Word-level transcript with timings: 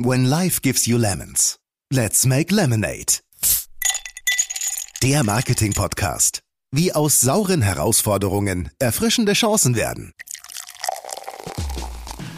When 0.00 0.26
life 0.26 0.62
gives 0.62 0.86
you 0.86 0.96
lemons, 0.96 1.56
let's 1.92 2.24
make 2.24 2.54
lemonade. 2.54 3.18
Der 5.02 5.24
Marketing-Podcast. 5.24 6.42
Wie 6.70 6.92
aus 6.92 7.20
sauren 7.20 7.62
Herausforderungen 7.62 8.70
erfrischende 8.78 9.32
Chancen 9.32 9.74
werden. 9.74 10.12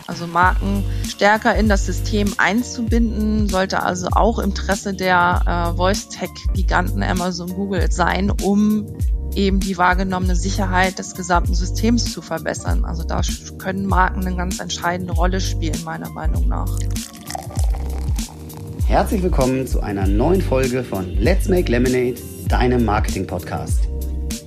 Also 0.06 0.26
Marken 0.26 0.84
stärker 1.06 1.54
in 1.54 1.68
das 1.68 1.84
System 1.84 2.32
einzubinden, 2.38 3.51
sollte 3.51 3.83
also 3.83 4.08
auch 4.13 4.38
Interesse 4.38 4.95
der 4.95 5.42
äh, 5.45 5.77
Voice-Tech-Giganten 5.77 7.03
Amazon, 7.03 7.53
Google 7.53 7.92
sein, 7.92 8.31
um 8.31 8.87
eben 9.35 9.61
die 9.61 9.77
wahrgenommene 9.77 10.35
Sicherheit 10.35 10.99
des 10.99 11.15
gesamten 11.15 11.54
Systems 11.54 12.11
zu 12.11 12.22
verbessern. 12.22 12.87
Also 12.87 13.04
da 13.04 13.21
können 13.58 13.85
Marken 13.85 14.27
eine 14.27 14.35
ganz 14.35 14.61
entscheidende 14.61 15.13
Rolle 15.13 15.42
spielen, 15.42 15.85
meiner 15.85 16.09
Meinung 16.09 16.48
nach. 16.48 16.74
Herzlich 18.91 19.22
willkommen 19.22 19.68
zu 19.68 19.82
einer 19.82 20.04
neuen 20.08 20.42
Folge 20.42 20.82
von 20.82 21.16
Let's 21.16 21.48
Make 21.48 21.70
Lemonade, 21.70 22.16
deinem 22.48 22.84
Marketing-Podcast. 22.84 23.84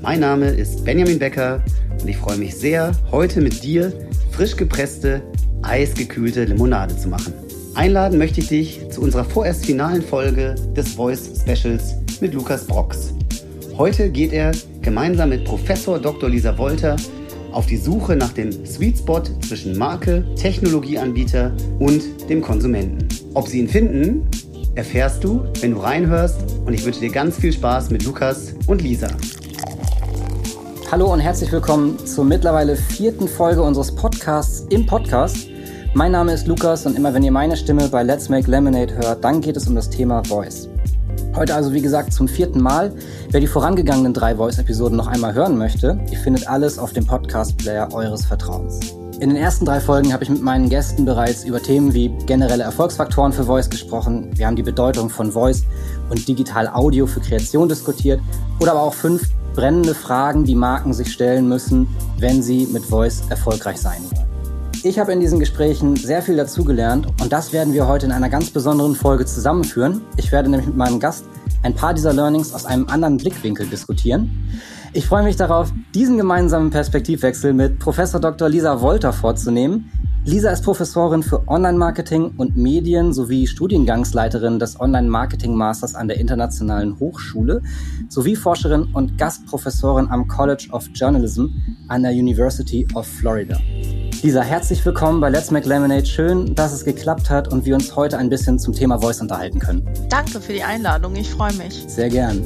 Mein 0.01 0.19
Name 0.19 0.47
ist 0.47 0.83
Benjamin 0.83 1.17
Becker 1.17 1.63
und 2.01 2.09
ich 2.09 2.17
freue 2.17 2.35
mich 2.35 2.53
sehr, 2.53 2.91
heute 3.09 3.39
mit 3.39 3.63
dir 3.63 3.93
frisch 4.31 4.57
gepresste, 4.57 5.21
eisgekühlte 5.61 6.43
Limonade 6.43 6.97
zu 6.97 7.07
machen. 7.07 7.33
Einladen 7.75 8.17
möchte 8.17 8.41
ich 8.41 8.49
dich 8.49 8.89
zu 8.89 8.99
unserer 8.99 9.23
vorerst 9.23 9.65
finalen 9.65 10.01
Folge 10.01 10.55
des 10.75 10.89
Voice 10.89 11.41
Specials 11.41 11.95
mit 12.19 12.33
Lukas 12.33 12.67
Brox. 12.67 13.13
Heute 13.77 14.09
geht 14.09 14.33
er 14.33 14.51
gemeinsam 14.81 15.29
mit 15.29 15.45
Professor 15.45 15.99
Dr. 15.99 16.29
Lisa 16.29 16.57
Wolter 16.57 16.97
auf 17.53 17.65
die 17.65 17.77
Suche 17.77 18.17
nach 18.17 18.33
dem 18.33 18.65
Sweet 18.65 18.97
Spot 18.97 19.23
zwischen 19.47 19.77
Marke, 19.77 20.25
Technologieanbieter 20.35 21.53
und 21.79 22.03
dem 22.29 22.41
Konsumenten. 22.41 23.07
Ob 23.35 23.47
sie 23.47 23.59
ihn 23.59 23.67
finden, 23.67 24.27
erfährst 24.75 25.23
du, 25.23 25.43
wenn 25.61 25.71
du 25.71 25.79
reinhörst 25.79 26.37
und 26.65 26.73
ich 26.73 26.85
wünsche 26.85 26.99
dir 26.99 27.09
ganz 27.09 27.37
viel 27.37 27.51
Spaß 27.51 27.89
mit 27.89 28.05
Lukas 28.05 28.53
und 28.67 28.81
Lisa. 28.83 29.07
Hallo 30.91 31.11
und 31.11 31.19
herzlich 31.19 31.51
willkommen 31.51 31.97
zur 32.05 32.25
mittlerweile 32.25 32.75
vierten 32.75 33.27
Folge 33.27 33.63
unseres 33.63 33.95
Podcasts 33.95 34.67
im 34.69 34.85
Podcast. 34.85 35.47
Mein 35.95 36.11
Name 36.11 36.33
ist 36.33 36.45
Lukas 36.45 36.85
und 36.85 36.95
immer 36.95 37.11
wenn 37.15 37.23
ihr 37.23 37.31
meine 37.31 37.57
Stimme 37.57 37.87
bei 37.89 38.03
Let's 38.03 38.29
Make 38.29 38.51
Lemonade 38.51 38.95
hört, 38.95 39.23
dann 39.23 39.41
geht 39.41 39.57
es 39.57 39.67
um 39.67 39.73
das 39.73 39.89
Thema 39.89 40.23
Voice. 40.23 40.69
Heute 41.35 41.55
also 41.55 41.73
wie 41.73 41.81
gesagt 41.81 42.13
zum 42.13 42.27
vierten 42.27 42.61
Mal. 42.61 42.93
Wer 43.31 43.39
die 43.39 43.47
vorangegangenen 43.47 44.13
drei 44.13 44.35
Voice-Episoden 44.35 44.95
noch 44.95 45.07
einmal 45.07 45.33
hören 45.33 45.57
möchte, 45.57 45.99
ihr 46.11 46.19
findet 46.19 46.47
alles 46.47 46.77
auf 46.77 46.93
dem 46.93 47.07
Podcast-Player 47.07 47.91
eures 47.93 48.25
Vertrauens. 48.25 48.79
In 49.19 49.29
den 49.29 49.37
ersten 49.37 49.63
drei 49.63 49.79
Folgen 49.79 50.11
habe 50.11 50.23
ich 50.23 50.29
mit 50.29 50.41
meinen 50.41 50.69
Gästen 50.69 51.05
bereits 51.05 51.43
über 51.43 51.61
Themen 51.61 51.93
wie 51.93 52.09
generelle 52.25 52.63
Erfolgsfaktoren 52.63 53.31
für 53.31 53.43
Voice 53.43 53.69
gesprochen. 53.69 54.31
Wir 54.35 54.47
haben 54.47 54.55
die 54.55 54.63
Bedeutung 54.63 55.09
von 55.09 55.31
Voice 55.31 55.63
und 56.09 56.27
digital 56.27 56.67
Audio 56.67 57.05
für 57.05 57.19
Kreation 57.19 57.69
diskutiert 57.69 58.19
oder 58.59 58.71
aber 58.71 58.81
auch 58.81 58.93
fünf 58.93 59.29
brennende 59.53 59.93
Fragen, 59.93 60.45
die 60.45 60.55
Marken 60.55 60.93
sich 60.93 61.13
stellen 61.13 61.47
müssen, 61.47 61.87
wenn 62.17 62.41
sie 62.41 62.67
mit 62.71 62.83
Voice 62.83 63.21
erfolgreich 63.29 63.77
sein 63.77 64.01
wollen. 64.09 64.27
Ich 64.83 64.99
habe 64.99 65.13
in 65.13 65.19
diesen 65.19 65.39
Gesprächen 65.39 65.95
sehr 65.95 66.21
viel 66.21 66.35
dazugelernt 66.35 67.07
und 67.21 67.31
das 67.31 67.53
werden 67.53 67.73
wir 67.73 67.87
heute 67.87 68.07
in 68.07 68.11
einer 68.11 68.29
ganz 68.29 68.49
besonderen 68.49 68.95
Folge 68.95 69.25
zusammenführen. 69.25 70.01
Ich 70.17 70.31
werde 70.31 70.49
nämlich 70.49 70.67
mit 70.67 70.75
meinem 70.75 70.99
Gast 70.99 71.23
ein 71.61 71.75
paar 71.75 71.93
dieser 71.93 72.13
Learnings 72.13 72.53
aus 72.53 72.65
einem 72.65 72.87
anderen 72.89 73.17
Blickwinkel 73.17 73.67
diskutieren. 73.67 74.49
Ich 74.95 75.07
freue 75.07 75.23
mich 75.23 75.37
darauf, 75.37 75.73
diesen 75.95 76.17
gemeinsamen 76.17 76.69
Perspektivwechsel 76.69 77.51
mit 77.51 77.79
Professor 77.79 78.19
Dr. 78.21 78.47
Lisa 78.47 78.79
Wolter 78.79 79.11
vorzunehmen. 79.11 79.89
Lisa 80.23 80.51
ist 80.51 80.63
Professorin 80.63 81.23
für 81.23 81.47
Online-Marketing 81.47 82.35
und 82.37 82.55
Medien 82.55 83.11
sowie 83.11 83.47
Studiengangsleiterin 83.47 84.59
des 84.59 84.79
Online-Marketing-Masters 84.79 85.95
an 85.95 86.07
der 86.07 86.17
Internationalen 86.19 86.99
Hochschule 86.99 87.63
sowie 88.07 88.35
Forscherin 88.35 88.83
und 88.93 89.17
Gastprofessorin 89.17 90.11
am 90.11 90.27
College 90.27 90.67
of 90.71 90.87
Journalism 90.93 91.47
an 91.87 92.03
der 92.03 92.11
University 92.11 92.87
of 92.93 93.07
Florida. 93.07 93.59
Lisa, 94.21 94.41
herzlich 94.41 94.85
willkommen 94.85 95.19
bei 95.19 95.29
Let's 95.29 95.49
Make 95.49 95.67
Lemonade. 95.67 96.05
Schön, 96.05 96.53
dass 96.53 96.71
es 96.71 96.85
geklappt 96.85 97.31
hat 97.31 97.51
und 97.51 97.65
wir 97.65 97.73
uns 97.73 97.95
heute 97.95 98.19
ein 98.19 98.29
bisschen 98.29 98.59
zum 98.59 98.73
Thema 98.73 98.99
Voice 99.01 99.21
unterhalten 99.21 99.57
können. 99.57 99.89
Danke 100.09 100.39
für 100.39 100.53
die 100.53 100.63
Einladung, 100.63 101.15
ich 101.15 101.31
freue 101.31 101.53
mich. 101.53 101.83
Sehr 101.87 102.09
gern. 102.09 102.41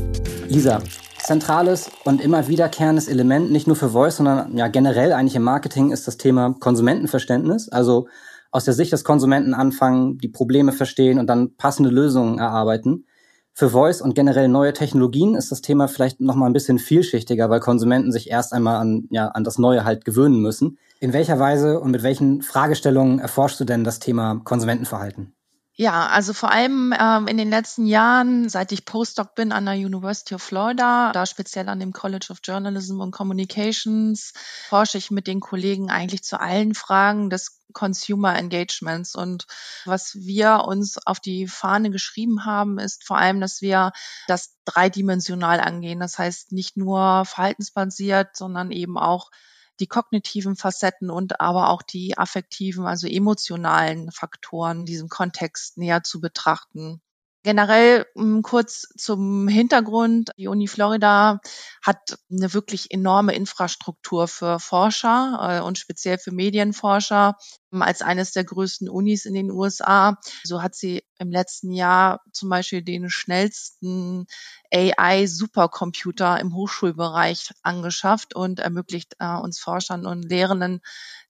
Lisa, 0.48 0.82
zentrales 1.28 1.92
und 2.06 2.22
immer 2.22 2.48
wiederkehrendes 2.48 3.10
Element, 3.10 3.52
nicht 3.52 3.68
nur 3.68 3.76
für 3.76 3.90
Voice, 3.90 4.16
sondern 4.16 4.58
ja 4.58 4.70
generell 4.70 5.12
eigentlich 5.12 5.36
im 5.36 5.44
Marketing 5.44 5.92
ist 5.92 6.08
das 6.08 6.18
Thema 6.18 6.56
Konsumentenverständnis. 6.58 7.68
Also 7.68 8.08
aus 8.50 8.64
der 8.64 8.74
Sicht 8.74 8.94
des 8.94 9.04
Konsumenten 9.04 9.54
anfangen, 9.54 10.18
die 10.20 10.30
Probleme 10.30 10.72
verstehen 10.72 11.20
und 11.20 11.28
dann 11.28 11.56
passende 11.58 11.90
Lösungen 11.90 12.40
erarbeiten. 12.40 13.06
Für 13.54 13.70
Voice 13.70 14.02
und 14.02 14.16
generell 14.16 14.48
neue 14.48 14.72
Technologien 14.72 15.36
ist 15.36 15.52
das 15.52 15.62
Thema 15.62 15.90
vielleicht 15.90 16.22
noch 16.22 16.36
mal 16.36 16.46
ein 16.46 16.54
bisschen 16.54 16.80
vielschichtiger, 16.80 17.50
weil 17.50 17.60
Konsumenten 17.60 18.14
sich 18.14 18.30
erst 18.30 18.54
einmal 18.54 18.78
an, 18.78 19.08
ja, 19.10 19.28
an 19.28 19.44
das 19.44 19.58
Neue 19.58 19.84
halt 19.84 20.06
gewöhnen 20.06 20.40
müssen. 20.42 20.78
In 21.02 21.12
welcher 21.12 21.40
Weise 21.40 21.82
und 21.82 21.92
mit 21.92 22.04
welchen 22.04 22.42
Fragestellungen 22.42 23.20
erforschst 23.20 23.60
du 23.60 23.66
denn 23.66 23.84
das 23.84 24.00
Thema 24.00 24.40
Konsumentenverhalten? 24.46 25.34
Ja, 25.80 26.08
also 26.08 26.34
vor 26.34 26.50
allem 26.50 26.92
ähm, 27.00 27.28
in 27.28 27.38
den 27.38 27.52
letzten 27.52 27.86
Jahren, 27.86 28.50
seit 28.50 28.72
ich 28.72 28.84
Postdoc 28.84 29.36
bin 29.36 29.52
an 29.52 29.66
der 29.66 29.76
University 29.76 30.34
of 30.34 30.42
Florida, 30.42 31.12
da 31.12 31.28
speziell 31.28 31.70
an 31.70 31.80
dem 31.80 31.94
College 31.94 32.30
of 32.32 32.40
Journalism 32.44 33.00
and 33.00 33.14
Communications, 33.14 34.34
forsche 34.70 34.98
ich 34.98 35.12
mit 35.12 35.28
den 35.28 35.40
Kollegen 35.40 35.92
eigentlich 35.92 36.24
zu 36.24 36.40
allen 36.40 36.74
Fragen 36.74 37.30
des 37.30 37.62
Consumer 37.74 38.36
Engagements. 38.36 39.14
Und 39.14 39.46
was 39.86 40.16
wir 40.16 40.64
uns 40.66 40.98
auf 41.06 41.20
die 41.20 41.48
Fahne 41.48 41.92
geschrieben 41.92 42.44
haben, 42.44 42.80
ist 42.80 43.06
vor 43.06 43.20
allem, 43.20 43.40
dass 43.40 43.62
wir 43.62 43.92
das 44.26 44.56
dreidimensional 44.66 45.60
angehen. 45.60 46.00
Das 46.00 46.18
heißt 46.18 46.54
nicht 46.54 46.76
nur 46.76 47.24
verhaltensbasiert, 47.26 48.36
sondern 48.36 48.72
eben 48.72 48.98
auch 48.98 49.30
die 49.80 49.88
kognitiven 49.88 50.56
Facetten 50.56 51.10
und 51.10 51.40
aber 51.42 51.70
auch 51.70 51.82
die 51.82 52.18
affektiven, 52.18 52.86
also 52.86 53.08
emotionalen 53.08 54.12
Faktoren 54.12 54.80
in 54.80 54.86
diesem 54.86 55.10
Kontext 55.10 55.78
näher 55.78 56.04
zu 56.04 56.20
betrachten. 56.22 57.02
Generell 57.44 58.06
hm, 58.16 58.42
kurz 58.42 58.90
zum 58.98 59.48
Hintergrund. 59.48 60.32
Die 60.38 60.48
Uni 60.48 60.68
Florida 60.68 61.40
hat 61.82 62.20
eine 62.30 62.54
wirklich 62.54 62.92
enorme 62.92 63.36
Infrastruktur 63.36 64.28
für 64.28 64.60
Forscher 64.60 65.38
äh, 65.42 65.62
und 65.62 65.78
speziell 65.78 66.18
für 66.18 66.32
Medienforscher 66.32 67.38
als 67.72 68.02
eines 68.02 68.32
der 68.32 68.44
größten 68.44 68.90
Unis 68.90 69.26
in 69.26 69.34
den 69.34 69.52
USA. 69.52 70.18
So 70.44 70.62
hat 70.62 70.76
sie 70.76 71.04
im 71.20 71.32
letzten 71.32 71.72
Jahr 71.72 72.22
zum 72.32 72.50
Beispiel 72.50 72.82
den 72.82 73.10
schnellsten 73.10 74.28
AI-Supercomputer 74.74 76.40
im 76.40 76.54
Hochschulbereich 76.54 77.52
angeschafft 77.64 78.36
und 78.36 78.60
ermöglicht 78.60 79.16
äh, 79.20 79.36
uns 79.36 79.60
Forschern 79.60 80.06
und 80.06 80.24
Lehrenden 80.24 80.82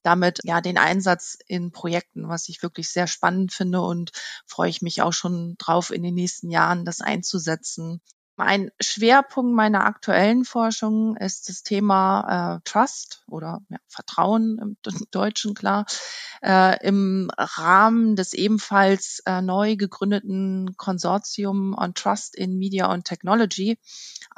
damit 0.02 0.40
ja 0.44 0.60
den 0.60 0.78
Einsatz 0.78 1.38
in 1.46 1.72
Projekten, 1.72 2.28
was 2.28 2.48
ich 2.48 2.62
wirklich 2.62 2.88
sehr 2.90 3.06
spannend 3.06 3.52
finde 3.52 3.80
und 3.80 4.12
freue 4.46 4.70
ich 4.70 4.82
mich 4.82 5.02
auch 5.02 5.12
schon 5.12 5.56
drauf, 5.58 5.90
in 5.90 6.02
den 6.02 6.14
nächsten 6.14 6.50
Jahren 6.50 6.84
das 6.84 7.00
einzusetzen. 7.00 8.00
Ein 8.38 8.70
Schwerpunkt 8.80 9.54
meiner 9.54 9.84
aktuellen 9.84 10.44
Forschung 10.44 11.16
ist 11.16 11.48
das 11.48 11.64
Thema 11.64 12.56
äh, 12.56 12.60
Trust 12.64 13.24
oder 13.26 13.60
ja, 13.68 13.78
Vertrauen 13.88 14.58
im 14.58 14.76
Deutschen 15.10 15.54
klar 15.54 15.86
äh, 16.42 16.86
im 16.86 17.30
Rahmen 17.36 18.14
des 18.14 18.34
ebenfalls 18.34 19.20
äh, 19.26 19.42
neu 19.42 19.74
gegründeten 19.74 20.76
Konsortium 20.76 21.76
on 21.76 21.94
Trust 21.94 22.36
in 22.36 22.58
Media 22.58 22.88
and 22.88 23.04
Technology 23.04 23.78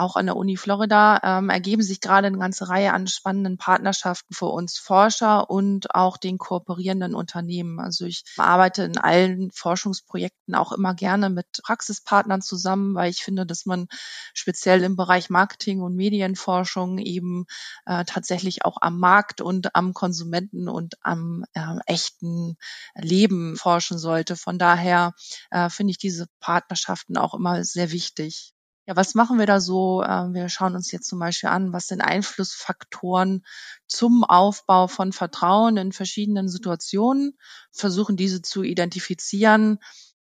auch 0.01 0.17
an 0.17 0.27
der 0.27 0.37
Uni 0.37 0.57
Florida 0.57 1.21
ähm, 1.23 1.51
ergeben 1.51 1.83
sich 1.83 2.01
gerade 2.01 2.27
eine 2.27 2.39
ganze 2.39 2.69
Reihe 2.69 2.95
an 2.95 3.07
spannenden 3.07 3.59
Partnerschaften 3.59 4.35
für 4.35 4.47
uns 4.47 4.79
Forscher 4.79 5.51
und 5.51 5.95
auch 5.95 6.17
den 6.17 6.39
kooperierenden 6.39 7.15
Unternehmen. 7.15 7.79
Also 7.81 8.07
ich 8.07 8.25
arbeite 8.39 8.85
in 8.85 8.97
allen 8.97 9.51
Forschungsprojekten 9.51 10.55
auch 10.55 10.73
immer 10.73 10.95
gerne 10.95 11.29
mit 11.29 11.47
Praxispartnern 11.63 12.41
zusammen, 12.41 12.95
weil 12.95 13.11
ich 13.11 13.23
finde, 13.23 13.45
dass 13.45 13.67
man 13.67 13.89
speziell 14.35 14.83
im 14.83 14.97
Bereich 14.97 15.31
Marketing 15.31 15.81
und 15.81 15.97
Medienforschung 15.97 16.99
eben 16.99 17.47
äh, 17.87 18.05
tatsächlich 18.05 18.65
auch 18.65 18.79
am 18.81 18.99
Markt 18.99 19.41
und 19.41 19.75
am 19.75 19.95
Konsumenten 19.95 20.69
und 20.69 20.95
am 21.03 21.45
äh, 21.55 21.77
echten 21.87 22.57
Leben 22.95 23.57
forschen 23.57 23.99
sollte. 23.99 24.37
Von 24.37 24.59
daher 24.59 25.15
äh, 25.51 25.69
finde 25.71 25.93
ich 25.93 25.99
diese 25.99 26.27
Partnerschaften 26.41 27.17
auch 27.17 27.35
immer 27.35 27.65
sehr 27.65 27.93
wichtig. 27.93 28.55
Ja, 28.91 28.97
was 28.97 29.15
machen 29.15 29.39
wir 29.39 29.47
da 29.47 29.61
so? 29.61 30.03
Ähm, 30.03 30.35
wir 30.35 30.49
schauen 30.49 30.75
uns 30.75 30.91
jetzt 30.91 31.07
zum 31.07 31.21
Beispiel 31.21 31.49
an, 31.49 31.73
was 31.73 31.87
sind 31.87 32.01
Einflussfaktoren 32.01 33.45
zum 33.87 34.25
Aufbau 34.25 34.89
von 34.89 35.13
Vertrauen 35.13 35.77
in 35.77 35.93
verschiedenen 35.93 36.49
Situationen, 36.49 37.39
versuchen 37.71 38.17
diese 38.17 38.43
zu 38.43 38.65
identifizieren. 38.65 39.79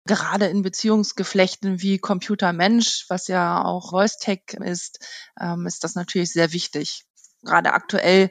Gerade 0.07 0.45
in 0.45 0.61
Beziehungsgeflechten 0.61 1.81
wie 1.81 1.97
Computer-Mensch, 1.97 3.05
was 3.09 3.27
ja 3.27 3.63
auch 3.63 3.89
Voice-Tech 3.89 4.41
ist, 4.61 4.99
ähm, 5.39 5.65
ist 5.65 5.83
das 5.83 5.95
natürlich 5.95 6.31
sehr 6.31 6.53
wichtig. 6.53 7.05
Gerade 7.41 7.73
aktuell 7.73 8.29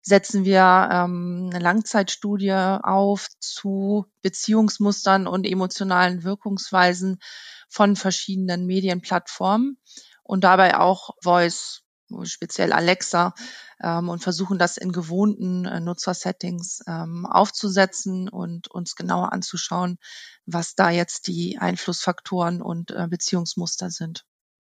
setzen 0.00 0.44
wir 0.44 0.88
ähm, 0.92 1.50
eine 1.52 1.62
Langzeitstudie 1.62 2.52
auf 2.82 3.28
zu 3.38 4.06
Beziehungsmustern 4.22 5.28
und 5.28 5.46
emotionalen 5.46 6.24
Wirkungsweisen 6.24 7.20
von 7.68 7.94
verschiedenen 7.94 8.66
Medienplattformen 8.66 9.78
und 10.24 10.42
dabei 10.44 10.78
auch 10.78 11.10
Voice, 11.22 11.81
speziell 12.24 12.72
Alexa, 12.72 13.34
ähm, 13.82 14.08
und 14.08 14.22
versuchen 14.22 14.58
das 14.58 14.76
in 14.76 14.92
gewohnten 14.92 15.64
äh, 15.64 15.80
Nutzersettings 15.80 16.82
ähm, 16.86 17.26
aufzusetzen 17.26 18.28
und 18.28 18.68
uns 18.68 18.94
genauer 18.94 19.32
anzuschauen, 19.32 19.98
was 20.46 20.74
da 20.74 20.90
jetzt 20.90 21.26
die 21.26 21.58
Einflussfaktoren 21.58 22.62
und 22.62 22.92
äh, 22.92 23.08
Beziehungsmuster 23.08 23.90
sind. 23.90 24.24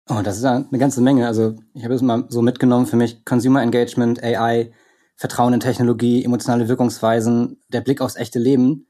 Oh, 0.08 0.20
das 0.22 0.37
ist 0.37 0.44
eine 0.44 0.78
ganze 0.78 1.00
Menge. 1.00 1.26
Also 1.26 1.56
ich 1.75 1.84
habe 1.84 1.94
es 1.94 2.02
mal 2.02 2.26
so 2.28 2.40
mitgenommen 2.40 2.87
für 2.87 2.96
mich. 2.96 3.25
Consumer 3.25 3.62
Engagement, 3.62 4.22
AI, 4.22 4.72
Vertrauen 5.16 5.54
in 5.54 5.60
Technologie, 5.60 6.25
emotionale 6.25 6.69
Wirkungsweisen, 6.69 7.60
der 7.69 7.81
Blick 7.81 8.00
aufs 8.00 8.16
echte 8.16 8.38
Leben. 8.38 8.87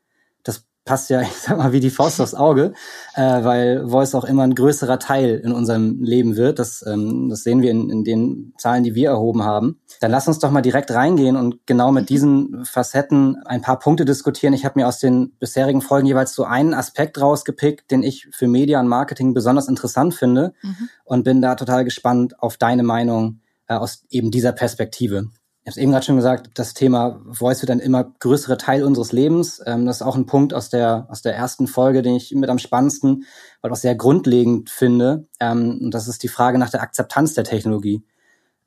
Passt 0.86 1.10
ja, 1.10 1.20
ich 1.22 1.32
sag 1.32 1.58
mal, 1.58 1.72
wie 1.72 1.80
die 1.80 1.90
Faust 1.90 2.20
aufs 2.20 2.34
Auge, 2.34 2.72
äh, 3.14 3.20
weil 3.20 3.88
Voice 3.88 4.14
auch 4.14 4.24
immer 4.24 4.44
ein 4.44 4.54
größerer 4.54 4.98
Teil 5.00 5.40
in 5.44 5.52
unserem 5.52 6.00
Leben 6.00 6.36
wird. 6.36 6.60
Das, 6.60 6.82
ähm, 6.86 7.28
das 7.28 7.42
sehen 7.42 7.60
wir 7.60 7.72
in, 7.72 7.90
in 7.90 8.04
den 8.04 8.54
Zahlen, 8.56 8.84
die 8.84 8.94
wir 8.94 9.10
erhoben 9.10 9.42
haben. 9.42 9.80
Dann 10.00 10.12
lass 10.12 10.28
uns 10.28 10.38
doch 10.38 10.50
mal 10.50 10.62
direkt 10.62 10.92
reingehen 10.92 11.36
und 11.36 11.66
genau 11.66 11.90
mit 11.90 12.08
diesen 12.08 12.64
Facetten 12.64 13.36
ein 13.46 13.62
paar 13.62 13.80
Punkte 13.80 14.04
diskutieren. 14.04 14.54
Ich 14.54 14.64
habe 14.64 14.78
mir 14.78 14.86
aus 14.86 15.00
den 15.00 15.32
bisherigen 15.40 15.82
Folgen 15.82 16.06
jeweils 16.06 16.34
so 16.34 16.44
einen 16.44 16.72
Aspekt 16.72 17.20
rausgepickt, 17.20 17.90
den 17.90 18.04
ich 18.04 18.28
für 18.30 18.46
Media 18.46 18.78
und 18.78 18.86
Marketing 18.86 19.34
besonders 19.34 19.68
interessant 19.68 20.14
finde 20.14 20.54
mhm. 20.62 20.88
und 21.04 21.24
bin 21.24 21.42
da 21.42 21.56
total 21.56 21.84
gespannt 21.84 22.40
auf 22.40 22.58
deine 22.58 22.84
Meinung 22.84 23.40
äh, 23.66 23.74
aus 23.74 24.04
eben 24.08 24.30
dieser 24.30 24.52
Perspektive. 24.52 25.30
Ich 25.66 25.70
habe 25.70 25.80
es 25.80 25.82
eben 25.82 25.90
gerade 25.90 26.06
schon 26.06 26.14
gesagt, 26.14 26.50
das 26.54 26.74
Thema 26.74 27.20
Voice 27.28 27.60
wird 27.60 27.72
ein 27.72 27.80
immer 27.80 28.04
größerer 28.20 28.56
Teil 28.56 28.84
unseres 28.84 29.10
Lebens. 29.10 29.60
Ähm, 29.66 29.84
das 29.84 29.96
ist 29.96 30.02
auch 30.02 30.14
ein 30.14 30.26
Punkt 30.26 30.54
aus 30.54 30.70
der, 30.70 31.08
aus 31.10 31.22
der 31.22 31.34
ersten 31.34 31.66
Folge, 31.66 32.02
den 32.02 32.14
ich 32.14 32.32
mit 32.36 32.48
am 32.50 32.60
spannendsten, 32.60 33.24
weil 33.62 33.72
auch 33.72 33.76
sehr 33.76 33.96
grundlegend 33.96 34.70
finde. 34.70 35.26
Ähm, 35.40 35.80
und 35.82 35.90
das 35.90 36.06
ist 36.06 36.22
die 36.22 36.28
Frage 36.28 36.58
nach 36.58 36.70
der 36.70 36.82
Akzeptanz 36.82 37.34
der 37.34 37.42
Technologie. 37.42 38.04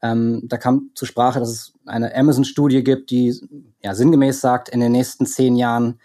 Ähm, 0.02 0.42
da 0.50 0.58
kam 0.58 0.92
zur 0.94 1.08
Sprache, 1.08 1.40
dass 1.40 1.50
es 1.50 1.74
eine 1.86 2.14
Amazon-Studie 2.14 2.84
gibt, 2.84 3.12
die 3.12 3.34
ja, 3.82 3.96
sinngemäß 3.96 4.42
sagt, 4.42 4.68
in 4.68 4.82
den 4.82 4.92
nächsten 4.92 5.26
zehn 5.26 5.56
Jahren 5.56 6.02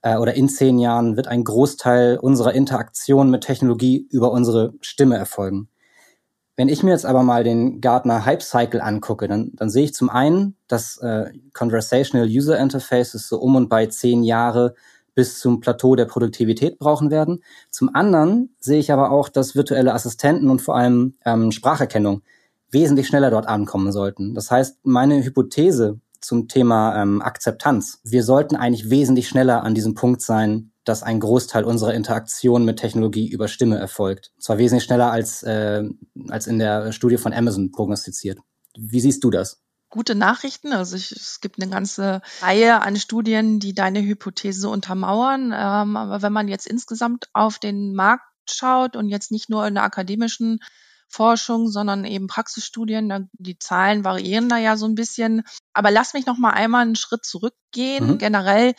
äh, 0.00 0.16
oder 0.16 0.32
in 0.32 0.48
zehn 0.48 0.78
Jahren 0.78 1.18
wird 1.18 1.28
ein 1.28 1.44
Großteil 1.44 2.16
unserer 2.16 2.54
Interaktion 2.54 3.30
mit 3.30 3.42
Technologie 3.42 4.08
über 4.10 4.32
unsere 4.32 4.72
Stimme 4.80 5.18
erfolgen. 5.18 5.68
Wenn 6.58 6.68
ich 6.68 6.82
mir 6.82 6.90
jetzt 6.90 7.06
aber 7.06 7.22
mal 7.22 7.44
den 7.44 7.80
Gartner 7.80 8.26
Hype 8.26 8.42
Cycle 8.42 8.80
angucke, 8.80 9.28
dann, 9.28 9.52
dann 9.54 9.70
sehe 9.70 9.84
ich 9.84 9.94
zum 9.94 10.10
einen, 10.10 10.56
dass 10.66 10.98
äh, 10.98 11.30
Conversational 11.54 12.26
User 12.26 12.58
Interfaces 12.58 13.28
so 13.28 13.38
um 13.38 13.54
und 13.54 13.68
bei 13.68 13.86
zehn 13.86 14.24
Jahre 14.24 14.74
bis 15.14 15.38
zum 15.38 15.60
Plateau 15.60 15.94
der 15.94 16.06
Produktivität 16.06 16.80
brauchen 16.80 17.12
werden. 17.12 17.44
Zum 17.70 17.94
anderen 17.94 18.56
sehe 18.58 18.80
ich 18.80 18.90
aber 18.90 19.12
auch, 19.12 19.28
dass 19.28 19.54
virtuelle 19.54 19.94
Assistenten 19.94 20.50
und 20.50 20.60
vor 20.60 20.74
allem 20.74 21.14
ähm, 21.24 21.52
Spracherkennung 21.52 22.22
wesentlich 22.72 23.06
schneller 23.06 23.30
dort 23.30 23.46
ankommen 23.46 23.92
sollten. 23.92 24.34
Das 24.34 24.50
heißt, 24.50 24.78
meine 24.82 25.22
Hypothese 25.22 26.00
zum 26.20 26.48
Thema 26.48 27.00
ähm, 27.00 27.22
Akzeptanz, 27.22 28.00
wir 28.02 28.24
sollten 28.24 28.56
eigentlich 28.56 28.90
wesentlich 28.90 29.28
schneller 29.28 29.62
an 29.62 29.76
diesem 29.76 29.94
Punkt 29.94 30.22
sein, 30.22 30.72
dass 30.88 31.02
ein 31.02 31.20
Großteil 31.20 31.64
unserer 31.64 31.94
Interaktion 31.94 32.64
mit 32.64 32.78
Technologie 32.78 33.28
über 33.28 33.48
Stimme 33.48 33.78
erfolgt. 33.78 34.32
Zwar 34.38 34.58
wesentlich 34.58 34.84
schneller 34.84 35.10
als, 35.10 35.42
äh, 35.42 35.84
als 36.28 36.46
in 36.46 36.58
der 36.58 36.92
Studie 36.92 37.18
von 37.18 37.32
Amazon 37.32 37.70
prognostiziert. 37.70 38.38
Wie 38.76 39.00
siehst 39.00 39.22
du 39.24 39.30
das? 39.30 39.62
Gute 39.90 40.14
Nachrichten. 40.14 40.72
Also 40.72 40.96
ich, 40.96 41.12
es 41.12 41.40
gibt 41.40 41.60
eine 41.60 41.70
ganze 41.70 42.20
Reihe 42.40 42.82
an 42.82 42.96
Studien, 42.96 43.58
die 43.58 43.74
deine 43.74 44.02
Hypothese 44.02 44.68
untermauern. 44.68 45.52
Ähm, 45.54 45.96
aber 45.96 46.22
wenn 46.22 46.32
man 46.32 46.48
jetzt 46.48 46.66
insgesamt 46.66 47.28
auf 47.32 47.58
den 47.58 47.94
Markt 47.94 48.24
schaut 48.50 48.96
und 48.96 49.08
jetzt 49.08 49.30
nicht 49.30 49.48
nur 49.50 49.66
in 49.66 49.74
der 49.74 49.84
akademischen 49.84 50.60
Forschung, 51.08 51.68
sondern 51.68 52.04
eben 52.04 52.26
Praxisstudien. 52.26 53.30
Die 53.32 53.58
Zahlen 53.58 54.04
variieren 54.04 54.48
da 54.48 54.58
ja 54.58 54.76
so 54.76 54.86
ein 54.86 54.94
bisschen. 54.94 55.42
Aber 55.72 55.90
lass 55.90 56.12
mich 56.12 56.26
noch 56.26 56.38
mal 56.38 56.50
einmal 56.50 56.82
einen 56.82 56.96
Schritt 56.96 57.24
zurückgehen. 57.24 58.12
Mhm. 58.12 58.18
Generell 58.18 58.74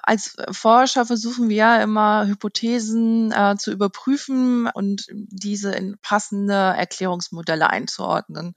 als 0.00 0.36
Forscher 0.50 1.04
versuchen 1.04 1.48
wir 1.48 1.56
ja 1.56 1.82
immer 1.82 2.26
Hypothesen 2.26 3.32
äh, 3.32 3.56
zu 3.58 3.72
überprüfen 3.72 4.68
und 4.68 5.06
diese 5.10 5.72
in 5.72 5.98
passende 6.00 6.54
Erklärungsmodelle 6.54 7.68
einzuordnen. 7.68 8.54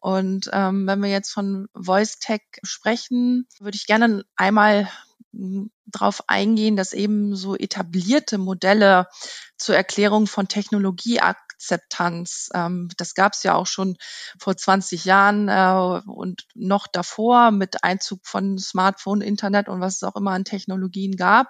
Und 0.00 0.50
ähm, 0.52 0.86
wenn 0.86 1.02
wir 1.02 1.10
jetzt 1.10 1.32
von 1.32 1.68
Voice 1.74 2.18
Tech 2.18 2.42
sprechen, 2.62 3.48
würde 3.58 3.76
ich 3.76 3.86
gerne 3.86 4.24
einmal 4.36 4.88
hm, 5.32 5.70
darauf 5.86 6.28
eingehen, 6.28 6.76
dass 6.76 6.92
eben 6.92 7.34
so 7.34 7.56
etablierte 7.56 8.38
Modelle 8.38 9.08
zur 9.56 9.76
Erklärung 9.76 10.26
von 10.26 10.48
Technologie 10.48 11.20
Akzeptanz. 11.56 12.50
Ähm, 12.54 12.88
das 12.96 13.14
gab 13.14 13.32
es 13.32 13.42
ja 13.42 13.54
auch 13.54 13.66
schon 13.66 13.96
vor 14.38 14.56
20 14.56 15.04
Jahren 15.04 15.48
äh, 15.48 16.02
und 16.10 16.46
noch 16.54 16.86
davor 16.86 17.50
mit 17.50 17.82
Einzug 17.82 18.26
von 18.26 18.58
Smartphone, 18.58 19.22
Internet 19.22 19.68
und 19.68 19.80
was 19.80 19.96
es 19.96 20.02
auch 20.02 20.16
immer 20.16 20.32
an 20.32 20.44
Technologien 20.44 21.16
gab. 21.16 21.48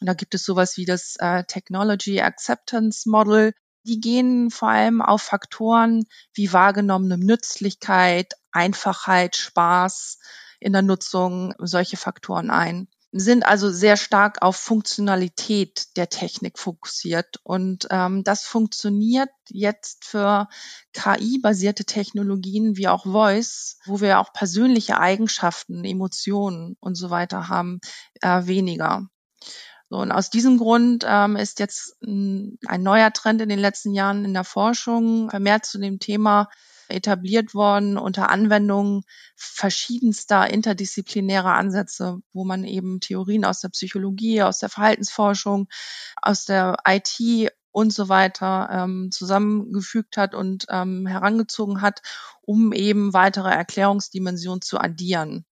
Und 0.00 0.06
da 0.06 0.14
gibt 0.14 0.34
es 0.34 0.44
sowas 0.44 0.76
wie 0.76 0.84
das 0.84 1.16
äh, 1.18 1.44
Technology 1.44 2.20
Acceptance 2.20 3.08
Model. 3.08 3.52
Die 3.84 4.00
gehen 4.00 4.50
vor 4.50 4.68
allem 4.68 5.02
auf 5.02 5.22
Faktoren 5.22 6.04
wie 6.34 6.52
wahrgenommene 6.52 7.18
Nützlichkeit, 7.18 8.34
Einfachheit, 8.52 9.36
Spaß 9.36 10.18
in 10.60 10.72
der 10.72 10.82
Nutzung, 10.82 11.52
solche 11.58 11.96
Faktoren 11.96 12.50
ein 12.50 12.86
sind 13.12 13.44
also 13.44 13.70
sehr 13.70 13.98
stark 13.98 14.40
auf 14.40 14.56
Funktionalität 14.56 15.96
der 15.96 16.08
Technik 16.08 16.58
fokussiert. 16.58 17.40
Und 17.42 17.86
ähm, 17.90 18.24
das 18.24 18.44
funktioniert 18.44 19.28
jetzt 19.50 20.06
für 20.06 20.48
KI-basierte 20.94 21.84
Technologien 21.84 22.76
wie 22.78 22.88
auch 22.88 23.04
Voice, 23.04 23.78
wo 23.84 24.00
wir 24.00 24.18
auch 24.18 24.32
persönliche 24.32 24.98
Eigenschaften, 24.98 25.84
Emotionen 25.84 26.76
und 26.80 26.94
so 26.94 27.10
weiter 27.10 27.48
haben, 27.48 27.80
äh, 28.22 28.46
weniger. 28.46 29.06
So, 29.90 29.98
und 29.98 30.10
aus 30.10 30.30
diesem 30.30 30.56
Grund 30.56 31.04
ähm, 31.06 31.36
ist 31.36 31.58
jetzt 31.58 32.02
ein, 32.02 32.58
ein 32.66 32.82
neuer 32.82 33.12
Trend 33.12 33.42
in 33.42 33.50
den 33.50 33.58
letzten 33.58 33.92
Jahren 33.92 34.24
in 34.24 34.32
der 34.32 34.44
Forschung 34.44 35.28
vermehrt 35.28 35.66
zu 35.66 35.78
dem 35.78 35.98
Thema 35.98 36.48
etabliert 36.88 37.54
worden 37.54 37.96
unter 37.98 38.30
Anwendung 38.30 39.02
verschiedenster 39.36 40.48
interdisziplinärer 40.50 41.54
Ansätze, 41.54 42.18
wo 42.32 42.44
man 42.44 42.64
eben 42.64 43.00
Theorien 43.00 43.44
aus 43.44 43.60
der 43.60 43.70
Psychologie, 43.70 44.42
aus 44.42 44.58
der 44.58 44.68
Verhaltensforschung, 44.68 45.68
aus 46.20 46.44
der 46.44 46.76
IT 46.86 47.52
und 47.72 47.92
so 47.92 48.08
weiter 48.08 48.68
ähm, 48.70 49.10
zusammengefügt 49.10 50.16
hat 50.16 50.34
und 50.34 50.66
ähm, 50.68 51.06
herangezogen 51.06 51.80
hat, 51.80 52.02
um 52.42 52.72
eben 52.72 53.12
weitere 53.14 53.50
Erklärungsdimensionen 53.50 54.60
zu 54.60 54.78
addieren. 54.78 55.46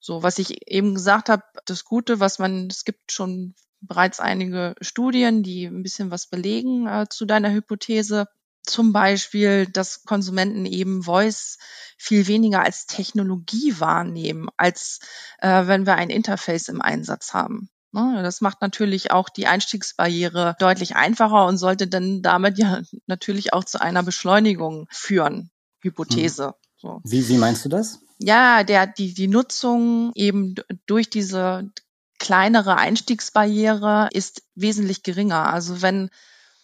So, 0.00 0.22
was 0.22 0.38
ich 0.38 0.70
eben 0.70 0.94
gesagt 0.94 1.28
habe, 1.28 1.42
das 1.66 1.84
Gute, 1.84 2.20
was 2.20 2.38
man, 2.38 2.68
es 2.68 2.84
gibt 2.84 3.12
schon 3.12 3.54
bereits 3.80 4.20
einige 4.20 4.74
Studien, 4.80 5.42
die 5.42 5.66
ein 5.66 5.82
bisschen 5.82 6.10
was 6.10 6.26
belegen 6.26 6.86
äh, 6.86 7.06
zu 7.08 7.26
deiner 7.26 7.50
Hypothese 7.50 8.28
zum 8.66 8.92
Beispiel, 8.92 9.66
dass 9.66 10.04
Konsumenten 10.04 10.66
eben 10.66 11.02
Voice 11.02 11.58
viel 11.96 12.26
weniger 12.26 12.62
als 12.62 12.86
Technologie 12.86 13.78
wahrnehmen, 13.78 14.48
als 14.56 15.00
äh, 15.38 15.66
wenn 15.66 15.86
wir 15.86 15.94
ein 15.94 16.10
Interface 16.10 16.68
im 16.68 16.82
Einsatz 16.82 17.32
haben. 17.32 17.70
Ne? 17.92 18.20
Das 18.22 18.40
macht 18.40 18.60
natürlich 18.60 19.10
auch 19.10 19.28
die 19.28 19.46
Einstiegsbarriere 19.46 20.56
deutlich 20.58 20.96
einfacher 20.96 21.46
und 21.46 21.56
sollte 21.56 21.86
dann 21.88 22.22
damit 22.22 22.58
ja 22.58 22.82
natürlich 23.06 23.52
auch 23.52 23.64
zu 23.64 23.80
einer 23.80 24.02
Beschleunigung 24.02 24.86
führen. 24.90 25.50
Hypothese. 25.80 26.46
Hm. 26.46 26.52
So. 26.76 27.00
Wie, 27.04 27.26
wie 27.28 27.38
meinst 27.38 27.64
du 27.64 27.68
das? 27.68 28.00
Ja, 28.18 28.64
der, 28.64 28.86
die, 28.86 29.14
die 29.14 29.28
Nutzung 29.28 30.12
eben 30.14 30.54
durch 30.86 31.08
diese 31.08 31.70
kleinere 32.18 32.76
Einstiegsbarriere 32.76 34.08
ist 34.12 34.42
wesentlich 34.54 35.02
geringer. 35.02 35.52
Also 35.52 35.82
wenn 35.82 36.10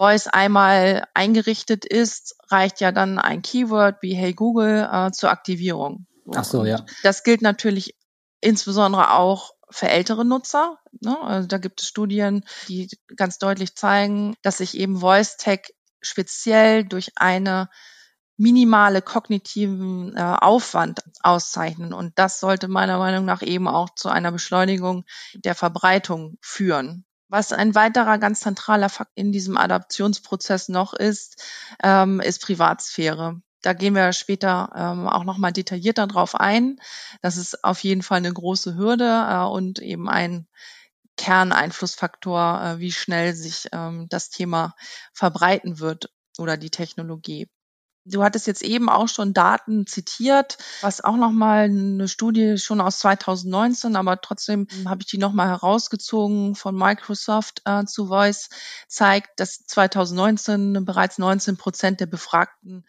Voice 0.02 0.26
einmal 0.26 1.06
eingerichtet 1.14 1.84
ist, 1.84 2.34
reicht 2.48 2.80
ja 2.80 2.90
dann 2.90 3.20
ein 3.20 3.40
Keyword 3.40 4.02
wie 4.02 4.14
Hey 4.14 4.32
Google 4.32 4.88
äh, 4.90 5.12
zur 5.12 5.30
Aktivierung. 5.30 6.06
Ach 6.34 6.42
so, 6.42 6.64
ja. 6.64 6.84
Das 7.04 7.22
gilt 7.22 7.40
natürlich 7.40 7.94
insbesondere 8.40 9.12
auch 9.12 9.52
für 9.70 9.88
ältere 9.88 10.24
Nutzer. 10.24 10.78
Ne? 11.00 11.16
Also 11.22 11.46
da 11.46 11.58
gibt 11.58 11.80
es 11.80 11.86
Studien, 11.86 12.44
die 12.66 12.88
ganz 13.16 13.38
deutlich 13.38 13.76
zeigen, 13.76 14.34
dass 14.42 14.58
sich 14.58 14.76
eben 14.76 14.98
Voice 14.98 15.36
Tech 15.36 15.72
speziell 16.00 16.84
durch 16.84 17.12
eine 17.14 17.68
minimale 18.36 19.02
kognitiven 19.02 20.16
äh, 20.16 20.20
Aufwand 20.20 20.98
auszeichnen. 21.22 21.92
Und 21.92 22.18
das 22.18 22.40
sollte 22.40 22.66
meiner 22.66 22.98
Meinung 22.98 23.24
nach 23.24 23.42
eben 23.42 23.68
auch 23.68 23.90
zu 23.94 24.08
einer 24.08 24.32
Beschleunigung 24.32 25.04
der 25.34 25.54
Verbreitung 25.54 26.38
führen. 26.40 27.04
Was 27.32 27.50
ein 27.50 27.74
weiterer 27.74 28.18
ganz 28.18 28.40
zentraler 28.40 28.90
Fakt 28.90 29.12
in 29.14 29.32
diesem 29.32 29.56
Adaptionsprozess 29.56 30.68
noch 30.68 30.92
ist, 30.92 31.42
ähm, 31.82 32.20
ist 32.20 32.42
Privatsphäre. 32.42 33.40
da 33.62 33.72
gehen 33.72 33.94
wir 33.94 34.12
später 34.12 34.70
ähm, 34.76 35.08
auch 35.08 35.24
nochmal 35.24 35.50
detaillierter 35.50 36.06
drauf 36.06 36.34
ein. 36.34 36.78
Das 37.22 37.38
ist 37.38 37.64
auf 37.64 37.82
jeden 37.84 38.02
Fall 38.02 38.18
eine 38.18 38.34
große 38.34 38.76
Hürde 38.76 39.26
äh, 39.30 39.44
und 39.46 39.78
eben 39.78 40.10
ein 40.10 40.46
Kerneinflussfaktor, 41.16 42.62
äh, 42.62 42.78
wie 42.80 42.92
schnell 42.92 43.34
sich 43.34 43.66
ähm, 43.72 44.08
das 44.10 44.28
Thema 44.28 44.74
verbreiten 45.14 45.78
wird 45.78 46.10
oder 46.36 46.58
die 46.58 46.70
Technologie. 46.70 47.48
Du 48.04 48.24
hattest 48.24 48.48
jetzt 48.48 48.62
eben 48.62 48.88
auch 48.88 49.08
schon 49.08 49.32
Daten 49.32 49.86
zitiert, 49.86 50.58
was 50.80 51.02
auch 51.02 51.16
nochmal 51.16 51.64
eine 51.64 52.08
Studie 52.08 52.58
schon 52.58 52.80
aus 52.80 52.98
2019, 52.98 53.94
aber 53.94 54.20
trotzdem 54.20 54.66
habe 54.86 55.02
ich 55.02 55.06
die 55.06 55.18
nochmal 55.18 55.48
herausgezogen 55.48 56.56
von 56.56 56.74
Microsoft 56.74 57.62
äh, 57.64 57.84
zu 57.84 58.08
Voice, 58.08 58.48
zeigt, 58.88 59.38
dass 59.38 59.64
2019 59.66 60.84
bereits 60.84 61.18
19 61.18 61.56
Prozent 61.56 62.00
der 62.00 62.06
Befragten 62.06 62.84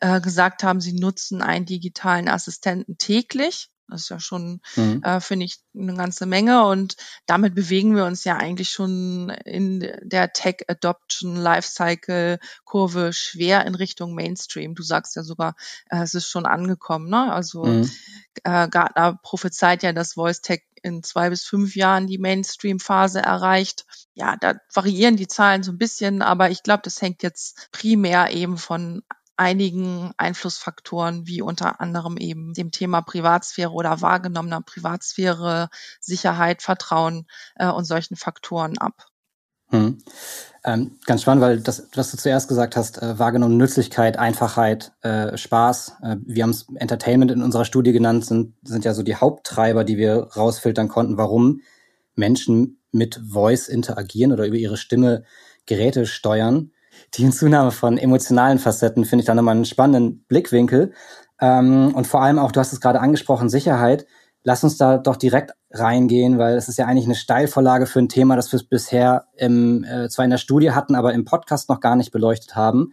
äh, 0.00 0.20
gesagt 0.20 0.64
haben, 0.64 0.80
sie 0.80 0.94
nutzen 0.94 1.42
einen 1.42 1.66
digitalen 1.66 2.28
Assistenten 2.28 2.98
täglich. 2.98 3.70
Das 3.88 4.02
ist 4.02 4.08
ja 4.08 4.18
schon, 4.18 4.60
mhm. 4.74 5.02
äh, 5.02 5.20
finde 5.20 5.46
ich, 5.46 5.58
eine 5.74 5.94
ganze 5.94 6.26
Menge. 6.26 6.66
Und 6.66 6.96
damit 7.26 7.54
bewegen 7.54 7.94
wir 7.94 8.04
uns 8.04 8.24
ja 8.24 8.36
eigentlich 8.36 8.70
schon 8.70 9.30
in 9.44 9.80
der 10.02 10.32
Tech 10.32 10.56
Adoption 10.68 11.36
Lifecycle 11.36 12.38
Kurve 12.64 13.12
schwer 13.12 13.64
in 13.66 13.74
Richtung 13.74 14.14
Mainstream. 14.14 14.74
Du 14.74 14.82
sagst 14.82 15.16
ja 15.16 15.22
sogar, 15.22 15.54
äh, 15.88 16.02
es 16.02 16.14
ist 16.14 16.28
schon 16.28 16.46
angekommen. 16.46 17.08
Ne? 17.08 17.32
Also 17.32 17.64
mhm. 17.64 17.90
äh, 18.44 18.68
Gartner 18.68 19.18
prophezeit 19.22 19.82
ja, 19.82 19.92
dass 19.92 20.14
Voice 20.14 20.40
Tech 20.40 20.62
in 20.82 21.02
zwei 21.02 21.30
bis 21.30 21.44
fünf 21.44 21.74
Jahren 21.74 22.06
die 22.06 22.18
Mainstream-Phase 22.18 23.20
erreicht. 23.20 23.86
Ja, 24.14 24.36
da 24.36 24.54
variieren 24.72 25.16
die 25.16 25.26
Zahlen 25.26 25.62
so 25.62 25.72
ein 25.72 25.78
bisschen, 25.78 26.22
aber 26.22 26.50
ich 26.50 26.62
glaube, 26.62 26.82
das 26.84 27.02
hängt 27.02 27.22
jetzt 27.22 27.68
primär 27.72 28.32
eben 28.32 28.56
von 28.56 29.02
einigen 29.36 30.12
Einflussfaktoren, 30.16 31.26
wie 31.26 31.42
unter 31.42 31.80
anderem 31.80 32.16
eben 32.16 32.54
dem 32.54 32.70
Thema 32.70 33.02
Privatsphäre 33.02 33.70
oder 33.70 34.00
wahrgenommener 34.00 34.62
Privatsphäre, 34.62 35.68
Sicherheit, 36.00 36.62
Vertrauen 36.62 37.26
äh, 37.56 37.68
und 37.68 37.84
solchen 37.84 38.16
Faktoren 38.16 38.78
ab. 38.78 39.06
Hm. 39.70 39.98
Ähm, 40.64 40.98
ganz 41.06 41.22
spannend, 41.22 41.42
weil 41.42 41.60
das, 41.60 41.88
was 41.94 42.12
du 42.12 42.16
zuerst 42.16 42.48
gesagt 42.48 42.76
hast, 42.76 43.02
äh, 43.02 43.18
wahrgenommene 43.18 43.58
Nützlichkeit, 43.58 44.16
Einfachheit, 44.16 44.92
äh, 45.02 45.36
Spaß, 45.36 45.96
äh, 46.02 46.16
wir 46.24 46.44
haben 46.44 46.50
es 46.50 46.66
Entertainment 46.76 47.32
in 47.32 47.42
unserer 47.42 47.64
Studie 47.64 47.92
genannt, 47.92 48.24
sind, 48.24 48.54
sind 48.62 48.84
ja 48.84 48.94
so 48.94 49.02
die 49.02 49.16
Haupttreiber, 49.16 49.82
die 49.82 49.96
wir 49.96 50.28
rausfiltern 50.36 50.88
konnten, 50.88 51.18
warum 51.18 51.62
Menschen 52.14 52.80
mit 52.92 53.20
Voice 53.28 53.68
interagieren 53.68 54.32
oder 54.32 54.46
über 54.46 54.56
ihre 54.56 54.76
Stimme 54.76 55.24
Geräte 55.66 56.06
steuern 56.06 56.70
die 57.14 57.22
Hinzunahme 57.22 57.70
von 57.70 57.98
emotionalen 57.98 58.58
Facetten 58.58 59.04
finde 59.04 59.22
ich 59.22 59.26
da 59.26 59.34
nochmal 59.34 59.54
einen 59.54 59.64
spannenden 59.64 60.24
Blickwinkel. 60.28 60.92
Ähm, 61.40 61.94
und 61.94 62.06
vor 62.06 62.22
allem 62.22 62.38
auch, 62.38 62.52
du 62.52 62.60
hast 62.60 62.72
es 62.72 62.80
gerade 62.80 63.00
angesprochen, 63.00 63.48
Sicherheit. 63.48 64.06
Lass 64.42 64.62
uns 64.64 64.76
da 64.76 64.98
doch 64.98 65.16
direkt 65.16 65.52
reingehen, 65.72 66.38
weil 66.38 66.56
es 66.56 66.68
ist 66.68 66.78
ja 66.78 66.86
eigentlich 66.86 67.06
eine 67.06 67.14
Steilvorlage 67.14 67.86
für 67.86 67.98
ein 67.98 68.08
Thema, 68.08 68.36
das 68.36 68.52
wir 68.52 68.60
bisher 68.68 69.24
im, 69.36 69.84
äh, 69.84 70.08
zwar 70.08 70.24
in 70.24 70.30
der 70.30 70.38
Studie 70.38 70.72
hatten, 70.72 70.94
aber 70.94 71.14
im 71.14 71.24
Podcast 71.24 71.68
noch 71.68 71.80
gar 71.80 71.96
nicht 71.96 72.12
beleuchtet 72.12 72.54
haben. 72.54 72.92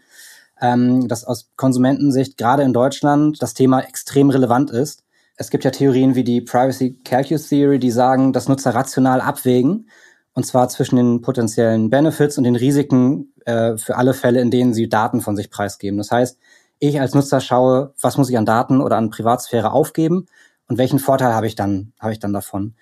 Ähm, 0.62 1.08
dass 1.08 1.26
aus 1.26 1.52
Konsumentensicht 1.56 2.38
gerade 2.38 2.64
in 2.64 2.74
Deutschland 2.74 3.42
das 3.42 3.54
Thema 3.54 3.82
extrem 3.82 4.30
relevant 4.30 4.72
ist. 4.72 5.04
Es 5.36 5.50
gibt 5.50 5.64
ja 5.64 5.72
Theorien 5.72 6.16
wie 6.16 6.24
die 6.24 6.42
Privacy 6.42 7.02
Calculus 7.04 7.50
Theory, 7.50 7.80
die 7.80 7.92
sagen, 7.92 8.34
dass 8.34 8.48
Nutzer 8.48 8.74
rational 8.74 9.20
abwägen 9.20 9.88
und 10.34 10.46
zwar 10.46 10.70
zwischen 10.70 10.96
den 10.96 11.22
potenziellen 11.22 11.90
Benefits 11.90 12.38
und 12.38 12.44
den 12.44 12.56
Risiken 12.56 13.34
äh, 13.46 13.78
für 13.78 13.98
alle 13.98 14.14
Fälle, 14.14 14.42
in 14.42 14.52
denen 14.52 14.74
sie 14.74 14.90
Daten 14.90 15.22
von 15.22 15.36
sich 15.36 15.50
preisgeben. 15.50 15.98
Das 15.98 16.12
heißt, 16.12 16.40
ich 16.80 17.00
als 17.00 17.14
Nutzer 17.14 17.40
schaue, 17.40 17.94
was 18.02 18.18
muss 18.18 18.30
ich 18.30 18.38
an 18.38 18.46
Daten 18.46 18.82
oder 18.82 18.98
an 18.98 19.10
Privatsphäre 19.10 19.72
aufgeben 19.72 20.26
und 20.68 20.78
welchen 20.78 21.00
Vorteil 21.00 21.34
habe 21.34 21.48
ich 21.48 21.56
dann, 21.56 21.94
habe 22.00 22.14
ich 22.14 22.20
dann 22.20 22.34
davon? 22.34 22.76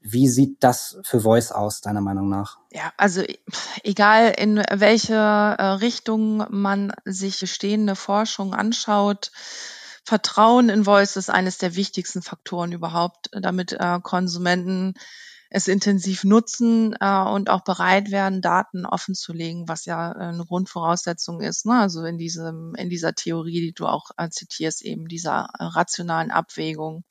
Wie 0.00 0.28
sieht 0.28 0.58
das 0.60 0.98
für 1.02 1.20
Voice 1.20 1.50
aus, 1.50 1.80
deiner 1.80 2.00
Meinung 2.00 2.28
nach? 2.28 2.58
Ja, 2.72 2.92
also 2.96 3.22
egal 3.82 4.32
in 4.36 4.62
welche 4.70 5.14
äh, 5.14 5.62
Richtung 5.64 6.44
man 6.50 6.92
sich 7.04 7.40
bestehende 7.40 7.96
Forschung 7.96 8.54
anschaut, 8.54 9.32
Vertrauen 10.04 10.68
in 10.68 10.84
Voice 10.84 11.16
ist 11.16 11.28
eines 11.28 11.58
der 11.58 11.74
wichtigsten 11.74 12.22
Faktoren 12.22 12.72
überhaupt, 12.72 13.28
damit 13.32 13.72
äh, 13.72 13.98
Konsumenten 14.02 14.94
es 15.50 15.66
intensiv 15.66 16.24
nutzen 16.24 16.94
äh, 17.00 17.22
und 17.22 17.48
auch 17.48 17.64
bereit 17.64 18.10
werden, 18.10 18.42
Daten 18.42 18.84
offen 18.84 19.14
zu 19.14 19.32
legen, 19.32 19.66
was 19.66 19.86
ja 19.86 20.12
äh, 20.12 20.24
eine 20.28 20.44
Grundvoraussetzung 20.44 21.40
ist. 21.40 21.64
Ne? 21.64 21.74
Also 21.74 22.04
in 22.04 22.18
diesem, 22.18 22.74
in 22.74 22.90
dieser 22.90 23.14
Theorie, 23.14 23.60
die 23.60 23.72
du 23.72 23.86
auch 23.86 24.10
äh, 24.18 24.28
zitierst, 24.28 24.82
eben 24.82 25.08
dieser 25.08 25.48
äh, 25.58 25.64
rationalen 25.64 26.30
Abwägung. 26.30 27.04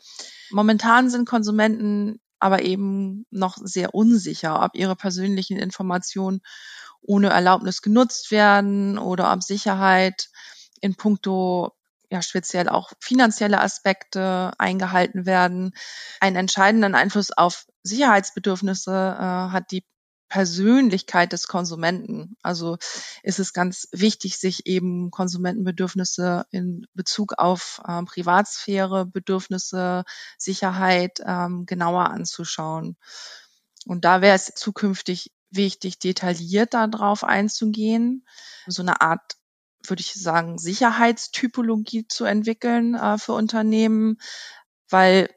Momentan 0.51 1.09
sind 1.09 1.27
Konsumenten 1.27 2.19
aber 2.39 2.61
eben 2.61 3.25
noch 3.31 3.57
sehr 3.59 3.95
unsicher, 3.95 4.61
ob 4.63 4.75
ihre 4.75 4.95
persönlichen 4.95 5.57
Informationen 5.57 6.41
ohne 7.01 7.29
Erlaubnis 7.29 7.81
genutzt 7.81 8.29
werden 8.29 8.99
oder 8.99 9.33
ob 9.33 9.41
Sicherheit 9.41 10.29
in 10.81 10.95
puncto 10.95 11.71
ja 12.09 12.21
speziell 12.21 12.69
auch 12.69 12.91
finanzielle 12.99 13.59
Aspekte 13.61 14.51
eingehalten 14.57 15.25
werden. 15.25 15.73
Einen 16.19 16.35
entscheidenden 16.35 16.95
Einfluss 16.95 17.31
auf 17.31 17.65
Sicherheitsbedürfnisse 17.83 18.91
äh, 18.91 19.21
hat 19.21 19.71
die 19.71 19.83
Persönlichkeit 20.29 21.31
des 21.31 21.47
Konsumenten. 21.47 22.35
Also 22.41 22.77
ist 23.23 23.39
es 23.39 23.53
ganz 23.53 23.87
wichtig, 23.91 24.37
sich 24.37 24.65
eben 24.65 25.09
Konsumentenbedürfnisse 25.09 26.45
in 26.51 26.85
Bezug 26.93 27.33
auf 27.37 27.81
äh, 27.87 28.03
Privatsphäre, 28.03 29.05
Bedürfnisse, 29.05 30.03
Sicherheit 30.37 31.21
ähm, 31.25 31.65
genauer 31.65 32.09
anzuschauen. 32.09 32.97
Und 33.85 34.03
da 34.03 34.21
wäre 34.21 34.35
es 34.35 34.53
zukünftig 34.53 35.31
wichtig, 35.49 35.99
detailliert 35.99 36.73
darauf 36.73 37.23
einzugehen, 37.23 38.25
so 38.67 38.81
eine 38.81 38.99
Art 38.99 39.37
würde 39.83 40.01
ich 40.01 40.13
sagen, 40.13 40.57
Sicherheitstypologie 40.57 42.07
zu 42.07 42.25
entwickeln 42.25 42.95
äh, 42.95 43.17
für 43.17 43.33
Unternehmen, 43.33 44.17
weil 44.89 45.29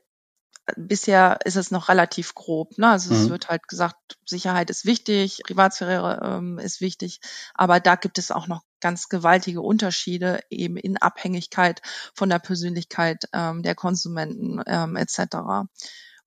bisher 0.77 1.39
ist 1.45 1.57
es 1.57 1.71
noch 1.71 1.89
relativ 1.89 2.35
grob. 2.35 2.79
Ne? 2.79 2.89
Also 2.89 3.13
mhm. 3.13 3.21
es 3.21 3.29
wird 3.29 3.49
halt 3.49 3.69
gesagt, 3.69 4.19
Sicherheit 4.25 4.71
ist 4.71 4.85
wichtig, 4.85 5.41
Privatsphäre 5.45 6.21
ähm, 6.23 6.59
ist 6.59 6.81
wichtig, 6.81 7.21
aber 7.55 7.81
da 7.81 7.97
gibt 7.97 8.19
es 8.19 8.31
auch 8.31 8.47
noch 8.47 8.63
ganz 8.81 9.09
gewaltige 9.09 9.61
Unterschiede 9.61 10.41
eben 10.49 10.77
in 10.77 10.97
Abhängigkeit 10.97 11.83
von 12.15 12.29
der 12.29 12.39
Persönlichkeit 12.39 13.25
ähm, 13.33 13.63
der 13.63 13.75
Konsumenten 13.75 14.63
ähm, 14.67 14.97
etc. 14.97 15.69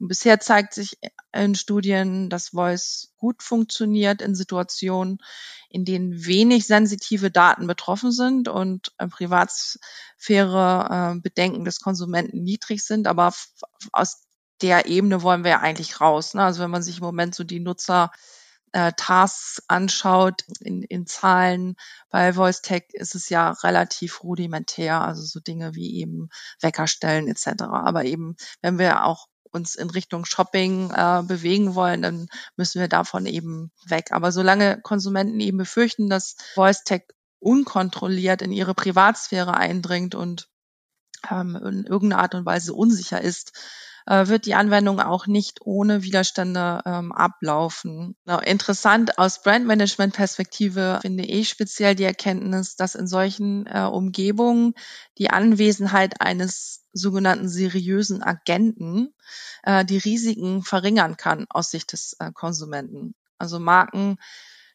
Bisher 0.08 0.40
zeigt 0.40 0.74
sich 0.74 0.98
in 1.34 1.56
Studien, 1.56 2.30
dass 2.30 2.50
Voice 2.50 3.14
gut 3.18 3.42
funktioniert 3.42 4.22
in 4.22 4.36
Situationen, 4.36 5.20
in 5.70 5.86
denen 5.86 6.26
wenig 6.26 6.68
sensitive 6.68 7.32
Daten 7.32 7.68
betroffen 7.68 8.12
sind 8.12 8.48
und 8.48 8.92
äh, 8.98 9.08
Privatsphäre 9.08 11.16
äh, 11.16 11.20
Bedenken 11.20 11.66
des 11.66 11.80
Konsumenten 11.80 12.44
niedrig 12.44 12.84
sind. 12.84 13.08
Aber 13.08 13.34
aus 13.92 14.24
der 14.62 14.88
Ebene 14.88 15.24
wollen 15.24 15.44
wir 15.44 15.52
ja 15.52 15.60
eigentlich 15.60 16.00
raus. 16.00 16.34
Ne? 16.34 16.44
Also 16.44 16.62
wenn 16.62 16.72
man 16.72 16.84
sich 16.84 16.98
im 16.98 17.04
Moment 17.04 17.36
so 17.36 17.44
die 17.44 17.60
Nutzer 17.60 18.12
äh, 18.74 18.92
Tasks 18.98 19.62
anschaut 19.68 20.44
in, 20.60 20.84
in 20.84 21.06
Zahlen 21.06 21.76
bei 22.10 22.36
VoiceTech 22.36 22.86
ist 22.94 23.16
es 23.16 23.30
ja 23.30 23.52
relativ 23.52 24.24
rudimentär, 24.24 25.02
also 25.02 25.24
so 25.24 25.40
Dinge 25.40 25.76
wie 25.76 26.00
eben 26.00 26.30
Weckerstellen 26.60 27.28
etc. 27.28 27.64
Aber 27.64 28.04
eben, 28.04 28.36
wenn 28.62 28.80
wir 28.80 29.06
auch 29.06 29.28
uns 29.54 29.76
in 29.76 29.90
Richtung 29.90 30.26
Shopping 30.26 30.92
äh, 30.92 31.24
bewegen 31.26 31.76
wollen, 31.76 32.02
dann 32.02 32.28
müssen 32.56 32.82
wir 32.82 32.88
davon 32.88 33.26
eben 33.26 33.72
weg. 33.86 34.08
Aber 34.12 34.32
solange 34.32 34.82
Konsumenten 34.82 35.40
eben 35.40 35.58
befürchten, 35.58 36.10
dass 36.10 36.36
Voice 36.56 36.84
Tech 36.84 37.04
unkontrolliert 37.40 38.42
in 38.42 38.52
ihre 38.52 38.74
Privatsphäre 38.74 39.56
eindringt 39.56 40.16
und 40.16 40.50
ähm, 41.30 41.56
in 41.56 41.86
irgendeiner 41.86 42.22
Art 42.22 42.36
und 42.36 42.46
Weise 42.46 42.74
unsicher 42.74 43.22
ist, 43.22 43.54
äh, 44.06 44.28
wird 44.28 44.46
die 44.46 44.56
Anwendung 44.56 45.00
auch 45.00 45.28
nicht 45.28 45.60
ohne 45.62 46.04
Widerstände 46.04 46.82
ähm, 46.86 47.12
ablaufen. 47.12 48.16
Na, 48.26 48.40
interessant 48.40 49.18
aus 49.18 49.42
Brandmanagement-Perspektive 49.42 51.00
finde 51.02 51.26
ich 51.26 51.50
speziell 51.50 51.96
die 51.96 52.04
Erkenntnis, 52.04 52.76
dass 52.76 52.96
in 52.96 53.08
solchen 53.08 53.66
äh, 53.68 53.82
Umgebungen 53.82 54.74
die 55.18 55.30
Anwesenheit 55.30 56.22
eines 56.22 56.86
sogenannten 56.94 57.50
seriösen 57.50 58.22
Agenten 58.24 59.14
äh, 59.64 59.84
die 59.84 59.98
Risiken 59.98 60.64
verringern 60.64 61.18
kann 61.18 61.46
aus 61.50 61.72
Sicht 61.72 61.92
des 61.92 62.16
äh, 62.20 62.32
Konsumenten. 62.32 63.16
Also 63.38 63.60
Marken 63.60 64.18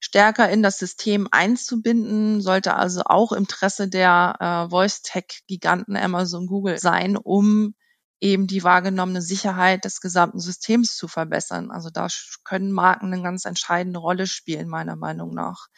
stärker 0.01 0.49
in 0.51 0.63
das 0.63 0.79
System 0.79 1.29
einzubinden, 1.31 2.41
sollte 2.41 2.75
also 2.75 3.03
auch 3.05 3.33
Interesse 3.33 3.89
der 3.89 4.37
äh, 4.67 4.71
Voice-Tech-Giganten 4.71 5.97
Amazon 5.97 6.47
Google 6.47 6.79
sein, 6.79 7.17
um 7.17 7.75
eben 8.21 8.47
die 8.47 8.65
wahrgenommene 8.65 9.23
Sicherheit 9.23 9.85
des 9.85 10.01
gesamten 10.01 10.41
Systems 10.41 10.97
zu 10.97 11.09
verbessern. 11.09 11.71
Also 11.71 11.91
da 11.91 12.09
können 12.45 12.73
Marken 12.73 13.13
eine 13.13 13.23
ganz 13.23 13.45
entscheidende 13.45 14.01
Rolle 14.01 14.27
spielen, 14.27 14.69
meiner 14.69 14.97
Meinung 14.97 15.35
nach. 15.35 15.69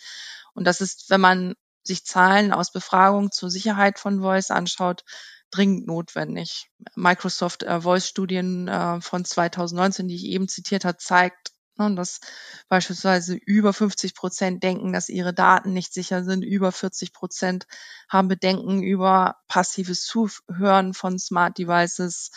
Und 0.54 0.66
das 0.66 0.80
ist, 0.80 1.10
wenn 1.10 1.20
man 1.20 1.54
sich 1.82 2.04
Zahlen 2.04 2.52
aus 2.52 2.72
Befragungen 2.72 3.32
zur 3.32 3.50
Sicherheit 3.50 3.98
von 3.98 4.20
Voice 4.20 4.50
anschaut, 4.50 5.04
dringend 5.50 5.86
notwendig. 5.86 6.70
Microsoft 6.94 7.62
äh, 7.62 7.80
Voice 7.80 8.06
Studien 8.06 8.68
äh, 8.68 9.00
von 9.00 9.24
2019, 9.24 10.08
die 10.08 10.14
ich 10.14 10.26
eben 10.26 10.48
zitiert 10.48 10.84
habe, 10.84 10.98
zeigt, 10.98 11.52
ne, 11.78 11.94
dass 11.94 12.20
beispielsweise 12.68 13.34
über 13.34 13.72
50 13.72 14.14
Prozent 14.14 14.62
denken, 14.62 14.92
dass 14.92 15.08
ihre 15.08 15.34
Daten 15.34 15.72
nicht 15.72 15.92
sicher 15.92 16.24
sind, 16.24 16.42
über 16.42 16.72
40 16.72 17.12
Prozent 17.12 17.66
haben 18.08 18.28
Bedenken 18.28 18.82
über 18.82 19.36
passives 19.48 20.04
Zuhören 20.04 20.94
von 20.94 21.18
Smart 21.18 21.58
Devices. 21.58 22.30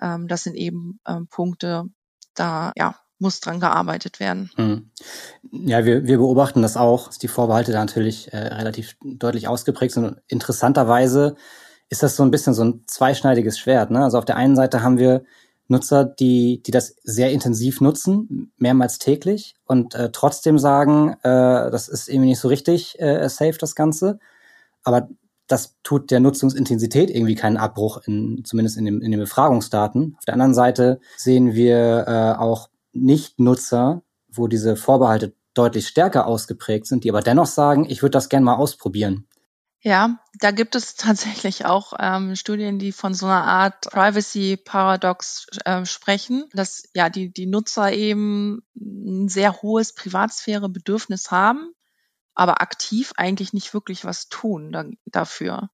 Ähm, 0.00 0.28
das 0.28 0.44
sind 0.44 0.54
eben 0.56 1.00
ähm, 1.06 1.28
Punkte, 1.28 1.84
da 2.34 2.72
ja 2.76 2.96
muss 3.20 3.40
dran 3.40 3.60
gearbeitet 3.60 4.18
werden. 4.18 4.50
Hm. 4.56 4.90
Ja, 5.52 5.84
wir, 5.84 6.06
wir 6.06 6.16
beobachten 6.16 6.62
das 6.62 6.76
auch, 6.76 7.08
dass 7.08 7.18
die 7.18 7.28
Vorbehalte 7.28 7.70
da 7.70 7.78
natürlich 7.78 8.32
äh, 8.32 8.38
relativ 8.38 8.96
deutlich 9.02 9.46
ausgeprägt 9.46 9.92
sind. 9.92 10.16
interessanterweise 10.26 11.36
ist 11.90 12.02
das 12.02 12.16
so 12.16 12.22
ein 12.22 12.30
bisschen 12.30 12.54
so 12.54 12.64
ein 12.64 12.84
zweischneidiges 12.86 13.58
Schwert. 13.58 13.90
Ne? 13.90 14.02
Also 14.02 14.16
auf 14.16 14.24
der 14.24 14.36
einen 14.36 14.56
Seite 14.56 14.82
haben 14.82 14.98
wir 14.98 15.24
Nutzer, 15.70 16.04
die, 16.04 16.62
die 16.62 16.70
das 16.70 16.96
sehr 17.02 17.30
intensiv 17.30 17.80
nutzen, 17.80 18.52
mehrmals 18.56 18.98
täglich 18.98 19.54
und 19.66 19.94
äh, 19.94 20.10
trotzdem 20.12 20.58
sagen, 20.58 21.14
äh, 21.22 21.70
das 21.70 21.88
ist 21.88 22.08
irgendwie 22.08 22.30
nicht 22.30 22.40
so 22.40 22.48
richtig 22.48 23.00
äh, 23.00 23.28
safe, 23.28 23.58
das 23.58 23.74
Ganze. 23.74 24.18
Aber 24.82 25.08
das 25.46 25.76
tut 25.82 26.10
der 26.10 26.20
Nutzungsintensität 26.20 27.10
irgendwie 27.10 27.34
keinen 27.34 27.56
Abbruch, 27.56 28.02
in, 28.06 28.44
zumindest 28.44 28.76
in, 28.76 28.84
dem, 28.84 29.02
in 29.02 29.10
den 29.10 29.20
Befragungsdaten. 29.20 30.14
Auf 30.18 30.24
der 30.24 30.34
anderen 30.34 30.54
Seite 30.54 31.00
sehen 31.16 31.54
wir 31.54 32.04
äh, 32.06 32.38
auch 32.38 32.68
Nicht-Nutzer, 32.92 34.02
wo 34.28 34.46
diese 34.46 34.76
Vorbehalte 34.76 35.34
deutlich 35.54 35.88
stärker 35.88 36.26
ausgeprägt 36.26 36.86
sind, 36.86 37.04
die 37.04 37.10
aber 37.10 37.22
dennoch 37.22 37.46
sagen, 37.46 37.84
ich 37.88 38.02
würde 38.02 38.12
das 38.12 38.28
gerne 38.28 38.44
mal 38.44 38.54
ausprobieren. 38.54 39.26
Ja, 39.82 40.18
da 40.38 40.50
gibt 40.50 40.74
es 40.74 40.94
tatsächlich 40.96 41.64
auch 41.64 41.94
ähm, 41.98 42.36
Studien, 42.36 42.78
die 42.78 42.92
von 42.92 43.14
so 43.14 43.26
einer 43.26 43.44
Art 43.44 43.90
Privacy 43.90 44.56
Paradox 44.56 45.46
äh, 45.64 45.84
sprechen, 45.86 46.44
dass 46.52 46.84
ja 46.94 47.08
die, 47.08 47.32
die 47.32 47.46
Nutzer 47.46 47.92
eben 47.92 48.62
ein 48.76 49.28
sehr 49.28 49.62
hohes 49.62 49.94
Privatsphärebedürfnis 49.94 51.30
haben, 51.30 51.72
aber 52.34 52.60
aktiv 52.60 53.12
eigentlich 53.16 53.52
nicht 53.52 53.72
wirklich 53.74 54.04
was 54.04 54.28
tun 54.28 54.72
da, 54.72 54.84
dafür. 55.06 55.70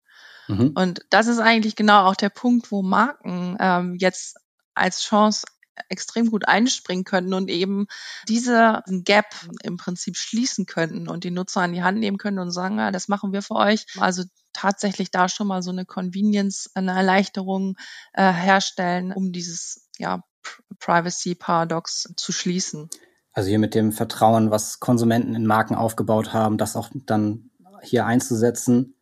Mhm. 0.48 0.72
Und 0.74 1.00
das 1.10 1.26
ist 1.26 1.40
eigentlich 1.40 1.74
genau 1.74 2.04
auch 2.06 2.16
der 2.16 2.30
Punkt, 2.30 2.70
wo 2.70 2.82
Marken 2.82 3.56
ähm, 3.58 3.96
jetzt 3.98 4.36
als 4.74 5.02
Chance 5.02 5.46
extrem 5.88 6.30
gut 6.30 6.48
einspringen 6.48 7.04
könnten 7.04 7.34
und 7.34 7.50
eben 7.50 7.86
diese 8.28 8.82
Gap 8.86 9.26
im 9.62 9.76
Prinzip 9.76 10.16
schließen 10.16 10.66
könnten 10.66 11.08
und 11.08 11.24
die 11.24 11.30
Nutzer 11.30 11.62
an 11.62 11.72
die 11.72 11.82
Hand 11.82 11.98
nehmen 11.98 12.18
können 12.18 12.38
und 12.38 12.50
sagen, 12.50 12.78
ja, 12.78 12.90
das 12.90 13.08
machen 13.08 13.32
wir 13.32 13.42
für 13.42 13.56
euch. 13.56 13.86
Also 13.98 14.24
tatsächlich 14.52 15.10
da 15.10 15.28
schon 15.28 15.46
mal 15.46 15.62
so 15.62 15.70
eine 15.70 15.84
Convenience, 15.84 16.70
eine 16.74 16.92
Erleichterung 16.92 17.76
äh, 18.14 18.32
herstellen, 18.32 19.12
um 19.12 19.32
dieses 19.32 19.88
ja, 19.98 20.22
Privacy 20.78 21.34
Paradox 21.34 22.12
zu 22.16 22.32
schließen. 22.32 22.88
Also 23.32 23.50
hier 23.50 23.58
mit 23.58 23.74
dem 23.74 23.92
Vertrauen, 23.92 24.50
was 24.50 24.80
Konsumenten 24.80 25.34
in 25.34 25.46
Marken 25.46 25.74
aufgebaut 25.74 26.32
haben, 26.32 26.56
das 26.56 26.74
auch 26.74 26.88
dann 26.94 27.50
hier 27.82 28.06
einzusetzen. 28.06 28.94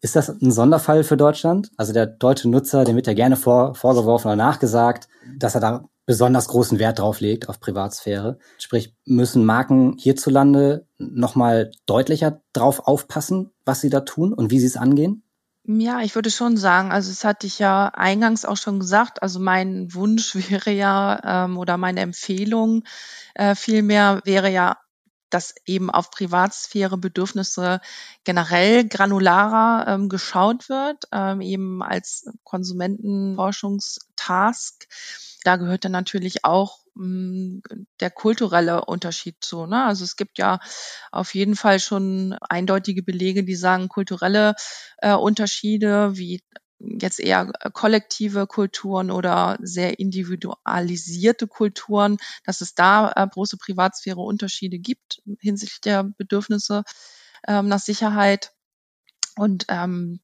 Ist 0.00 0.16
das 0.16 0.30
ein 0.30 0.50
Sonderfall 0.50 1.04
für 1.04 1.16
Deutschland? 1.16 1.70
Also 1.76 1.92
der 1.92 2.06
deutsche 2.06 2.48
Nutzer, 2.48 2.84
dem 2.84 2.96
wird 2.96 3.06
ja 3.06 3.12
gerne 3.12 3.36
vor, 3.36 3.74
vorgeworfen 3.74 4.28
oder 4.28 4.36
nachgesagt, 4.36 5.08
dass 5.38 5.54
er 5.54 5.60
da 5.60 5.88
besonders 6.12 6.48
großen 6.48 6.78
Wert 6.78 6.98
drauf 6.98 7.20
legt, 7.20 7.48
auf 7.48 7.58
Privatsphäre. 7.58 8.38
Sprich, 8.58 8.94
müssen 9.06 9.46
Marken 9.46 9.96
hierzulande 9.98 10.86
nochmal 10.98 11.70
deutlicher 11.86 12.42
drauf 12.52 12.80
aufpassen, 12.80 13.50
was 13.64 13.80
sie 13.80 13.88
da 13.88 14.00
tun 14.00 14.34
und 14.34 14.50
wie 14.50 14.60
sie 14.60 14.66
es 14.66 14.76
angehen? 14.76 15.22
Ja, 15.64 16.02
ich 16.02 16.14
würde 16.14 16.30
schon 16.30 16.58
sagen, 16.58 16.92
also 16.92 17.10
es 17.10 17.24
hatte 17.24 17.46
ich 17.46 17.58
ja 17.58 17.86
eingangs 17.94 18.44
auch 18.44 18.58
schon 18.58 18.78
gesagt, 18.78 19.22
also 19.22 19.40
mein 19.40 19.94
Wunsch 19.94 20.34
wäre 20.50 20.70
ja 20.70 21.46
ähm, 21.46 21.56
oder 21.56 21.78
meine 21.78 22.00
Empfehlung 22.00 22.84
äh, 23.32 23.54
vielmehr 23.54 24.20
wäre 24.26 24.50
ja, 24.50 24.76
dass 25.30 25.54
eben 25.64 25.88
auf 25.88 26.10
Privatsphäre-Bedürfnisse 26.10 27.80
generell 28.24 28.86
granularer 28.86 29.86
ähm, 29.88 30.10
geschaut 30.10 30.68
wird, 30.68 31.04
ähm, 31.10 31.40
eben 31.40 31.82
als 31.82 32.26
Konsumentenforschungstask 32.44 34.86
da 35.42 35.56
gehört 35.56 35.84
dann 35.84 35.92
natürlich 35.92 36.44
auch 36.44 36.78
hm, 36.94 37.62
der 38.00 38.10
kulturelle 38.10 38.84
Unterschied 38.84 39.36
zu. 39.40 39.66
Ne? 39.66 39.84
Also 39.84 40.04
es 40.04 40.16
gibt 40.16 40.38
ja 40.38 40.60
auf 41.10 41.34
jeden 41.34 41.56
Fall 41.56 41.80
schon 41.80 42.34
eindeutige 42.48 43.02
Belege, 43.02 43.44
die 43.44 43.56
sagen, 43.56 43.88
kulturelle 43.88 44.54
äh, 44.98 45.14
Unterschiede 45.14 46.16
wie 46.16 46.42
jetzt 46.78 47.20
eher 47.20 47.52
kollektive 47.72 48.46
Kulturen 48.46 49.10
oder 49.10 49.58
sehr 49.62 49.98
individualisierte 49.98 51.46
Kulturen, 51.46 52.16
dass 52.44 52.60
es 52.60 52.74
da 52.74 53.12
äh, 53.14 53.26
große 53.26 53.56
Privatsphäre-Unterschiede 53.56 54.78
gibt 54.78 55.22
hinsichtlich 55.40 55.80
der 55.80 56.04
Bedürfnisse 56.04 56.82
ähm, 57.46 57.68
nach 57.68 57.78
Sicherheit. 57.78 58.52
Und 59.36 59.66
ähm, 59.68 60.20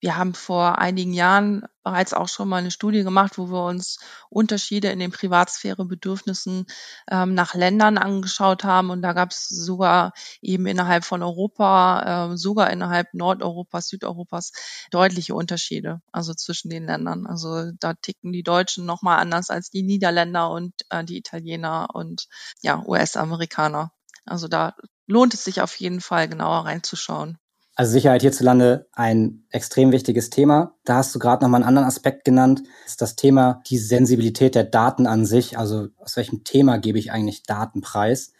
wir 0.00 0.16
haben 0.16 0.34
vor 0.34 0.78
einigen 0.78 1.14
Jahren 1.14 1.64
bereits 1.82 2.12
auch 2.12 2.28
schon 2.28 2.48
mal 2.48 2.58
eine 2.58 2.70
Studie 2.70 3.02
gemacht, 3.02 3.38
wo 3.38 3.48
wir 3.48 3.64
uns 3.64 3.98
Unterschiede 4.28 4.88
in 4.88 4.98
den 4.98 5.10
Privatsphärebedürfnissen 5.10 6.66
ähm, 7.10 7.34
nach 7.34 7.54
Ländern 7.54 7.96
angeschaut 7.96 8.64
haben. 8.64 8.90
Und 8.90 9.02
da 9.02 9.14
gab 9.14 9.30
es 9.30 9.48
sogar 9.48 10.12
eben 10.42 10.66
innerhalb 10.66 11.04
von 11.04 11.22
Europa, 11.22 12.32
äh, 12.32 12.36
sogar 12.36 12.70
innerhalb 12.70 13.14
Nordeuropas, 13.14 13.88
Südeuropas 13.88 14.52
deutliche 14.90 15.34
Unterschiede, 15.34 16.02
also 16.12 16.34
zwischen 16.34 16.68
den 16.68 16.86
Ländern. 16.86 17.26
Also 17.26 17.70
da 17.80 17.94
ticken 17.94 18.32
die 18.32 18.42
Deutschen 18.42 18.84
nochmal 18.84 19.18
anders 19.18 19.50
als 19.50 19.70
die 19.70 19.82
Niederländer 19.82 20.50
und 20.50 20.74
äh, 20.90 21.04
die 21.04 21.16
Italiener 21.16 21.88
und 21.94 22.28
ja, 22.62 22.82
US-Amerikaner. 22.84 23.92
Also 24.26 24.48
da 24.48 24.74
lohnt 25.06 25.34
es 25.34 25.44
sich 25.44 25.62
auf 25.62 25.74
jeden 25.76 26.00
Fall 26.00 26.28
genauer 26.28 26.66
reinzuschauen. 26.66 27.38
Also 27.78 27.92
Sicherheit 27.92 28.22
hierzulande 28.22 28.88
ein 28.94 29.44
extrem 29.50 29.92
wichtiges 29.92 30.30
Thema. 30.30 30.74
Da 30.84 30.96
hast 30.96 31.14
du 31.14 31.18
gerade 31.18 31.44
noch 31.44 31.50
mal 31.50 31.58
einen 31.58 31.66
anderen 31.66 31.86
Aspekt 31.86 32.24
genannt. 32.24 32.62
Das 32.84 32.92
ist 32.92 33.02
das 33.02 33.16
Thema 33.16 33.60
die 33.68 33.76
Sensibilität 33.76 34.54
der 34.54 34.64
Daten 34.64 35.06
an 35.06 35.26
sich. 35.26 35.58
Also 35.58 35.88
aus 35.98 36.16
welchem 36.16 36.42
Thema 36.42 36.78
gebe 36.78 36.98
ich 36.98 37.12
eigentlich 37.12 37.42
Daten 37.42 37.82
preis? 37.82 38.32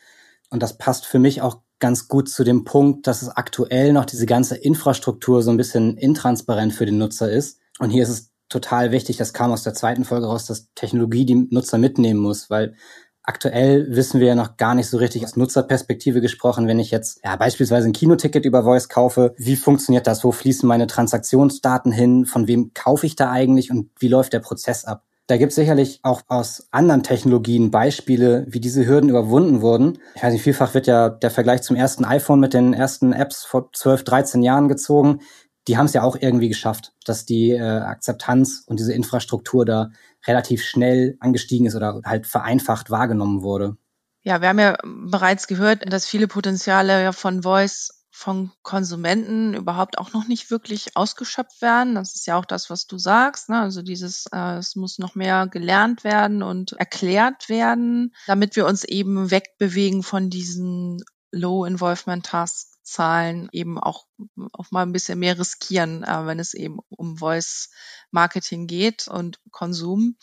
Und 0.49 0.63
das 0.63 0.79
passt 0.79 1.05
für 1.05 1.19
mich 1.19 1.43
auch 1.43 1.61
ganz 1.81 2.09
gut 2.09 2.31
zu 2.31 2.45
dem 2.45 2.65
Punkt, 2.65 3.07
dass 3.07 3.21
es 3.21 3.29
aktuell 3.29 3.93
noch 3.93 4.07
diese 4.07 4.25
ganze 4.25 4.57
Infrastruktur 4.57 5.43
so 5.43 5.51
ein 5.51 5.59
bisschen 5.59 5.99
intransparent 5.99 6.73
für 6.73 6.87
den 6.87 6.97
Nutzer 6.97 7.31
ist. 7.31 7.61
Und 7.79 7.91
hier 7.91 8.05
ist 8.05 8.09
es 8.09 8.31
total 8.49 8.91
wichtig, 8.91 9.19
das 9.19 9.35
kam 9.35 9.53
aus 9.53 9.65
der 9.65 9.75
zweiten 9.75 10.07
Folge 10.07 10.27
raus, 10.27 10.47
dass 10.47 10.73
Technologie 10.75 11.27
die 11.27 11.47
Nutzer 11.51 11.77
mitnehmen 11.77 12.21
muss, 12.21 12.49
weil 12.49 12.75
Aktuell 13.29 13.89
wissen 13.91 14.21
wir 14.21 14.29
ja 14.29 14.35
noch 14.37 14.57
gar 14.57 14.77
nicht 14.77 14.89
so 14.89 14.99
richtig 14.99 15.25
aus 15.25 15.35
Nutzerperspektive 15.35 16.21
gesprochen, 16.21 16.69
wenn 16.69 16.79
ich 16.79 16.93
jetzt 16.93 17.21
ja, 17.25 17.35
beispielsweise 17.35 17.89
ein 17.89 17.93
Kinoticket 17.93 18.45
über 18.45 18.63
Voice 18.63 18.89
kaufe, 18.89 19.35
wie 19.37 19.57
funktioniert 19.57 20.07
das? 20.07 20.23
Wo 20.23 20.31
fließen 20.31 20.67
meine 20.67 20.87
Transaktionsdaten 20.87 21.91
hin? 21.91 22.25
Von 22.25 22.47
wem 22.47 22.73
kaufe 22.73 23.05
ich 23.05 23.17
da 23.17 23.33
eigentlich 23.33 23.73
und 23.73 23.91
wie 23.99 24.07
läuft 24.07 24.33
der 24.33 24.39
Prozess 24.39 24.85
ab? 24.85 25.03
Da 25.27 25.39
gibt 25.39 25.51
es 25.51 25.57
sicherlich 25.57 25.99
auch 26.05 26.23
aus 26.29 26.69
anderen 26.71 27.03
Technologien 27.03 27.73
Beispiele, 27.73 28.47
wie 28.49 28.61
diese 28.61 28.87
Hürden 28.87 29.11
überwunden 29.11 29.61
wurden. 29.61 29.99
Ich 30.15 30.23
weiß 30.23 30.33
nicht, 30.33 30.43
vielfach 30.43 30.75
wird 30.75 30.87
ja 30.87 31.09
der 31.09 31.33
Vergleich 31.33 31.63
zum 31.63 31.75
ersten 31.75 32.05
iPhone 32.05 32.39
mit 32.39 32.55
den 32.55 32.75
ersten 32.75 33.13
Apps 33.13 33.45
vor 33.45 33.71
12, 33.73 34.05
13 34.05 34.43
Jahren 34.45 34.69
gezogen. 34.69 35.19
Die 35.67 35.77
haben 35.77 35.87
es 35.87 35.95
ja 35.95 36.05
auch 36.05 36.17
irgendwie 36.21 36.49
geschafft, 36.49 36.93
dass 37.05 37.27
die 37.27 37.51
äh, 37.51 37.61
Akzeptanz 37.61 38.63
und 38.69 38.79
diese 38.79 38.93
Infrastruktur 38.93 39.65
da 39.65 39.91
relativ 40.27 40.63
schnell 40.65 41.17
angestiegen 41.21 41.67
ist 41.67 41.75
oder 41.75 42.01
halt 42.05 42.27
vereinfacht 42.27 42.91
wahrgenommen 42.91 43.43
wurde. 43.43 43.77
Ja, 44.23 44.41
wir 44.41 44.49
haben 44.49 44.59
ja 44.59 44.77
bereits 44.85 45.47
gehört, 45.47 45.93
dass 45.93 46.07
viele 46.07 46.27
Potenziale 46.27 47.13
von 47.13 47.43
Voice 47.43 47.97
von 48.17 48.51
Konsumenten 48.63 49.53
überhaupt 49.53 49.99
auch 49.99 50.15
noch 50.15 50.27
nicht 50.27 50.51
wirklich 50.51 50.97
ausgeschöpft 50.97 51.61
werden. 51.61 51.95
Das 51.95 52.15
ist 52.15 52.27
ja 52.27 52.39
auch 52.39 52.47
das, 52.47 52.71
was 52.71 52.87
du 52.87 52.97
sagst. 52.97 53.51
Ne? 53.51 53.61
Also 53.61 53.83
dieses, 53.83 54.25
äh, 54.33 54.57
es 54.57 54.75
muss 54.75 54.99
noch 54.99 55.15
mehr 55.15 55.47
gelernt 55.47 56.03
werden 56.03 56.43
und 56.43 56.73
erklärt 56.73 57.51
werden, 57.51 58.15
damit 58.27 58.57
wir 58.57 58.67
uns 58.67 58.85
eben 58.85 59.31
wegbewegen 59.31 60.03
von 60.03 60.31
diesen 60.31 61.05
Low-Involvement-Tasks 61.31 62.76
Zahlen 62.87 63.49
eben 63.53 63.79
auch, 63.79 64.07
auch 64.53 64.71
mal 64.71 64.83
ein 64.83 64.93
bisschen 64.93 65.19
mehr 65.19 65.39
riskieren, 65.39 66.05
äh, 66.05 66.27
wenn 66.27 66.39
es 66.39 66.55
eben 66.55 66.79
um 66.89 67.19
Voice 67.19 67.71
Marketing 68.11 68.67
geht 68.67 69.09
und 69.09 69.41
Konsum. 69.51 70.17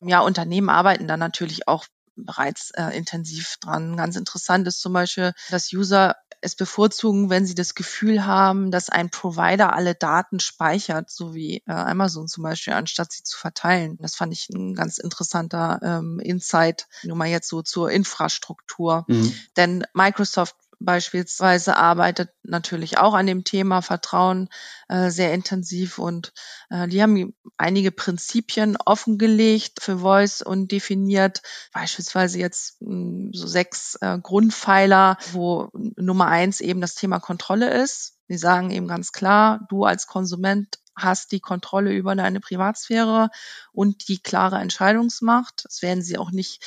Ja, 0.00 0.20
Unternehmen 0.20 0.70
arbeiten 0.70 1.06
da 1.06 1.16
natürlich 1.16 1.68
auch 1.68 1.86
bereits 2.16 2.70
äh, 2.72 2.96
intensiv 2.96 3.56
dran. 3.60 3.96
Ganz 3.96 4.16
interessant 4.16 4.66
ist 4.66 4.80
zum 4.80 4.92
Beispiel, 4.92 5.32
dass 5.50 5.72
User 5.72 6.16
es 6.40 6.54
bevorzugen, 6.54 7.30
wenn 7.30 7.46
sie 7.46 7.54
das 7.54 7.74
Gefühl 7.74 8.24
haben, 8.24 8.70
dass 8.70 8.90
ein 8.90 9.10
Provider 9.10 9.72
alle 9.74 9.94
Daten 9.94 10.40
speichert, 10.40 11.10
so 11.10 11.34
wie 11.34 11.62
äh, 11.66 11.72
Amazon 11.72 12.28
zum 12.28 12.44
Beispiel, 12.44 12.74
anstatt 12.74 13.12
sie 13.12 13.24
zu 13.24 13.36
verteilen. 13.36 13.98
Das 14.00 14.14
fand 14.14 14.32
ich 14.32 14.48
ein 14.50 14.74
ganz 14.74 14.98
interessanter 14.98 15.80
ähm, 15.82 16.20
Insight, 16.20 16.86
nur 17.02 17.16
mal 17.16 17.28
jetzt 17.28 17.48
so 17.48 17.62
zur 17.62 17.90
Infrastruktur. 17.90 19.04
Mhm. 19.08 19.34
Denn 19.56 19.86
Microsoft 19.94 20.56
beispielsweise 20.80 21.76
arbeitet 21.76 22.30
natürlich 22.42 22.98
auch 22.98 23.14
an 23.14 23.26
dem 23.26 23.44
Thema 23.44 23.82
Vertrauen 23.82 24.48
äh, 24.88 25.10
sehr 25.10 25.34
intensiv 25.34 25.98
und 25.98 26.32
äh, 26.70 26.88
die 26.88 27.02
haben 27.02 27.34
einige 27.56 27.90
Prinzipien 27.90 28.76
offengelegt 28.84 29.82
für 29.82 29.98
Voice 29.98 30.42
und 30.42 30.70
definiert 30.70 31.42
beispielsweise 31.72 32.38
jetzt 32.38 32.80
mh, 32.80 32.90
hm, 32.90 33.30
so 33.32 33.46
sechs 33.46 33.96
äh, 34.00 34.18
Grundpfeiler, 34.18 35.18
wo 35.32 35.68
Nummer 35.72 36.26
eins 36.26 36.60
eben 36.60 36.80
das 36.80 36.94
Thema 36.94 37.18
Kontrolle 37.18 37.70
ist. 37.70 38.14
Sie 38.28 38.38
sagen 38.38 38.70
eben 38.70 38.88
ganz 38.88 39.12
klar, 39.12 39.66
du 39.70 39.84
als 39.84 40.06
Konsument 40.06 40.78
hast 40.98 41.32
die 41.32 41.40
Kontrolle 41.40 41.92
über 41.92 42.14
deine 42.14 42.40
Privatsphäre 42.40 43.30
und 43.72 44.08
die 44.08 44.18
klare 44.18 44.58
Entscheidungsmacht. 44.58 45.64
Das 45.64 45.82
werden 45.82 46.02
sie 46.02 46.18
auch 46.18 46.30
nicht 46.30 46.64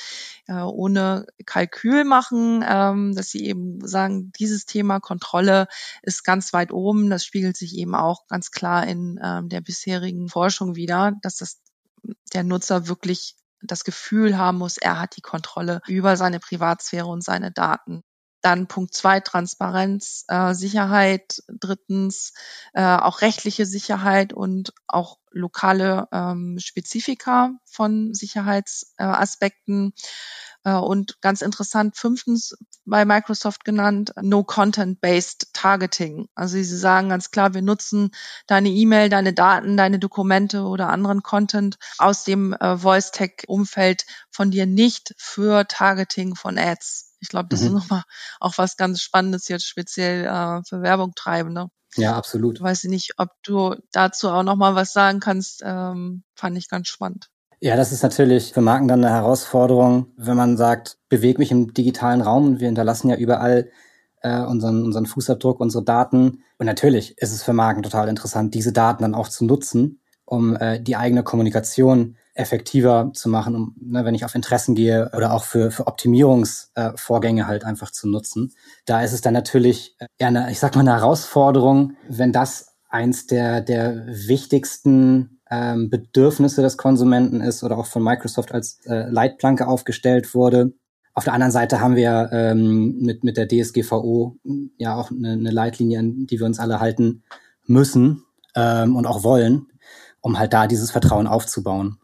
äh, 0.48 0.62
ohne 0.62 1.28
Kalkül 1.46 2.04
machen, 2.04 2.63
ähm, 2.67 3.15
dass 3.15 3.30
sie 3.30 3.46
eben 3.46 3.86
sagen, 3.88 4.32
dieses 4.39 4.65
Thema 4.65 5.00
Kontrolle 5.00 5.67
ist 6.02 6.24
ganz 6.24 6.54
weit 6.54 6.72
oben. 6.72 7.10
Das 7.10 7.26
spiegelt 7.26 7.58
sich 7.58 7.76
eben 7.78 7.96
auch 7.96 8.28
ganz 8.28 8.52
klar 8.52 8.88
in 8.88 9.20
ähm, 9.24 9.50
der 9.50 9.62
bisherigen 9.62 10.30
Forschung 10.30 10.76
wieder, 10.76 11.13
dass 11.22 11.36
das 11.38 11.62
der 12.34 12.44
Nutzer 12.44 12.88
wirklich 12.88 13.36
das 13.62 13.84
Gefühl 13.84 14.38
haben 14.38 14.58
muss, 14.58 14.78
er 14.78 15.00
hat 15.00 15.15
die 15.17 15.22
Kontrolle 15.22 15.82
über 15.88 16.17
seine 16.17 16.39
Privatsphäre 16.39 17.06
und 17.06 17.24
seine 17.24 17.52
Daten. 17.52 18.04
Dann 18.41 18.67
Punkt 18.67 18.93
zwei, 18.93 19.19
Transparenz, 19.19 20.25
äh, 20.27 20.54
Sicherheit. 20.54 21.43
Drittens 21.47 22.34
äh, 22.73 22.84
auch 22.84 23.21
rechtliche 23.21 23.65
Sicherheit 23.65 24.34
und 24.34 24.73
auch 24.88 25.17
lokale 25.32 26.08
ähm, 26.12 26.58
Spezifika 26.60 27.51
von 27.65 28.13
Sicherheitsaspekten. 28.13 29.93
Äh, 30.63 30.73
und 30.73 31.21
ganz 31.21 31.41
interessant, 31.41 31.97
fünftens 31.97 32.56
bei 32.86 33.06
Microsoft 33.06 33.63
genannt, 33.63 34.13
No 34.21 34.43
Content-Based 34.43 35.54
Targeting. 35.54 36.27
Also 36.36 36.58
sie 36.58 36.63
sagen 36.63 37.10
ganz 37.10 37.32
klar, 37.32 37.54
wir 37.54 37.62
nutzen 37.62 38.12
deine 38.47 38.69
E-Mail, 38.69 39.10
deine 39.10 39.34
Daten, 39.34 39.77
deine 39.77 39.99
Dokumente 39.99 40.63
oder 40.63 40.89
anderen 40.89 41.23
Content 41.23 41.77
aus 41.97 42.23
dem 42.23 42.54
äh, 42.54 42.77
Voice-Tech-Umfeld 42.77 44.06
von 44.30 44.51
dir 44.51 44.65
nicht 44.65 45.13
für 45.17 45.67
Targeting 45.67 46.36
von 46.36 46.58
Ads. 46.58 47.11
Ich 47.22 47.30
glaube, 47.30 47.48
das 47.50 47.62
mhm. 47.62 47.68
ist 47.68 47.74
nochmal 47.74 48.04
auch 48.40 48.58
was 48.58 48.76
ganz 48.76 49.02
Spannendes 49.02 49.48
jetzt 49.48 49.66
speziell 49.66 50.26
äh, 50.26 50.62
für 50.68 50.82
Werbung 50.82 51.14
treibende. 51.16 51.68
Ja, 51.96 52.16
absolut. 52.16 52.58
Ich 52.58 52.64
weiß 52.64 52.86
nicht, 52.86 53.14
ob 53.18 53.30
du 53.44 53.76
dazu 53.92 54.30
auch 54.30 54.44
nochmal 54.44 54.76
was 54.76 54.94
sagen 54.94 55.20
kannst. 55.20 55.62
Ähm, 55.64 56.24
fand 56.36 56.58
ich 56.58 56.70
ganz 56.70 56.88
spannend. 56.88 57.30
Ja, 57.60 57.76
das 57.76 57.92
ist 57.92 58.02
natürlich 58.02 58.54
für 58.54 58.62
Marken 58.62 58.88
dann 58.88 59.04
eine 59.04 59.14
Herausforderung, 59.14 60.08
wenn 60.18 60.36
man 60.36 60.58
sagt, 60.58 60.98
bewege 61.10 61.38
mich 61.38 61.52
im 61.52 61.74
digitalen 61.74 62.22
Raum 62.22 62.48
und 62.48 62.60
wir 62.60 62.68
hinterlassen 62.68 63.10
ja 63.10 63.18
überall 63.18 63.70
äh, 64.22 64.42
unseren, 64.42 64.84
unseren 64.84 65.06
Fußabdruck, 65.06 65.60
unsere 65.60 65.84
Daten. 65.84 66.44
Und 66.58 66.66
natürlich 66.66 67.18
ist 67.20 67.32
es 67.32 67.44
für 67.44 67.54
Marken 67.54 67.84
total 67.84 68.08
interessant, 68.08 68.56
diese 68.56 68.74
Daten 68.74 69.04
dann 69.04 69.16
auch 69.16 69.28
zu 69.28 69.46
nutzen, 69.46 70.02
um 70.26 70.56
äh, 70.56 70.82
die 70.82 70.96
eigene 70.96 71.24
Kommunikation 71.24 72.18
effektiver 72.34 73.12
zu 73.13 73.30
machen, 73.30 73.56
um, 73.56 73.76
ne, 73.80 74.06
wenn 74.06 74.15
ich 74.15 74.26
auf 74.26 74.36
Interessen 74.36 74.76
gehe 74.76 75.12
oder 75.15 75.34
auch 75.34 75.44
für, 75.44 75.72
für 75.72 75.88
Optimierungsvorgänge 75.88 77.41
äh, 77.41 77.46
halt 77.46 77.65
einfach 77.65 77.91
zu 77.91 78.08
nutzen. 78.08 78.54
Da 78.86 79.02
ist 79.02 79.13
es 79.13 79.22
dann 79.22 79.34
natürlich 79.34 79.98
eher 80.17 80.28
eine, 80.28 80.52
ich 80.52 80.60
sag 80.60 80.76
mal, 80.76 80.82
eine 80.82 80.94
Herausforderung, 80.94 81.96
wenn 82.08 82.32
das 82.32 82.76
eins 82.89 83.28
der, 83.28 83.62
der 83.62 84.06
wichtigsten 84.08 85.41
ähm, 85.50 85.89
Bedürfnisse 85.89 86.62
des 86.62 86.78
Konsumenten 86.78 87.41
ist 87.41 87.63
oder 87.63 87.78
auch 87.78 87.86
von 87.86 88.04
Microsoft 88.04 88.54
als 88.54 88.80
äh, 88.86 89.10
Leitplanke 89.10 89.67
aufgestellt 89.67 90.34
wurde. 90.34 90.74
Auf 91.13 91.26
der 91.26 91.34
anderen 91.34 91.52
Seite 91.52 91.82
haben 91.82 91.98
wir 91.98 92.30
ähm, 92.32 93.00
mit, 93.00 93.26
mit 93.26 93.36
der 93.36 93.48
DSGVO 93.48 94.38
ja 94.78 94.96
auch 94.96 95.12
eine, 95.12 95.34
eine 95.34 95.52
Leitlinie, 95.52 96.00
an 96.00 96.26
die 96.26 96.39
wir 96.39 96.46
uns 96.46 96.60
alle 96.60 96.80
halten 96.80 97.24
müssen 97.65 98.24
ähm, 98.56 98.96
und 98.96 99.06
auch 99.06 99.24
wollen, 99.24 99.67
um 100.22 100.39
halt 100.39 100.54
da 100.54 100.67
dieses 100.67 100.91
Vertrauen 100.91 101.28
aufzubauen. 101.28 101.98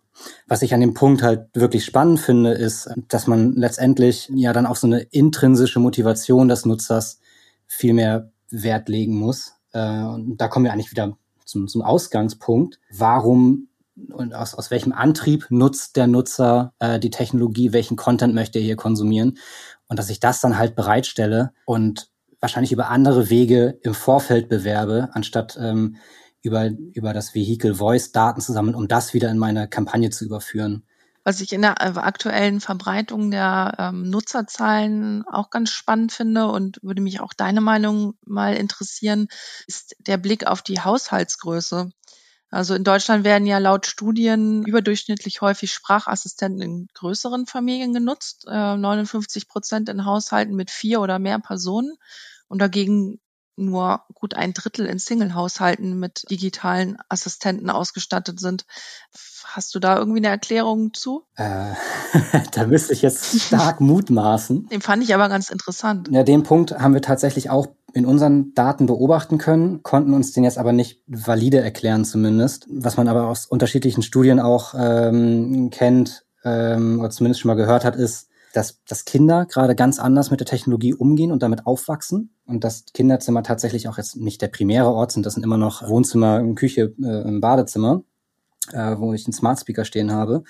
Was 0.48 0.62
ich 0.62 0.74
an 0.74 0.82
dem 0.82 0.94
Punkt 0.94 1.22
halt 1.22 1.48
wirklich 1.54 1.86
spannend 1.86 2.20
finde, 2.20 2.52
ist, 2.52 2.90
dass 3.08 3.28
man 3.28 3.54
letztendlich 3.54 4.30
ja 4.34 4.54
dann 4.54 4.66
auf 4.66 4.78
so 4.78 4.88
eine 4.88 5.02
intrinsische 5.02 5.80
Motivation 5.80 6.48
des 6.48 6.66
Nutzers 6.66 7.20
viel 7.68 7.94
mehr 7.94 8.32
Wert 8.50 8.90
legen 8.90 9.16
muss. 9.16 9.54
Äh, 9.74 10.04
und 10.04 10.38
da 10.38 10.48
kommen 10.48 10.66
wir 10.66 10.74
eigentlich 10.74 10.92
wieder 10.92 11.18
zum, 11.46 11.68
zum 11.68 11.82
Ausgangspunkt. 11.82 12.80
Warum 12.92 13.68
und 14.12 14.34
aus, 14.34 14.54
aus 14.54 14.70
welchem 14.72 14.94
Antrieb 14.94 15.48
nutzt 15.50 15.96
der 15.96 16.08
Nutzer 16.08 16.74
äh, 16.80 17.00
die 17.00 17.10
Technologie, 17.10 17.74
welchen 17.74 17.98
Content 17.98 18.34
möchte 18.36 18.60
er 18.60 18.66
hier 18.66 18.76
konsumieren 18.76 19.38
und 19.88 19.98
dass 19.98 20.10
ich 20.10 20.20
das 20.20 20.40
dann 20.40 20.58
halt 20.58 20.76
bereitstelle 20.76 21.52
und 21.66 22.10
wahrscheinlich 22.40 22.72
über 22.72 22.90
andere 22.90 23.30
Wege 23.30 23.80
im 23.82 23.94
Vorfeld 23.94 24.50
bewerbe, 24.50 25.10
anstatt 25.14 25.58
ähm, 25.60 25.98
über, 26.48 26.70
über 26.94 27.14
das 27.14 27.36
Vehicle 27.36 27.76
Voice 27.76 28.12
Daten 28.12 28.42
zu 28.42 28.54
sammeln, 28.54 28.76
um 28.76 28.88
das 28.88 29.14
wieder 29.14 29.30
in 29.30 29.38
meine 29.38 29.68
Kampagne 29.68 30.10
zu 30.10 30.26
überführen. 30.26 30.84
Was 31.24 31.42
ich 31.42 31.52
in 31.52 31.62
der 31.62 31.82
äh, 31.82 32.00
aktuellen 32.00 32.62
Verbreitung 32.62 33.32
der 33.32 33.76
ähm, 33.78 34.10
Nutzerzahlen 34.10 35.26
auch 35.28 35.50
ganz 35.50 35.72
spannend 35.72 36.14
finde 36.14 36.48
und 36.48 36.82
würde 36.82 37.02
mich 37.02 37.20
auch 37.20 37.34
deine 37.34 37.60
Meinung 37.60 38.14
mal 38.26 38.56
interessieren, 38.56 39.28
ist 39.68 39.96
der 40.00 40.16
Blick 40.16 40.48
auf 40.48 40.62
die 40.62 40.80
Haushaltsgröße. 40.80 41.92
Also 42.50 42.76
in 42.76 42.86
Deutschland 42.86 43.26
werden 43.26 43.46
ja 43.46 43.58
laut 43.58 43.88
Studien 43.88 44.64
überdurchschnittlich 44.64 45.42
häufig 45.42 45.74
Sprachassistenten 45.74 46.62
in 46.62 46.88
größeren 46.94 47.46
Familien 47.46 47.94
genutzt, 47.94 48.46
äh, 48.48 48.78
59 48.78 49.50
Prozent 49.50 49.90
in 49.90 50.06
Haushalten 50.06 50.56
mit 50.56 50.72
vier 50.72 51.02
oder 51.02 51.20
mehr 51.20 51.40
Personen. 51.40 51.98
Und 52.48 52.62
dagegen 52.62 53.20
nur 53.58 54.02
gut 54.14 54.34
ein 54.34 54.54
Drittel 54.54 54.86
in 54.86 55.00
Single-Haushalten 55.00 56.00
mit 56.00 56.30
digitalen 56.30 56.98
Assistenten 57.10 57.70
ausgestattet 57.70 58.40
sind. 58.40 58.66
Hast 59.46 59.74
du 59.74 59.80
da 59.80 59.98
irgendwie 59.98 60.20
eine 60.20 60.28
Erklärung 60.28 60.94
zu? 60.94 61.24
Äh, 61.36 61.74
da 62.52 62.68
müsste 62.68 62.94
ich 62.94 63.02
jetzt 63.02 63.42
stark 63.42 63.82
mutmaßen. 63.82 64.68
Den 64.70 64.82
fand 64.82 65.04
ich 65.04 65.14
aber 65.14 65.30
ganz 65.30 65.50
interessant. 65.50 66.10
Ja, 66.12 66.24
den 66.24 66.44
Punkt 66.44 66.78
haben 66.78 66.94
wir 66.94 67.02
tatsächlich 67.02 67.50
auch 67.50 67.68
in 67.94 68.06
unseren 68.06 68.54
Daten 68.54 68.86
beobachten 68.86 69.38
können, 69.38 69.82
konnten 69.82 70.14
uns 70.14 70.34
den 70.34 70.44
jetzt 70.44 70.58
aber 70.58 70.74
nicht 70.74 71.02
valide 71.08 71.60
erklären 71.60 72.06
zumindest. 72.06 72.68
Was 72.70 72.98
man 72.98 73.08
aber 73.08 73.28
aus 73.28 73.46
unterschiedlichen 73.46 74.04
Studien 74.04 74.40
auch 74.40 74.76
ähm, 74.78 75.70
kennt 75.72 76.26
ähm, 76.44 77.00
oder 77.00 77.10
zumindest 77.10 77.42
schon 77.42 77.50
mal 77.50 77.56
gehört 77.56 77.86
hat, 77.86 77.96
ist, 77.96 78.30
dass, 78.58 78.84
dass 78.86 79.06
Kinder 79.06 79.46
gerade 79.46 79.76
ganz 79.76 80.00
anders 80.00 80.32
mit 80.32 80.40
der 80.40 80.48
Technologie 80.48 80.96
umgehen 80.96 81.32
und 81.32 81.44
damit 81.44 81.68
aufwachsen 81.68 82.32
und 82.48 82.64
dass 82.64 82.86
Kinderzimmer 82.92 83.44
tatsächlich 83.44 83.88
auch 83.88 83.98
jetzt 83.98 84.16
nicht 84.16 84.42
der 84.42 84.48
primäre 84.48 84.92
Ort 84.92 85.12
sind. 85.12 85.26
Das 85.28 85.36
sind 85.36 85.44
immer 85.44 85.58
noch 85.58 85.88
Wohnzimmer, 85.88 86.44
Küche, 86.56 86.94
äh, 87.00 87.28
im 87.28 87.40
Badezimmer, 87.40 88.02
äh, 88.74 88.96
wo 88.98 89.14
ich 89.14 89.28
einen 89.28 89.34
Smart 89.34 89.60
Speaker 89.60 89.86
stehen 89.86 90.12
habe. 90.12 90.44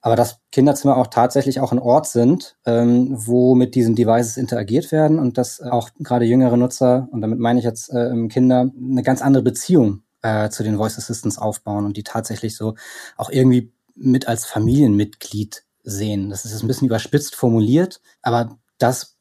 Aber 0.00 0.16
dass 0.16 0.38
Kinderzimmer 0.52 0.96
auch 0.96 1.08
tatsächlich 1.08 1.60
auch 1.60 1.72
ein 1.72 1.78
Ort 1.78 2.06
sind, 2.06 2.56
ähm, 2.64 3.08
wo 3.10 3.54
mit 3.54 3.74
diesen 3.74 3.94
Devices 3.94 4.38
interagiert 4.38 4.90
werden 4.90 5.18
und 5.18 5.36
dass 5.36 5.60
auch 5.60 5.90
gerade 5.98 6.24
jüngere 6.24 6.56
Nutzer, 6.56 7.08
und 7.10 7.20
damit 7.20 7.38
meine 7.38 7.58
ich 7.58 7.64
jetzt 7.66 7.90
äh, 7.90 8.28
Kinder, 8.28 8.70
eine 8.74 9.02
ganz 9.02 9.20
andere 9.20 9.42
Beziehung 9.42 10.02
äh, 10.22 10.48
zu 10.48 10.62
den 10.62 10.78
Voice 10.78 10.96
Assistants 10.96 11.36
aufbauen 11.36 11.84
und 11.84 11.98
die 11.98 12.04
tatsächlich 12.04 12.56
so 12.56 12.74
auch 13.18 13.28
irgendwie 13.28 13.70
mit 13.94 14.28
als 14.28 14.46
Familienmitglied 14.46 15.64
sehen. 15.84 16.30
Das 16.30 16.44
ist 16.44 16.62
ein 16.62 16.66
bisschen 16.66 16.86
überspitzt 16.86 17.36
formuliert, 17.36 18.00
aber 18.22 18.58
das 18.78 19.14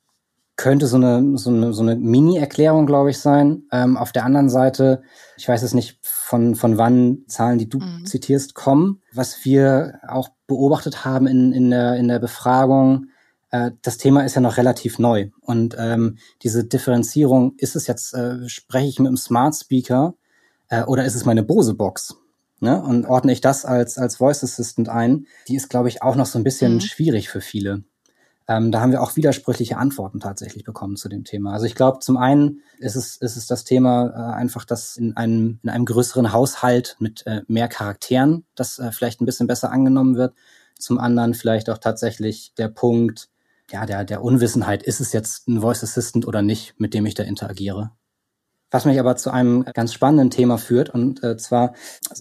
könnte 0.56 0.88
so 0.88 0.98
eine, 0.98 1.38
so 1.38 1.50
eine, 1.50 1.74
so 1.74 1.82
eine 1.82 1.96
Mini-Erklärung, 1.96 2.86
glaube 2.86 3.10
ich, 3.10 3.20
sein. 3.20 3.64
Ähm, 3.72 3.98
auf 3.98 4.12
der 4.12 4.26
anderen 4.26 4.50
Seite, 4.50 5.02
ich 5.38 5.48
weiß 5.48 5.64
es 5.64 5.74
nicht, 5.74 6.00
von, 6.02 6.56
von 6.56 6.78
wann 6.78 7.24
Zahlen, 7.28 7.58
die 7.58 7.70
du 7.70 7.80
mhm. 7.80 8.06
zitierst, 8.06 8.54
kommen. 8.54 9.02
Was 9.12 9.46
wir 9.46 10.00
auch 10.08 10.30
beobachtet 10.48 11.06
haben 11.06 11.28
in, 11.28 11.54
in, 11.54 11.72
der, 11.72 11.96
in 11.96 12.08
der 12.08 12.20
Befragung, 12.20 13.08
äh, 13.50 13.72
das 13.82 13.98
Thema 13.98 14.26
ist 14.26 14.36
ja 14.36 14.42
noch 14.42 14.58
relativ 14.58 15.00
neu. 15.00 15.30
Und 15.42 15.76
ähm, 15.80 16.18
diese 16.44 16.64
Differenzierung, 16.64 17.56
ist 17.58 17.76
es 17.76 17.88
jetzt, 17.88 18.14
äh, 18.14 18.48
spreche 18.48 18.88
ich 18.88 19.00
mit 19.00 19.08
einem 19.08 19.18
Smart 19.18 19.56
Speaker 19.56 20.14
äh, 20.70 20.84
oder 20.84 21.06
ist 21.06 21.16
es 21.16 21.26
meine 21.26 21.44
Bose-Box? 21.44 22.16
Ne? 22.64 22.82
Und 22.82 23.06
ordne 23.06 23.34
ich 23.34 23.42
das 23.42 23.66
als, 23.66 23.98
als 23.98 24.16
Voice 24.16 24.42
Assistant 24.42 24.88
ein, 24.88 25.28
die 25.50 25.58
ist, 25.58 25.70
glaube 25.70 25.90
ich, 25.90 26.02
auch 26.02 26.16
noch 26.16 26.26
so 26.26 26.40
ein 26.40 26.46
bisschen 26.46 26.76
mhm. 26.76 26.80
schwierig 26.80 27.28
für 27.28 27.42
viele. 27.42 27.84
Ähm, 28.48 28.72
da 28.72 28.80
haben 28.80 28.94
wir 28.94 29.02
auch 29.02 29.18
widersprüchliche 29.18 29.76
Antworten 29.76 30.22
tatsächlich 30.22 30.64
bekommen 30.64 30.96
zu 30.96 31.10
dem 31.10 31.26
Thema. 31.26 31.52
Also 31.52 31.66
ich 31.66 31.76
glaube, 31.76 32.00
zum 32.00 32.16
einen 32.16 32.62
ist 32.80 32.96
es, 32.96 33.18
ist 33.18 33.36
es 33.36 33.48
das 33.48 33.66
Thema 33.66 34.08
äh, 34.16 34.36
einfach, 34.36 34.64
dass 34.64 34.96
in 34.96 35.18
einem, 35.18 35.60
in 35.62 35.70
einem 35.70 35.84
größeren 35.84 36.32
Haushalt 36.32 36.96
mit 37.00 37.28
äh, 37.28 37.42
mehr 37.48 37.68
Charakteren 37.68 38.46
das 38.56 38.80
äh, 38.80 38.94
vielleicht 38.94 39.20
ein 39.20 39.26
bisschen 39.26 39.48
besser 39.48 39.70
angenommen 39.70 40.16
wird. 40.16 40.34
Zum 40.80 41.00
anderen 41.00 41.34
vielleicht 41.34 41.70
auch 41.70 41.80
tatsächlich 41.80 42.54
der 42.58 42.70
Punkt, 42.70 43.28
ja, 43.72 43.86
der, 43.86 44.06
der 44.06 44.24
Unwissenheit, 44.24 44.84
ist 44.84 45.02
es 45.02 45.12
jetzt 45.12 45.50
ein 45.50 45.60
Voice 45.60 45.84
Assistant 45.84 46.26
oder 46.26 46.42
nicht, 46.42 46.80
mit 46.80 46.94
dem 46.94 47.06
ich 47.06 47.14
da 47.14 47.24
interagiere. 47.24 47.92
Was 48.74 48.86
mich 48.86 49.00
aber 49.00 49.16
zu 49.16 49.30
einem 49.30 49.64
ganz 49.76 49.94
spannenden 49.94 50.32
Thema 50.32 50.58
führt 50.58 50.90
und 50.90 51.24
äh, 51.24 51.38
zwar 51.38 51.74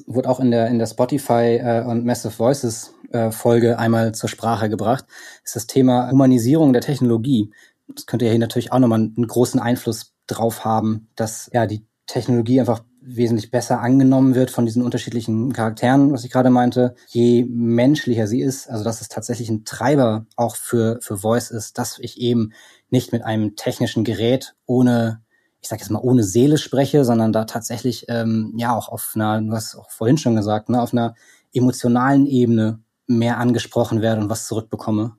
wurde 0.07 0.29
auch 0.29 0.39
in 0.39 0.51
der 0.51 0.69
in 0.69 0.79
der 0.79 0.87
Spotify 0.87 1.59
äh, 1.59 1.83
und 1.83 2.05
Massive 2.05 2.39
Voices 2.39 2.93
äh, 3.11 3.31
Folge 3.31 3.79
einmal 3.79 4.13
zur 4.13 4.29
Sprache 4.29 4.69
gebracht, 4.69 5.07
ist 5.43 5.57
das 5.57 5.67
Thema 5.67 6.11
Humanisierung 6.11 6.75
der 6.75 6.83
Technologie. 6.83 7.51
das 7.89 8.05
könnte 8.05 8.27
ja 8.27 8.33
hier 8.33 8.39
natürlich 8.39 8.71
auch 8.71 8.81
nochmal 8.81 8.99
einen 8.99 9.27
großen 9.27 9.61
Einfluss 9.61 10.13
drauf 10.27 10.63
haben, 10.63 11.09
dass 11.17 11.49
ja 11.55 11.67
die 11.67 11.87
Technologie 12.07 12.61
einfach 12.61 12.85
wesentlich 13.01 13.51
besser 13.51 13.81
angenommen 13.81 14.35
wird 14.35 14.51
von 14.51 14.67
diesen 14.67 14.83
unterschiedlichen 14.83 15.55
Charakteren, 15.55 16.13
was 16.13 16.23
ich 16.25 16.31
gerade 16.31 16.51
meinte, 16.51 16.95
je 17.09 17.47
menschlicher 17.49 18.27
sie 18.27 18.43
ist, 18.43 18.69
also 18.69 18.85
dass 18.85 19.01
es 19.01 19.09
tatsächlich 19.09 19.49
ein 19.49 19.65
Treiber 19.65 20.27
auch 20.37 20.57
für, 20.57 20.99
für 21.01 21.17
Voice 21.17 21.51
ist, 21.51 21.79
dass 21.79 21.99
ich 21.99 22.21
eben 22.21 22.53
nicht 22.91 23.11
mit 23.11 23.25
einem 23.25 23.57
technischen 23.57 24.05
Gerät 24.05 24.55
ohne, 24.67 25.23
ich 25.63 25.69
sage 25.69 25.81
jetzt 25.81 25.91
mal, 25.91 26.01
ohne 26.01 26.25
Seele 26.25 26.59
spreche, 26.59 27.05
sondern 27.05 27.33
da 27.33 27.45
tatsächlich 27.45 28.07
ähm, 28.09 28.53
ja 28.57 28.75
auch 28.77 28.89
auf 28.89 29.13
einer, 29.15 29.41
du 29.41 29.53
hast 29.53 29.77
auch 29.77 29.91
vorhin 29.91 30.19
schon 30.19 30.35
gesagt, 30.35 30.69
ne, 30.69 30.83
auf 30.83 30.93
einer 30.93 31.15
emotionalen 31.55 32.27
Ebene 32.27 32.81
mehr 33.07 33.39
angesprochen 33.39 34.03
werde 34.03 34.21
und 34.21 34.29
was 34.29 34.47
zurückbekomme. 34.47 35.17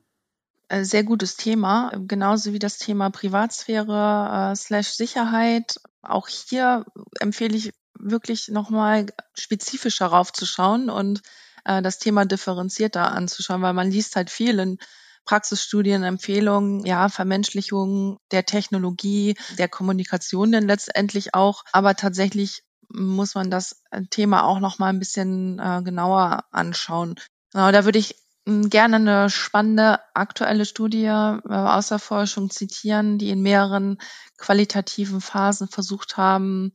Äh, 0.68 0.84
sehr 0.84 1.02
gutes 1.02 1.36
Thema, 1.36 1.92
genauso 2.06 2.52
wie 2.52 2.58
das 2.58 2.76
Thema 2.76 3.10
Privatsphäre 3.10 4.52
äh, 4.52 4.56
slash 4.56 4.88
Sicherheit. 4.88 5.80
Auch 6.02 6.28
hier 6.28 6.84
empfehle 7.20 7.56
ich 7.56 7.72
wirklich 7.98 8.48
nochmal 8.48 9.06
spezifischer 9.34 10.06
raufzuschauen 10.06 10.90
und 10.90 11.22
äh, 11.64 11.80
das 11.80 11.98
Thema 11.98 12.26
differenzierter 12.26 13.12
anzuschauen, 13.12 13.62
weil 13.62 13.72
man 13.72 13.90
liest 13.90 14.16
halt 14.16 14.28
viel 14.28 14.58
in 14.58 14.78
Praxisstudien, 15.24 16.02
Empfehlungen, 16.02 16.84
ja, 16.84 17.08
Vermenschlichung 17.08 18.18
der 18.30 18.44
Technologie, 18.44 19.36
der 19.58 19.68
Kommunikation 19.68 20.52
denn 20.52 20.66
letztendlich 20.66 21.34
auch. 21.34 21.64
Aber 21.72 21.94
tatsächlich 21.94 22.62
muss 22.92 23.34
man 23.34 23.50
das 23.50 23.82
Thema 24.10 24.44
auch 24.44 24.60
noch 24.60 24.78
mal 24.78 24.88
ein 24.88 24.98
bisschen 24.98 25.58
äh, 25.58 25.82
genauer 25.82 26.44
anschauen. 26.50 27.16
Genau, 27.52 27.72
da 27.72 27.84
würde 27.84 27.98
ich 27.98 28.16
hm, 28.46 28.68
gerne 28.68 28.96
eine 28.96 29.30
spannende 29.30 30.00
aktuelle 30.14 30.64
Studie 30.64 31.06
äh, 31.06 31.40
aus 31.48 31.88
der 31.88 31.98
Forschung 31.98 32.50
zitieren, 32.50 33.18
die 33.18 33.30
in 33.30 33.42
mehreren 33.42 33.98
qualitativen 34.36 35.20
Phasen 35.20 35.68
versucht 35.68 36.16
haben, 36.16 36.74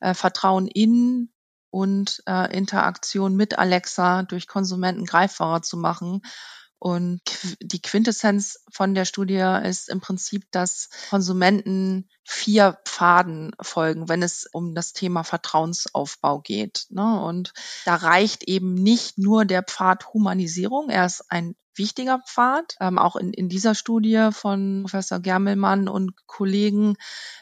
äh, 0.00 0.14
Vertrauen 0.14 0.66
in 0.66 1.30
und 1.70 2.22
äh, 2.26 2.56
Interaktion 2.56 3.36
mit 3.36 3.58
Alexa 3.58 4.22
durch 4.22 4.48
Konsumenten 4.48 5.04
greifbarer 5.04 5.62
zu 5.62 5.76
machen 5.76 6.22
und 6.80 7.20
die 7.60 7.82
Quintessenz 7.82 8.64
von 8.72 8.94
der 8.94 9.04
Studie 9.04 9.44
ist 9.64 9.90
im 9.90 10.00
Prinzip, 10.00 10.50
dass 10.50 10.88
Konsumenten 11.10 12.08
vier 12.24 12.78
Pfaden 12.86 13.52
folgen, 13.60 14.08
wenn 14.08 14.22
es 14.22 14.48
um 14.50 14.74
das 14.74 14.94
Thema 14.94 15.22
Vertrauensaufbau 15.22 16.40
geht. 16.40 16.86
Ne? 16.88 17.20
Und 17.22 17.52
da 17.84 17.96
reicht 17.96 18.44
eben 18.44 18.72
nicht 18.72 19.18
nur 19.18 19.44
der 19.44 19.62
Pfad 19.62 20.14
Humanisierung. 20.14 20.88
Er 20.88 21.04
ist 21.04 21.30
ein 21.30 21.54
wichtiger 21.80 22.20
Pfad, 22.20 22.76
ähm, 22.78 22.98
auch 22.98 23.16
in, 23.16 23.32
in 23.32 23.48
dieser 23.48 23.74
Studie 23.74 24.28
von 24.32 24.82
Professor 24.82 25.18
Germelmann 25.18 25.88
und 25.88 26.12
Kollegen 26.26 26.96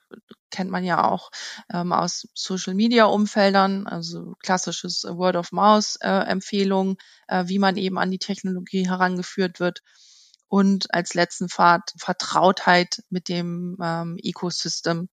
kennt 0.50 0.72
man 0.72 0.86
ja 0.86 1.04
auch 1.04 1.30
ähm, 1.72 1.92
aus 1.92 2.28
Social 2.34 2.74
Media 2.74 3.06
Umfeldern, 3.06 3.86
also 3.86 4.34
klassisches 4.42 5.04
Word 5.04 5.36
of 5.36 5.52
Mouse 5.52 5.98
äh, 6.02 6.08
Empfehlung, 6.08 6.98
äh, 7.28 7.44
wie 7.48 7.60
man 7.60 7.78
eben 7.78 8.00
an 8.00 8.10
die 8.10 8.20
Technologie 8.20 8.88
herangeführt 8.88 9.60
wird. 9.60 9.84
Und 10.48 10.94
als 10.94 11.14
letzten 11.14 11.50
Pfad 11.50 11.94
Vertrautheit 11.98 13.04
mit 13.10 13.30
dem 13.30 13.78
ähm, 13.82 14.18
Ecosystem. 14.22 15.10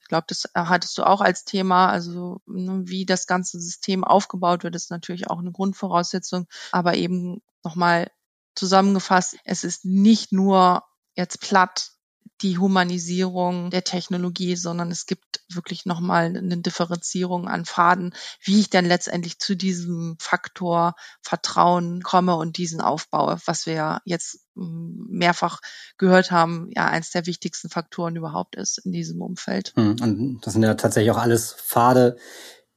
Ich 0.00 0.08
glaube, 0.08 0.24
das 0.28 0.44
hattest 0.54 0.96
du 0.98 1.04
auch 1.04 1.20
als 1.20 1.44
Thema. 1.44 1.88
Also 1.88 2.40
ne, 2.46 2.82
wie 2.86 3.06
das 3.06 3.26
ganze 3.26 3.60
System 3.60 4.04
aufgebaut 4.04 4.64
wird, 4.64 4.74
ist 4.74 4.90
natürlich 4.90 5.28
auch 5.28 5.38
eine 5.38 5.52
Grundvoraussetzung. 5.52 6.46
Aber 6.72 6.94
eben 6.94 7.42
nochmal 7.62 8.10
zusammengefasst, 8.54 9.36
es 9.44 9.64
ist 9.64 9.84
nicht 9.84 10.32
nur 10.32 10.82
jetzt 11.14 11.40
platt 11.40 11.92
die 12.42 12.58
Humanisierung 12.58 13.70
der 13.70 13.84
Technologie, 13.84 14.56
sondern 14.56 14.90
es 14.90 15.06
gibt 15.06 15.42
wirklich 15.48 15.84
nochmal 15.84 16.36
eine 16.36 16.58
Differenzierung 16.58 17.48
an 17.48 17.64
Faden, 17.64 18.14
wie 18.42 18.60
ich 18.60 18.70
denn 18.70 18.86
letztendlich 18.86 19.38
zu 19.38 19.56
diesem 19.56 20.16
Faktor 20.18 20.94
Vertrauen 21.22 22.02
komme 22.02 22.36
und 22.36 22.56
diesen 22.56 22.80
aufbaue, 22.80 23.38
was 23.44 23.66
wir 23.66 24.00
jetzt 24.04 24.40
hm, 24.54 25.06
mehrfach 25.10 25.60
gehört 25.98 26.30
haben, 26.30 26.70
ja, 26.74 26.86
eins 26.86 27.10
der 27.10 27.26
wichtigsten 27.26 27.68
Faktoren 27.68 28.16
überhaupt 28.16 28.56
ist 28.56 28.78
in 28.78 28.92
diesem 28.92 29.20
Umfeld. 29.20 29.72
Hm, 29.76 29.96
und 30.00 30.40
das 30.42 30.54
sind 30.54 30.62
ja 30.62 30.74
tatsächlich 30.74 31.10
auch 31.10 31.18
alles 31.18 31.52
Pfade, 31.52 32.16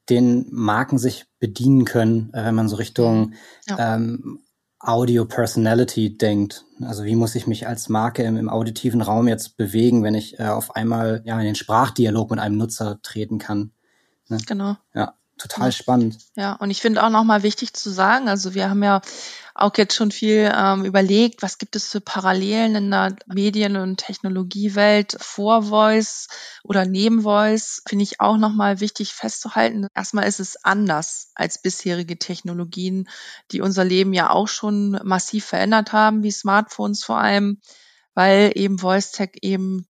den 0.09 0.47
Marken 0.51 0.97
sich 0.97 1.25
bedienen 1.39 1.85
können, 1.85 2.33
äh, 2.33 2.43
wenn 2.43 2.55
man 2.55 2.67
so 2.67 2.75
Richtung 2.75 3.33
ja. 3.67 3.95
ähm, 3.95 4.42
Audio 4.83 5.25
Personality 5.25 6.17
denkt. 6.17 6.65
Also 6.81 7.05
wie 7.05 7.15
muss 7.15 7.35
ich 7.35 7.47
mich 7.47 7.67
als 7.67 7.87
Marke 7.87 8.23
im, 8.23 8.35
im 8.35 8.49
auditiven 8.49 9.01
Raum 9.01 9.27
jetzt 9.27 9.55
bewegen, 9.55 10.03
wenn 10.03 10.13
ich 10.13 10.39
äh, 10.39 10.47
auf 10.47 10.75
einmal 10.75 11.21
ja 11.25 11.39
in 11.39 11.45
den 11.45 11.55
Sprachdialog 11.55 12.31
mit 12.31 12.39
einem 12.39 12.57
Nutzer 12.57 12.99
treten 13.01 13.39
kann. 13.39 13.71
Ne? 14.27 14.39
Genau. 14.45 14.75
Ja, 14.93 15.15
total 15.37 15.71
spannend. 15.71 16.17
Ja, 16.35 16.53
und 16.53 16.69
ich 16.69 16.81
finde 16.81 17.03
auch 17.03 17.09
nochmal 17.09 17.43
wichtig 17.43 17.73
zu 17.73 17.89
sagen, 17.89 18.27
also 18.27 18.53
wir 18.53 18.69
haben 18.69 18.83
ja 18.83 19.01
auch 19.55 19.71
jetzt 19.77 19.95
schon 19.95 20.11
viel 20.11 20.51
ähm, 20.55 20.83
überlegt, 20.85 21.41
was 21.41 21.57
gibt 21.57 21.75
es 21.75 21.87
für 21.87 22.01
Parallelen 22.01 22.75
in 22.75 22.91
der 22.91 23.15
Medien- 23.27 23.75
und 23.75 23.97
Technologiewelt 23.97 25.15
vor 25.19 25.63
Voice 25.63 26.27
oder 26.63 26.85
neben 26.85 27.21
Voice, 27.21 27.83
finde 27.87 28.03
ich 28.03 28.19
auch 28.19 28.37
nochmal 28.37 28.79
wichtig 28.79 29.13
festzuhalten. 29.13 29.87
Erstmal 29.93 30.27
ist 30.27 30.39
es 30.39 30.63
anders 30.63 31.31
als 31.35 31.61
bisherige 31.61 32.17
Technologien, 32.17 33.07
die 33.51 33.61
unser 33.61 33.83
Leben 33.83 34.13
ja 34.13 34.31
auch 34.31 34.47
schon 34.47 34.99
massiv 35.03 35.45
verändert 35.45 35.93
haben, 35.93 36.23
wie 36.23 36.31
Smartphones 36.31 37.03
vor 37.03 37.17
allem 37.17 37.59
weil 38.15 38.51
eben 38.55 38.77
Voice 38.77 39.11
Tech 39.11 39.31
eben 39.41 39.87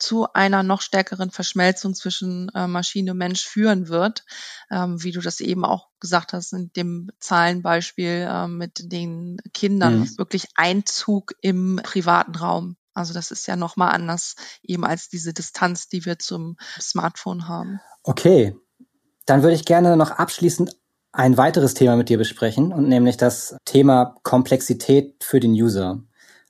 zu 0.00 0.32
einer 0.32 0.62
noch 0.62 0.80
stärkeren 0.80 1.30
Verschmelzung 1.30 1.94
zwischen 1.94 2.50
äh, 2.54 2.66
Maschine 2.66 3.12
und 3.12 3.18
Mensch 3.18 3.46
führen 3.46 3.88
wird, 3.88 4.24
ähm, 4.70 5.02
wie 5.02 5.12
du 5.12 5.20
das 5.20 5.40
eben 5.40 5.64
auch 5.64 5.88
gesagt 6.00 6.32
hast 6.32 6.52
in 6.52 6.72
dem 6.72 7.10
Zahlenbeispiel 7.20 8.26
äh, 8.28 8.48
mit 8.48 8.92
den 8.92 9.38
Kindern, 9.52 10.00
mhm. 10.00 10.18
wirklich 10.18 10.48
Einzug 10.54 11.34
im 11.40 11.80
privaten 11.82 12.34
Raum. 12.34 12.76
Also 12.94 13.14
das 13.14 13.30
ist 13.30 13.46
ja 13.46 13.56
nochmal 13.56 13.92
anders 13.92 14.34
eben 14.62 14.84
als 14.84 15.08
diese 15.08 15.32
Distanz, 15.32 15.88
die 15.88 16.04
wir 16.04 16.18
zum 16.18 16.56
Smartphone 16.80 17.46
haben. 17.46 17.80
Okay, 18.02 18.56
dann 19.26 19.42
würde 19.42 19.54
ich 19.54 19.64
gerne 19.64 19.96
noch 19.96 20.10
abschließend 20.10 20.76
ein 21.12 21.36
weiteres 21.36 21.74
Thema 21.74 21.96
mit 21.96 22.08
dir 22.08 22.18
besprechen 22.18 22.72
und 22.72 22.88
nämlich 22.88 23.16
das 23.16 23.56
Thema 23.64 24.16
Komplexität 24.22 25.22
für 25.22 25.40
den 25.40 25.52
User. 25.52 26.02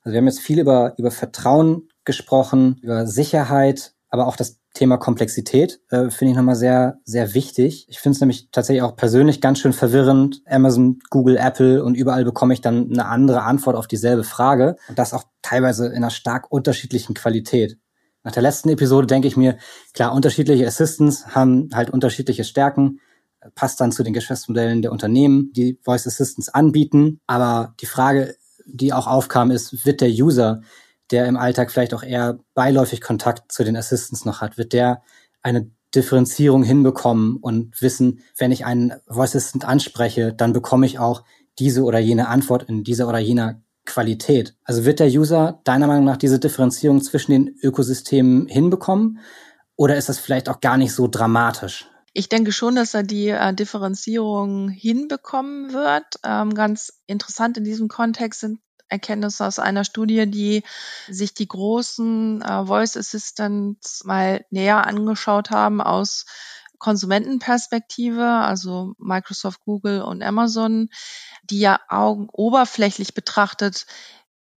Also 0.02 0.12
wir 0.12 0.18
haben 0.18 0.26
jetzt 0.26 0.40
viel 0.40 0.58
über, 0.60 0.94
über 0.96 1.10
Vertrauen 1.10 1.89
gesprochen, 2.11 2.79
über 2.83 3.07
Sicherheit, 3.07 3.94
aber 4.09 4.27
auch 4.27 4.37
das 4.37 4.59
Thema 4.75 4.96
Komplexität 4.96 5.81
äh, 5.90 6.11
finde 6.11 6.33
ich 6.33 6.37
nochmal 6.37 6.57
sehr, 6.57 6.99
sehr 7.05 7.35
wichtig. 7.35 7.87
Ich 7.88 7.99
finde 7.99 8.16
es 8.16 8.20
nämlich 8.20 8.51
tatsächlich 8.51 8.83
auch 8.83 8.96
persönlich 8.96 9.40
ganz 9.40 9.61
schön 9.61 9.73
verwirrend. 9.73 10.42
Amazon, 10.46 10.99
Google, 11.11 11.37
Apple 11.37 11.85
und 11.85 11.94
überall 11.94 12.25
bekomme 12.25 12.55
ich 12.55 12.61
dann 12.61 12.90
eine 12.90 13.07
andere 13.07 13.42
Antwort 13.42 13.77
auf 13.77 13.87
dieselbe 13.87 14.25
Frage. 14.25 14.77
Und 14.88 14.99
das 14.99 15.14
auch 15.14 15.25
teilweise 15.42 15.87
in 15.87 15.96
einer 15.96 16.11
stark 16.11 16.51
unterschiedlichen 16.51 17.14
Qualität. 17.14 17.79
Nach 18.23 18.33
der 18.33 18.42
letzten 18.42 18.68
Episode 18.68 19.07
denke 19.07 19.29
ich 19.29 19.37
mir, 19.37 19.57
klar, 19.94 20.12
unterschiedliche 20.12 20.66
Assistants 20.66 21.29
haben 21.35 21.70
halt 21.73 21.90
unterschiedliche 21.90 22.44
Stärken, 22.44 23.01
passt 23.55 23.81
dann 23.81 23.92
zu 23.92 24.03
den 24.03 24.12
Geschäftsmodellen 24.12 24.83
der 24.83 24.92
Unternehmen, 24.92 25.53
die 25.53 25.79
Voice 25.83 26.07
Assistants 26.07 26.49
anbieten. 26.49 27.20
Aber 27.27 27.75
die 27.81 27.87
Frage 27.87 28.35
die 28.73 28.92
auch 28.92 29.07
aufkam, 29.07 29.51
ist, 29.51 29.85
wird 29.85 30.01
der 30.01 30.11
User, 30.11 30.62
der 31.11 31.27
im 31.27 31.37
Alltag 31.37 31.70
vielleicht 31.70 31.94
auch 31.94 32.03
eher 32.03 32.38
beiläufig 32.55 33.01
Kontakt 33.01 33.53
zu 33.53 33.64
den 33.64 33.77
Assistants 33.77 34.25
noch 34.25 34.40
hat, 34.40 34.59
wird 34.59 34.73
der 34.73 35.03
eine 35.42 35.70
Differenzierung 35.94 36.62
hinbekommen 36.62 37.37
und 37.37 37.81
wissen, 37.83 38.20
wenn 38.37 38.53
ich 38.53 38.64
einen 38.64 38.92
Voice 39.09 39.35
Assistant 39.35 39.64
anspreche, 39.64 40.33
dann 40.33 40.53
bekomme 40.53 40.87
ich 40.87 40.99
auch 40.99 41.25
diese 41.59 41.83
oder 41.83 41.99
jene 41.99 42.29
Antwort 42.29 42.62
in 42.64 42.85
dieser 42.85 43.09
oder 43.09 43.18
jener 43.18 43.61
Qualität. 43.87 44.55
Also 44.64 44.85
wird 44.85 45.01
der 45.01 45.09
User 45.09 45.61
deiner 45.64 45.88
Meinung 45.88 46.05
nach 46.05 46.16
diese 46.16 46.38
Differenzierung 46.38 47.03
zwischen 47.03 47.33
den 47.33 47.57
Ökosystemen 47.61 48.46
hinbekommen 48.46 49.18
oder 49.77 49.96
ist 49.96 50.09
das 50.09 50.18
vielleicht 50.18 50.49
auch 50.49 50.61
gar 50.61 50.77
nicht 50.77 50.92
so 50.92 51.09
dramatisch? 51.09 51.87
Ich 52.12 52.29
denke 52.29 52.53
schon, 52.53 52.75
dass 52.75 52.94
er 52.94 53.03
die 53.03 53.29
äh, 53.29 53.55
Differenzierung 53.55 54.68
hinbekommen 54.68 55.73
wird. 55.73 56.05
Ähm, 56.25 56.55
ganz 56.55 57.01
interessant 57.07 57.57
in 57.57 57.64
diesem 57.64 57.88
Kontext 57.88 58.40
sind 58.40 58.61
Erkenntnisse 58.90 59.46
aus 59.46 59.59
einer 59.59 59.85
Studie, 59.85 60.31
die 60.31 60.62
sich 61.09 61.35
die 61.35 61.48
großen 61.48 62.42
äh, 62.42 62.66
Voice 62.66 62.96
Assistants 62.96 64.05
mal 64.05 64.44
näher 64.50 64.87
angeschaut 64.87 65.50
haben 65.50 65.81
aus 65.81 66.26
Konsumentenperspektive, 66.79 68.24
also 68.24 68.94
Microsoft, 68.98 69.61
Google 69.64 70.03
und 70.03 70.22
Amazon, 70.22 70.88
die 71.44 71.61
ja 71.61 71.79
Augen 71.88 72.29
oberflächlich 72.33 73.14
betrachtet 73.14 73.87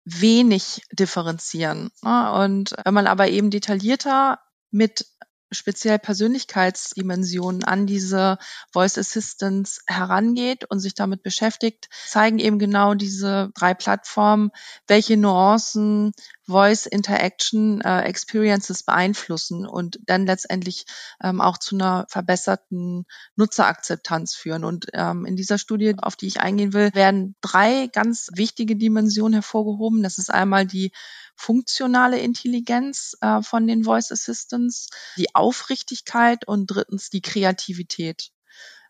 wenig 0.06 0.82
differenzieren. 0.92 1.92
Ne? 2.02 2.32
Und 2.34 2.76
wenn 2.84 2.94
man 2.94 3.08
aber 3.08 3.28
eben 3.28 3.52
detaillierter 3.52 4.40
mit 4.72 5.06
speziell 5.54 6.00
Persönlichkeitsdimensionen 6.00 7.64
an 7.64 7.86
diese 7.88 8.38
Voice 8.72 8.98
Assistants 8.98 9.82
herangeht 9.88 10.66
und 10.70 10.80
sich 10.80 10.94
damit 10.94 11.24
beschäftigt, 11.24 11.90
zeigen 12.08 12.40
eben 12.40 12.60
genau 12.60 12.94
diese 12.94 13.52
drei 13.56 13.74
Plattformen, 13.74 14.52
welche 14.88 15.18
Nuancen 15.18 16.14
Voice 16.46 16.86
Interaction 16.86 17.82
äh, 17.82 18.02
Experiences 18.02 18.84
beeinflussen 18.84 19.66
und 19.66 20.00
dann 20.06 20.26
letztendlich 20.26 20.86
ähm, 21.22 21.40
auch 21.40 21.58
zu 21.58 21.76
einer 21.76 22.06
verbesserten 22.10 23.06
Nutzerakzeptanz 23.36 24.36
führen. 24.36 24.66
Und 24.66 24.88
ähm, 24.94 25.26
in 25.26 25.36
dieser 25.36 25.58
Studie, 25.58 25.96
auf 25.98 26.16
die 26.16 26.28
ich 26.28 26.42
eingehen 26.42 26.74
will, 26.74 26.94
werden 26.94 27.36
drei 27.42 27.88
ganz 27.88 28.30
wichtige 28.36 28.76
Dimensionen 28.76 29.34
hervorgehoben. 29.34 30.04
Das 30.04 30.18
ist 30.18 30.30
einmal 30.30 30.66
die 30.66 30.92
funktionale 31.36 32.20
Intelligenz 32.20 33.18
äh, 33.22 33.42
von 33.42 33.68
den 33.68 33.84
Voice 33.84 34.12
Assistants, 34.12 34.90
die 35.18 35.34
Aufrichtigkeit 35.36 36.48
und 36.48 36.68
drittens 36.68 37.10
die 37.10 37.22
Kreativität. 37.22 38.32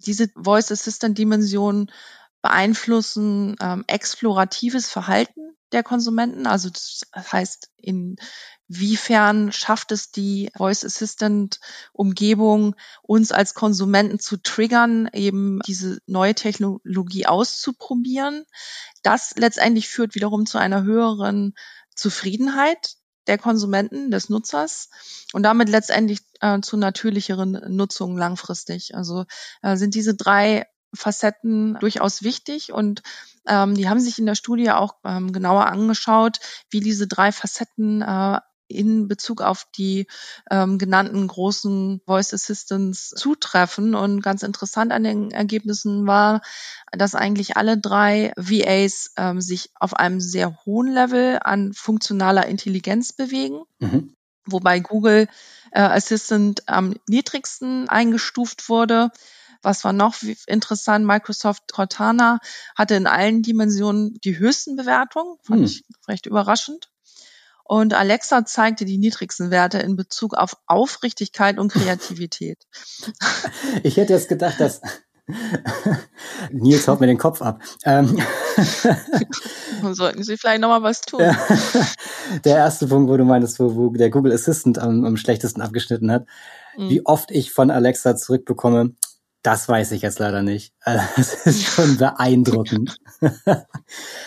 Diese 0.05 0.27
Voice 0.35 0.71
Assistant 0.71 1.17
Dimensionen 1.17 1.91
beeinflussen 2.41 3.55
ähm, 3.61 3.85
exploratives 3.87 4.89
Verhalten 4.89 5.55
der 5.71 5.81
Konsumenten. 5.81 6.45
Also 6.45 6.69
das 6.69 7.01
heißt, 7.15 7.71
inwiefern 7.77 9.51
schafft 9.51 9.91
es 9.91 10.11
die 10.11 10.51
Voice 10.55 10.85
Assistant 10.85 11.59
Umgebung, 11.93 12.75
uns 13.01 13.31
als 13.31 13.53
Konsumenten 13.53 14.19
zu 14.19 14.37
triggern, 14.37 15.09
eben 15.13 15.59
diese 15.65 15.99
neue 16.05 16.35
Technologie 16.35 17.25
auszuprobieren. 17.25 18.45
Das 19.01 19.33
letztendlich 19.37 19.89
führt 19.89 20.15
wiederum 20.15 20.45
zu 20.45 20.57
einer 20.57 20.83
höheren 20.83 21.55
Zufriedenheit 21.95 22.95
der 23.27 23.37
Konsumenten, 23.37 24.11
des 24.11 24.29
Nutzers 24.29 24.89
und 25.31 25.43
damit 25.43 25.69
letztendlich 25.69 26.19
äh, 26.41 26.59
zu 26.59 26.77
natürlicheren 26.77 27.61
Nutzungen 27.75 28.17
langfristig. 28.17 28.95
Also 28.95 29.25
äh, 29.61 29.77
sind 29.77 29.95
diese 29.95 30.15
drei 30.15 30.65
Facetten 30.93 31.77
durchaus 31.79 32.23
wichtig 32.23 32.71
und 32.71 33.01
ähm, 33.47 33.75
die 33.75 33.89
haben 33.89 33.99
sich 33.99 34.19
in 34.19 34.25
der 34.25 34.35
Studie 34.35 34.71
auch 34.71 34.95
ähm, 35.03 35.31
genauer 35.33 35.65
angeschaut, 35.67 36.39
wie 36.69 36.81
diese 36.81 37.07
drei 37.07 37.31
Facetten 37.31 38.01
äh, 38.01 38.39
in 38.67 39.07
Bezug 39.07 39.41
auf 39.41 39.65
die 39.77 40.07
ähm, 40.49 40.77
genannten 40.77 41.27
großen 41.27 42.01
Voice 42.05 42.33
Assistants 42.33 43.09
zutreffen. 43.09 43.95
Und 43.95 44.21
ganz 44.21 44.43
interessant 44.43 44.91
an 44.91 45.03
den 45.03 45.31
Ergebnissen 45.31 46.07
war, 46.07 46.41
dass 46.91 47.15
eigentlich 47.15 47.57
alle 47.57 47.77
drei 47.77 48.33
VAs 48.35 49.13
ähm, 49.17 49.41
sich 49.41 49.71
auf 49.75 49.95
einem 49.95 50.19
sehr 50.19 50.57
hohen 50.65 50.91
Level 50.91 51.39
an 51.43 51.73
funktionaler 51.73 52.47
Intelligenz 52.47 53.13
bewegen. 53.13 53.63
Mhm. 53.79 54.15
Wobei 54.45 54.79
Google 54.79 55.27
äh, 55.71 55.81
Assistant 55.81 56.67
am 56.67 56.95
niedrigsten 57.07 57.87
eingestuft 57.89 58.69
wurde. 58.69 59.11
Was 59.61 59.85
war 59.85 59.93
noch 59.93 60.15
interessant? 60.45 61.05
Microsoft 61.05 61.71
Cortana 61.71 62.39
hatte 62.75 62.95
in 62.95 63.07
allen 63.07 63.41
Dimensionen 63.41 64.19
die 64.23 64.37
höchsten 64.37 64.75
Bewertungen. 64.75 65.37
Fand 65.41 65.59
hm. 65.59 65.65
ich 65.65 65.85
recht 66.07 66.25
überraschend. 66.25 66.89
Und 67.63 67.93
Alexa 67.93 68.45
zeigte 68.45 68.85
die 68.85 68.97
niedrigsten 68.97 69.49
Werte 69.49 69.79
in 69.79 69.95
Bezug 69.95 70.33
auf 70.33 70.57
Aufrichtigkeit 70.67 71.57
und 71.57 71.71
Kreativität. 71.71 72.57
Ich 73.81 73.97
hätte 73.97 74.13
jetzt 74.13 74.29
gedacht, 74.29 74.59
dass 74.59 74.81
Nils 76.51 76.87
haut 76.87 76.99
mir 76.99 77.07
den 77.07 77.17
Kopf 77.17 77.41
ab. 77.41 77.61
Ähm, 77.85 78.17
Sollten 79.93 80.23
Sie 80.23 80.37
vielleicht 80.37 80.61
nochmal 80.61 80.83
was 80.83 81.01
tun. 81.01 81.21
der 82.43 82.57
erste 82.57 82.87
Punkt, 82.87 83.09
wo 83.09 83.17
du 83.17 83.25
meinst, 83.25 83.59
wo, 83.59 83.75
wo 83.75 83.89
der 83.89 84.09
Google 84.09 84.33
Assistant 84.33 84.77
am, 84.79 85.05
am 85.05 85.17
schlechtesten 85.17 85.61
abgeschnitten 85.61 86.11
hat, 86.11 86.25
mhm. 86.77 86.89
wie 86.89 87.05
oft 87.05 87.31
ich 87.31 87.51
von 87.51 87.71
Alexa 87.71 88.15
zurückbekomme, 88.15 88.93
das 89.43 89.67
weiß 89.67 89.91
ich 89.91 90.01
jetzt 90.01 90.19
leider 90.19 90.41
nicht. 90.41 90.73
Das 90.85 91.45
ist 91.45 91.63
schon 91.63 91.97
beeindruckend. 91.97 92.97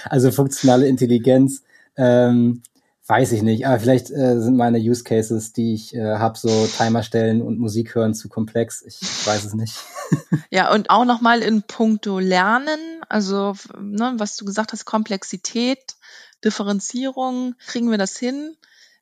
also 0.05 0.31
funktionale 0.31 0.88
Intelligenz, 0.88 1.62
ähm, 1.96 2.62
Weiß 3.08 3.30
ich 3.30 3.42
nicht, 3.42 3.68
aber 3.68 3.78
vielleicht 3.78 4.10
äh, 4.10 4.40
sind 4.40 4.56
meine 4.56 4.78
Use 4.78 5.04
Cases, 5.04 5.52
die 5.52 5.74
ich 5.74 5.94
äh, 5.94 6.16
habe, 6.16 6.36
so 6.36 6.66
Timer 6.66 7.04
stellen 7.04 7.40
und 7.40 7.60
Musik 7.60 7.94
hören 7.94 8.14
zu 8.14 8.28
komplex. 8.28 8.82
Ich, 8.82 9.00
ich 9.00 9.26
weiß 9.26 9.44
es 9.44 9.54
nicht. 9.54 9.78
ja, 10.50 10.72
und 10.72 10.90
auch 10.90 11.04
nochmal 11.04 11.40
in 11.40 11.62
puncto 11.62 12.18
Lernen, 12.18 12.80
also 13.08 13.54
ne, 13.78 14.14
was 14.16 14.36
du 14.36 14.44
gesagt 14.44 14.72
hast, 14.72 14.86
Komplexität, 14.86 15.94
Differenzierung, 16.44 17.54
kriegen 17.64 17.92
wir 17.92 17.98
das 17.98 18.16
hin? 18.16 18.56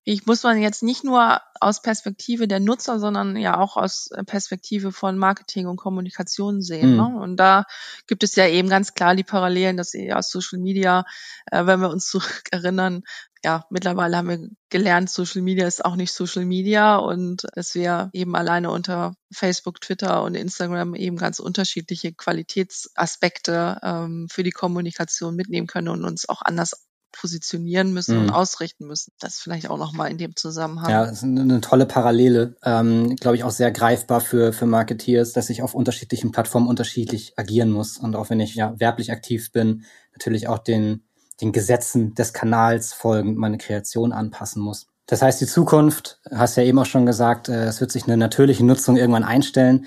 Ich 0.06 0.26
muss 0.26 0.42
man 0.42 0.60
jetzt 0.60 0.82
nicht 0.82 1.02
nur 1.02 1.40
aus 1.60 1.80
Perspektive 1.80 2.46
der 2.46 2.60
Nutzer, 2.60 3.00
sondern 3.00 3.38
ja 3.38 3.58
auch 3.58 3.78
aus 3.78 4.10
Perspektive 4.26 4.92
von 4.92 5.16
Marketing 5.16 5.66
und 5.66 5.78
Kommunikation 5.78 6.60
sehen. 6.60 6.90
Mhm. 6.90 6.96
Ne? 6.96 7.20
Und 7.22 7.36
da 7.36 7.64
gibt 8.06 8.22
es 8.22 8.36
ja 8.36 8.46
eben 8.46 8.68
ganz 8.68 8.92
klar 8.92 9.16
die 9.16 9.24
Parallelen, 9.24 9.78
dass 9.78 9.94
aus 10.12 10.28
Social 10.28 10.58
Media, 10.58 11.06
äh, 11.50 11.64
wenn 11.64 11.80
wir 11.80 11.88
uns 11.88 12.06
zurückerinnern, 12.10 13.04
ja, 13.44 13.66
mittlerweile 13.68 14.16
haben 14.16 14.28
wir 14.28 14.48
gelernt, 14.70 15.10
Social 15.10 15.42
Media 15.42 15.66
ist 15.66 15.84
auch 15.84 15.96
nicht 15.96 16.12
Social 16.12 16.46
Media 16.46 16.96
und 16.96 17.46
dass 17.54 17.74
wir 17.74 18.08
eben 18.14 18.34
alleine 18.34 18.70
unter 18.70 19.14
Facebook, 19.30 19.82
Twitter 19.82 20.22
und 20.22 20.34
Instagram 20.34 20.94
eben 20.94 21.18
ganz 21.18 21.40
unterschiedliche 21.40 22.14
Qualitätsaspekte 22.14 23.78
ähm, 23.82 24.28
für 24.30 24.42
die 24.42 24.50
Kommunikation 24.50 25.36
mitnehmen 25.36 25.66
können 25.66 25.88
und 25.88 26.04
uns 26.04 26.26
auch 26.26 26.40
anders 26.40 26.86
positionieren 27.12 27.92
müssen 27.92 28.16
mhm. 28.16 28.22
und 28.22 28.30
ausrichten 28.30 28.86
müssen. 28.86 29.12
Das 29.20 29.38
vielleicht 29.38 29.68
auch 29.68 29.78
nochmal 29.78 30.10
in 30.10 30.16
dem 30.16 30.34
Zusammenhang. 30.36 30.90
Ja, 30.90 31.04
das 31.04 31.18
ist 31.18 31.24
eine 31.24 31.60
tolle 31.60 31.84
Parallele. 31.84 32.56
Ähm, 32.64 33.14
Glaube 33.16 33.36
ich 33.36 33.44
auch 33.44 33.50
sehr 33.50 33.70
greifbar 33.70 34.22
für, 34.22 34.54
für 34.54 34.66
Marketeers, 34.66 35.34
dass 35.34 35.50
ich 35.50 35.62
auf 35.62 35.74
unterschiedlichen 35.74 36.32
Plattformen 36.32 36.66
unterschiedlich 36.66 37.34
agieren 37.38 37.70
muss. 37.70 37.98
Und 37.98 38.16
auch 38.16 38.30
wenn 38.30 38.40
ich 38.40 38.54
ja 38.54 38.74
werblich 38.80 39.12
aktiv 39.12 39.52
bin, 39.52 39.84
natürlich 40.12 40.48
auch 40.48 40.58
den 40.58 41.04
den 41.40 41.52
Gesetzen 41.52 42.14
des 42.14 42.32
Kanals 42.32 42.92
folgend 42.92 43.38
meine 43.38 43.58
Kreation 43.58 44.12
anpassen 44.12 44.62
muss. 44.62 44.86
Das 45.06 45.20
heißt, 45.20 45.40
die 45.40 45.46
Zukunft, 45.46 46.20
hast 46.30 46.56
ja 46.56 46.62
eben 46.62 46.78
auch 46.78 46.86
schon 46.86 47.06
gesagt, 47.06 47.48
äh, 47.48 47.64
es 47.64 47.80
wird 47.80 47.92
sich 47.92 48.04
eine 48.04 48.16
natürliche 48.16 48.64
Nutzung 48.64 48.96
irgendwann 48.96 49.24
einstellen. 49.24 49.86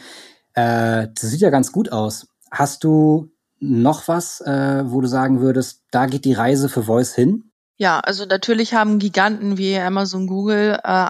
Äh, 0.54 1.08
das 1.14 1.30
sieht 1.30 1.42
ja 1.42 1.50
ganz 1.50 1.72
gut 1.72 1.92
aus. 1.92 2.28
Hast 2.52 2.84
du 2.84 3.32
noch 3.60 4.08
was, 4.08 4.42
äh, 4.42 4.84
wo 4.86 5.02
du 5.02 5.08
sagen 5.08 5.42
würdest, 5.42 5.84
da 5.92 6.06
geht 6.06 6.26
die 6.26 6.34
Reise 6.34 6.70
für 6.70 6.84
Voice 6.84 7.16
hin? 7.16 7.52
Ja, 7.78 8.00
also 8.00 8.26
natürlich 8.26 8.74
haben 8.74 9.00
Giganten 9.00 9.58
wie 9.58 9.78
Amazon, 9.78 10.28
Google 10.28 10.80
äh, 10.84 11.10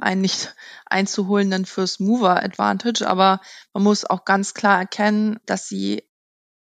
einen 0.00 0.20
nicht 0.20 0.54
einzuholenden 0.86 1.66
First 1.66 2.00
Mover 2.00 2.42
Advantage, 2.42 3.06
aber 3.06 3.40
man 3.72 3.82
muss 3.82 4.04
auch 4.04 4.24
ganz 4.24 4.54
klar 4.54 4.78
erkennen, 4.78 5.38
dass 5.46 5.68
sie 5.68 6.07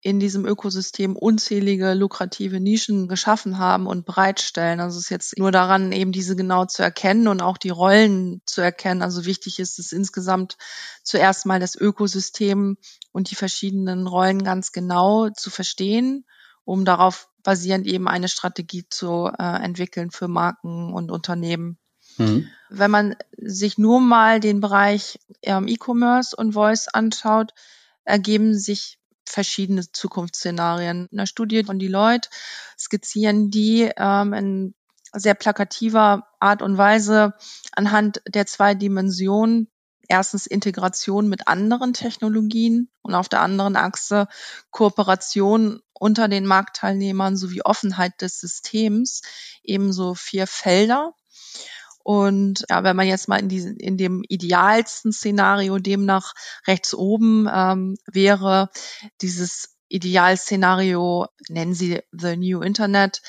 in 0.01 0.19
diesem 0.19 0.45
Ökosystem 0.45 1.15
unzählige 1.15 1.93
lukrative 1.93 2.61
Nischen 2.61 3.09
geschaffen 3.09 3.57
haben 3.57 3.85
und 3.85 4.05
bereitstellen. 4.05 4.79
Also 4.79 4.97
es 4.97 5.05
ist 5.05 5.09
jetzt 5.09 5.37
nur 5.37 5.51
daran, 5.51 5.91
eben 5.91 6.13
diese 6.13 6.37
genau 6.37 6.65
zu 6.65 6.83
erkennen 6.83 7.27
und 7.27 7.41
auch 7.41 7.57
die 7.57 7.69
Rollen 7.69 8.41
zu 8.45 8.61
erkennen. 8.61 9.01
Also 9.01 9.25
wichtig 9.25 9.59
ist 9.59 9.77
es 9.77 9.91
insgesamt 9.91 10.57
zuerst 11.03 11.45
mal 11.45 11.59
das 11.59 11.75
Ökosystem 11.75 12.77
und 13.11 13.29
die 13.29 13.35
verschiedenen 13.35 14.07
Rollen 14.07 14.43
ganz 14.43 14.71
genau 14.71 15.29
zu 15.29 15.49
verstehen, 15.49 16.25
um 16.63 16.85
darauf 16.85 17.27
basierend 17.43 17.85
eben 17.85 18.07
eine 18.07 18.29
Strategie 18.29 18.85
zu 18.89 19.29
äh, 19.37 19.63
entwickeln 19.63 20.11
für 20.11 20.29
Marken 20.29 20.93
und 20.93 21.11
Unternehmen. 21.11 21.77
Mhm. 22.17 22.47
Wenn 22.69 22.91
man 22.91 23.15
sich 23.37 23.77
nur 23.77 23.99
mal 23.99 24.39
den 24.39 24.61
Bereich 24.61 25.19
ähm, 25.41 25.67
E-Commerce 25.67 26.35
und 26.35 26.53
Voice 26.53 26.87
anschaut, 26.87 27.53
ergeben 28.05 28.57
sich 28.57 28.98
verschiedene 29.29 29.89
Zukunftsszenarien. 29.91 31.07
In 31.11 31.19
einer 31.19 31.27
Studie 31.27 31.63
von 31.63 31.79
Deloitte 31.79 32.29
skizzieren 32.77 33.49
die 33.49 33.91
ähm, 33.95 34.33
in 34.33 34.75
sehr 35.13 35.33
plakativer 35.33 36.27
Art 36.39 36.61
und 36.61 36.77
Weise 36.77 37.33
anhand 37.71 38.21
der 38.27 38.45
zwei 38.45 38.75
Dimensionen 38.75 39.69
erstens 40.07 40.47
Integration 40.47 41.29
mit 41.29 41.47
anderen 41.47 41.93
Technologien 41.93 42.89
und 43.01 43.15
auf 43.15 43.29
der 43.29 43.41
anderen 43.41 43.75
Achse 43.75 44.27
Kooperation 44.71 45.81
unter 45.93 46.27
den 46.27 46.45
Marktteilnehmern 46.45 47.37
sowie 47.37 47.61
Offenheit 47.61 48.21
des 48.21 48.39
Systems, 48.39 49.21
ebenso 49.63 50.15
vier 50.15 50.47
Felder. 50.47 51.13
Und 52.03 52.65
ja, 52.69 52.83
wenn 52.83 52.95
man 52.95 53.07
jetzt 53.07 53.27
mal 53.27 53.39
in, 53.39 53.49
diesen, 53.49 53.77
in 53.77 53.97
dem 53.97 54.23
idealsten 54.27 55.11
Szenario 55.11 55.77
demnach 55.77 56.33
rechts 56.67 56.93
oben 56.93 57.47
ähm, 57.53 57.97
wäre, 58.05 58.69
dieses 59.21 59.75
Idealszenario 59.89 61.27
nennen 61.49 61.73
sie 61.73 62.01
The 62.11 62.37
New 62.37 62.61
Internet, 62.61 63.21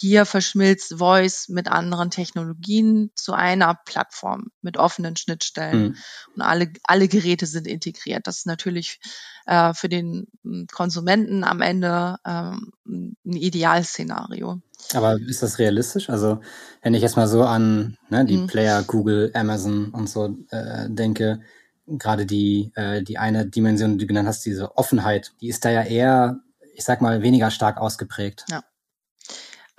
hier 0.00 0.24
verschmilzt 0.24 0.94
Voice 0.96 1.50
mit 1.50 1.68
anderen 1.68 2.10
Technologien 2.10 3.10
zu 3.14 3.34
einer 3.34 3.78
Plattform 3.84 4.50
mit 4.62 4.78
offenen 4.78 5.14
Schnittstellen 5.14 5.82
mhm. 5.82 5.96
und 6.36 6.42
alle, 6.42 6.72
alle 6.84 7.06
Geräte 7.06 7.44
sind 7.44 7.66
integriert. 7.66 8.26
Das 8.26 8.38
ist 8.38 8.46
natürlich 8.46 8.98
äh, 9.44 9.74
für 9.74 9.90
den 9.90 10.26
hm, 10.42 10.68
Konsumenten 10.72 11.44
am 11.44 11.60
Ende 11.60 12.16
ähm, 12.26 12.72
ein 12.86 13.36
Idealszenario. 13.36 14.62
Aber 14.94 15.16
ist 15.20 15.42
das 15.42 15.58
realistisch? 15.58 16.08
Also 16.08 16.40
wenn 16.80 16.94
ich 16.94 17.02
jetzt 17.02 17.16
mal 17.16 17.28
so 17.28 17.42
an 17.42 17.98
ne, 18.08 18.24
die 18.24 18.38
mhm. 18.38 18.46
Player, 18.46 18.82
Google, 18.82 19.30
Amazon 19.34 19.90
und 19.90 20.08
so 20.08 20.34
äh, 20.48 20.88
denke, 20.88 21.42
gerade 21.86 22.24
die, 22.24 22.72
äh, 22.74 23.02
die 23.02 23.18
eine 23.18 23.44
Dimension, 23.46 23.98
die 23.98 23.98
du 23.98 24.06
genannt 24.06 24.28
hast, 24.28 24.46
diese 24.46 24.78
Offenheit, 24.78 25.32
die 25.42 25.48
ist 25.48 25.62
da 25.66 25.70
ja 25.70 25.82
eher, 25.82 26.40
ich 26.74 26.84
sag 26.84 27.02
mal, 27.02 27.20
weniger 27.20 27.50
stark 27.50 27.76
ausgeprägt. 27.76 28.46
Ja. 28.48 28.62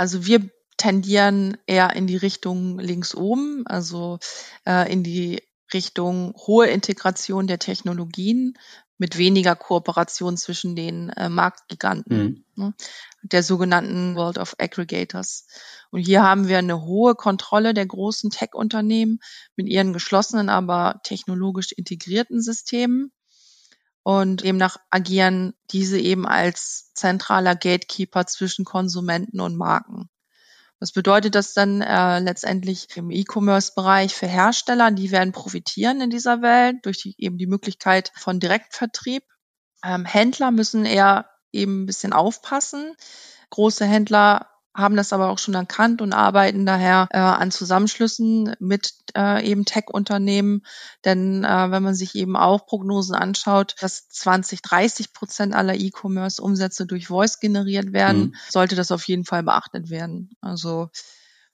Also 0.01 0.25
wir 0.25 0.49
tendieren 0.77 1.57
eher 1.67 1.95
in 1.95 2.07
die 2.07 2.17
Richtung 2.17 2.79
links 2.79 3.13
oben, 3.13 3.67
also 3.67 4.17
äh, 4.65 4.91
in 4.91 5.03
die 5.03 5.43
Richtung 5.75 6.33
hohe 6.47 6.65
Integration 6.65 7.45
der 7.45 7.59
Technologien 7.59 8.57
mit 8.97 9.19
weniger 9.19 9.55
Kooperation 9.55 10.37
zwischen 10.37 10.75
den 10.75 11.09
äh, 11.09 11.29
Marktgiganten, 11.29 12.17
mhm. 12.55 12.63
ne, 12.63 12.73
der 13.21 13.43
sogenannten 13.43 14.15
World 14.15 14.39
of 14.39 14.55
Aggregators. 14.57 15.45
Und 15.91 15.99
hier 15.99 16.23
haben 16.23 16.47
wir 16.47 16.57
eine 16.57 16.81
hohe 16.81 17.13
Kontrolle 17.13 17.75
der 17.75 17.85
großen 17.85 18.31
Tech-Unternehmen 18.31 19.19
mit 19.55 19.69
ihren 19.69 19.93
geschlossenen, 19.93 20.49
aber 20.49 20.99
technologisch 21.03 21.73
integrierten 21.73 22.41
Systemen. 22.41 23.11
Und 24.03 24.43
demnach 24.43 24.77
agieren 24.89 25.53
diese 25.69 25.99
eben 25.99 26.25
als 26.25 26.91
zentraler 26.93 27.55
Gatekeeper 27.55 28.25
zwischen 28.25 28.65
Konsumenten 28.65 29.39
und 29.39 29.55
Marken. 29.55 30.09
Was 30.79 30.91
bedeutet 30.91 31.35
das 31.35 31.53
dann 31.53 31.81
äh, 31.81 32.17
letztendlich 32.19 32.87
im 32.95 33.11
E-Commerce-Bereich 33.11 34.15
für 34.15 34.25
Hersteller? 34.25 34.89
Die 34.89 35.11
werden 35.11 35.31
profitieren 35.31 36.01
in 36.01 36.09
dieser 36.09 36.41
Welt 36.41 36.77
durch 36.83 37.03
die, 37.03 37.13
eben 37.19 37.37
die 37.37 37.45
Möglichkeit 37.45 38.11
von 38.15 38.39
Direktvertrieb. 38.39 39.23
Ähm, 39.85 40.05
Händler 40.05 40.49
müssen 40.49 40.85
eher 40.85 41.29
eben 41.51 41.83
ein 41.83 41.85
bisschen 41.85 42.13
aufpassen. 42.13 42.95
Große 43.51 43.85
Händler 43.85 44.50
haben 44.73 44.95
das 44.95 45.11
aber 45.11 45.29
auch 45.29 45.37
schon 45.37 45.53
erkannt 45.53 46.01
und 46.01 46.13
arbeiten 46.13 46.65
daher 46.65 47.07
äh, 47.11 47.17
an 47.17 47.51
Zusammenschlüssen 47.51 48.55
mit 48.59 48.93
äh, 49.15 49.45
eben 49.45 49.65
Tech-Unternehmen. 49.65 50.63
Denn 51.03 51.43
äh, 51.43 51.71
wenn 51.71 51.83
man 51.83 51.93
sich 51.93 52.15
eben 52.15 52.37
auch 52.37 52.65
Prognosen 52.65 53.15
anschaut, 53.15 53.75
dass 53.81 54.07
20, 54.07 54.61
30 54.61 55.13
Prozent 55.13 55.53
aller 55.53 55.75
E-Commerce-Umsätze 55.75 56.85
durch 56.85 57.07
Voice 57.07 57.39
generiert 57.39 57.91
werden, 57.91 58.21
mhm. 58.21 58.35
sollte 58.49 58.75
das 58.75 58.91
auf 58.91 59.07
jeden 59.07 59.25
Fall 59.25 59.43
beachtet 59.43 59.89
werden. 59.89 60.31
Also 60.39 60.89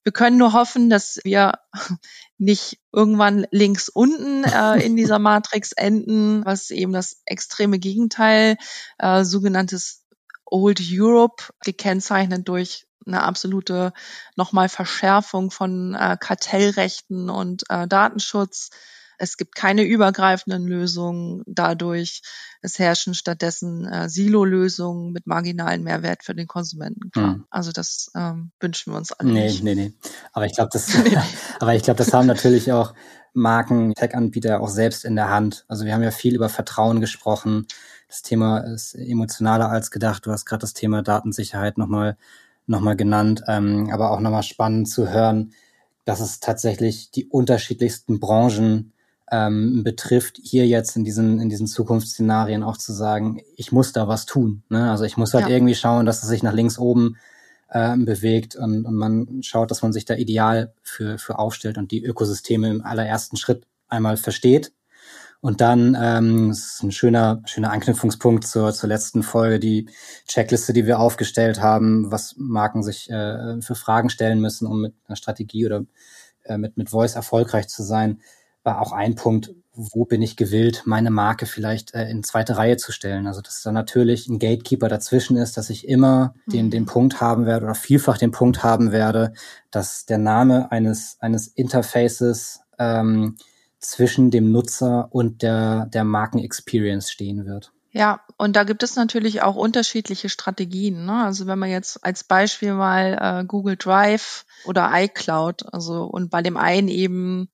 wir 0.07 0.13
können 0.13 0.37
nur 0.37 0.53
hoffen, 0.53 0.89
dass 0.89 1.19
wir 1.25 1.59
nicht 2.37 2.79
irgendwann 2.93 3.45
links 3.51 3.89
unten 3.89 4.45
äh, 4.45 4.77
in 4.77 4.95
dieser 4.95 5.19
Matrix 5.19 5.71
enden, 5.75 6.45
was 6.45 6.69
eben 6.69 6.93
das 6.93 7.21
extreme 7.25 7.77
Gegenteil, 7.77 8.57
äh, 8.99 9.25
sogenanntes 9.25 10.05
Old 10.45 10.81
Europe, 10.89 11.43
gekennzeichnet 11.65 12.47
durch 12.47 12.86
eine 13.07 13.23
absolute 13.23 13.93
nochmal 14.35 14.69
Verschärfung 14.69 15.51
von 15.51 15.95
äh, 15.95 16.17
Kartellrechten 16.19 17.29
und 17.29 17.63
äh, 17.69 17.87
Datenschutz. 17.87 18.69
Es 19.19 19.37
gibt 19.37 19.55
keine 19.55 19.83
übergreifenden 19.83 20.67
Lösungen 20.67 21.41
dadurch. 21.47 22.21
Es 22.61 22.77
herrschen 22.77 23.15
stattdessen 23.15 23.87
äh, 23.87 24.09
Silo-Lösungen 24.09 25.11
mit 25.11 25.25
marginalen 25.25 25.83
Mehrwert 25.83 26.23
für 26.23 26.35
den 26.35 26.47
Konsumenten. 26.47 27.11
Hm. 27.15 27.45
Also 27.49 27.71
das 27.71 28.11
ähm, 28.15 28.51
wünschen 28.59 28.93
wir 28.93 28.97
uns 28.97 29.11
alle 29.11 29.31
nee, 29.31 29.45
nicht. 29.45 29.63
Nee, 29.63 29.75
nee, 29.75 29.93
Aber 30.33 30.45
ich 30.45 30.53
glaube, 30.53 30.69
das, 30.71 30.89
aber 31.59 31.73
ich 31.73 31.83
glaube, 31.83 31.97
das 31.97 32.13
haben 32.13 32.27
natürlich 32.27 32.71
auch 32.71 32.93
Marken, 33.33 33.93
Tech-Anbieter 33.93 34.61
auch 34.61 34.69
selbst 34.69 35.05
in 35.05 35.15
der 35.15 35.29
Hand. 35.29 35.65
Also 35.67 35.85
wir 35.85 35.93
haben 35.93 36.03
ja 36.03 36.11
viel 36.11 36.35
über 36.35 36.49
Vertrauen 36.49 37.01
gesprochen. 37.01 37.67
Das 38.07 38.21
Thema 38.21 38.59
ist 38.59 38.95
emotionaler 38.95 39.69
als 39.69 39.91
gedacht. 39.91 40.25
Du 40.25 40.31
hast 40.31 40.45
gerade 40.45 40.61
das 40.61 40.73
Thema 40.73 41.01
Datensicherheit 41.01 41.77
nochmal 41.77 42.17
nochmal 42.67 42.95
genannt, 42.95 43.43
ähm, 43.47 43.89
aber 43.91 44.11
auch 44.11 44.19
nochmal 44.19 44.43
spannend 44.43 44.89
zu 44.89 45.09
hören, 45.09 45.53
dass 46.05 46.19
es 46.19 46.39
tatsächlich 46.39 47.11
die 47.11 47.25
unterschiedlichsten 47.25 48.19
Branchen 48.19 48.93
ähm, 49.31 49.83
betrifft, 49.83 50.39
hier 50.41 50.65
jetzt 50.67 50.95
in 50.95 51.03
diesen, 51.03 51.39
in 51.39 51.49
diesen 51.49 51.67
Zukunftsszenarien 51.67 52.63
auch 52.63 52.77
zu 52.77 52.93
sagen, 52.93 53.41
ich 53.57 53.71
muss 53.71 53.91
da 53.91 54.07
was 54.07 54.25
tun. 54.25 54.63
Ne? 54.69 54.89
Also 54.89 55.03
ich 55.03 55.17
muss 55.17 55.33
halt 55.33 55.47
ja. 55.47 55.55
irgendwie 55.55 55.75
schauen, 55.75 56.05
dass 56.05 56.23
es 56.23 56.29
sich 56.29 56.43
nach 56.43 56.53
links 56.53 56.77
oben 56.77 57.17
ähm, 57.73 58.05
bewegt 58.05 58.55
und, 58.55 58.85
und 58.85 58.95
man 58.95 59.43
schaut, 59.43 59.69
dass 59.69 59.81
man 59.81 59.91
sich 59.91 60.05
da 60.05 60.15
ideal 60.15 60.73
für, 60.81 61.17
für 61.17 61.39
aufstellt 61.39 61.77
und 61.77 61.91
die 61.91 62.03
Ökosysteme 62.03 62.69
im 62.69 62.85
allerersten 62.85 63.35
Schritt 63.35 63.65
einmal 63.89 64.15
versteht 64.15 64.71
und 65.41 65.61
dann 65.61 65.95
ähm, 65.99 66.49
das 66.49 66.73
ist 66.73 66.83
ein 66.83 66.91
schöner, 66.91 67.41
schöner 67.45 67.71
Anknüpfungspunkt 67.71 68.45
zur, 68.45 68.73
zur 68.73 68.89
letzten 68.89 69.23
Folge, 69.23 69.59
die 69.59 69.89
Checkliste, 70.27 70.73
die 70.73 70.85
wir 70.85 70.99
aufgestellt 70.99 71.61
haben, 71.61 72.11
was 72.11 72.35
Marken 72.37 72.83
sich 72.83 73.09
äh, 73.09 73.61
für 73.61 73.75
Fragen 73.75 74.09
stellen 74.09 74.41
müssen, 74.41 74.67
um 74.67 74.81
mit 74.81 74.95
einer 75.07 75.15
Strategie 75.15 75.65
oder 75.65 75.85
äh, 76.43 76.57
mit, 76.57 76.77
mit 76.77 76.89
Voice 76.89 77.15
erfolgreich 77.15 77.67
zu 77.67 77.83
sein, 77.83 78.21
war 78.63 78.81
auch 78.81 78.91
ein 78.91 79.15
Punkt, 79.15 79.53
wo 79.73 80.05
bin 80.05 80.23
ich 80.23 80.37
gewillt, 80.37 80.83
meine 80.85 81.11
Marke 81.11 81.45
vielleicht 81.45 81.93
äh, 81.93 82.09
in 82.09 82.23
zweite 82.23 82.57
Reihe 82.57 82.77
zu 82.77 82.91
stellen. 82.91 83.27
Also 83.27 83.41
dass 83.41 83.61
da 83.61 83.71
natürlich 83.71 84.27
ein 84.27 84.39
Gatekeeper 84.39 84.89
dazwischen 84.89 85.37
ist, 85.37 85.55
dass 85.55 85.69
ich 85.69 85.87
immer 85.87 86.33
mhm. 86.47 86.51
den, 86.51 86.71
den 86.71 86.85
Punkt 86.87 87.21
haben 87.21 87.45
werde 87.45 87.65
oder 87.65 87.75
vielfach 87.75 88.17
den 88.17 88.31
Punkt 88.31 88.63
haben 88.63 88.91
werde, 88.91 89.33
dass 89.69 90.07
der 90.07 90.17
Name 90.17 90.71
eines, 90.71 91.17
eines 91.19 91.47
Interfaces 91.47 92.61
ähm, 92.79 93.35
zwischen 93.79 94.31
dem 94.31 94.51
Nutzer 94.51 95.07
und 95.11 95.41
der, 95.41 95.85
der 95.87 96.03
Marken-Experience 96.03 97.11
stehen 97.11 97.45
wird. 97.45 97.71
Ja, 97.91 98.21
und 98.37 98.55
da 98.55 98.63
gibt 98.63 98.83
es 98.83 98.95
natürlich 98.95 99.41
auch 99.41 99.55
unterschiedliche 99.55 100.29
Strategien. 100.29 101.05
Ne? 101.05 101.23
Also 101.23 101.47
wenn 101.47 101.57
man 101.57 101.69
jetzt 101.69 102.03
als 102.03 102.23
Beispiel 102.23 102.73
mal 102.73 103.17
äh, 103.19 103.45
Google 103.45 103.77
Drive 103.77 104.45
oder 104.65 104.91
iCloud, 104.93 105.73
also 105.73 106.03
und 106.03 106.29
bei 106.29 106.41
dem 106.41 106.57
einen 106.57 106.89
eben 106.89 107.49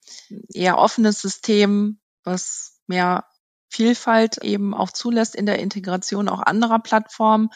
eher 0.54 0.78
offenes 0.80 1.22
System, 1.22 2.00
was 2.24 2.80
mehr 2.88 3.26
Vielfalt 3.70 4.38
eben 4.40 4.74
auch 4.74 4.92
zulässt 4.92 5.36
in 5.36 5.46
der 5.46 5.60
Integration 5.60 6.30
auch 6.30 6.42
anderer 6.42 6.80
Plattformen. 6.80 7.50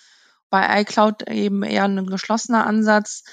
Bei 0.49 0.81
iCloud 0.81 1.29
eben 1.29 1.63
eher 1.63 1.83
ein 1.83 2.07
geschlossener 2.07 2.65
Ansatz, 2.65 3.23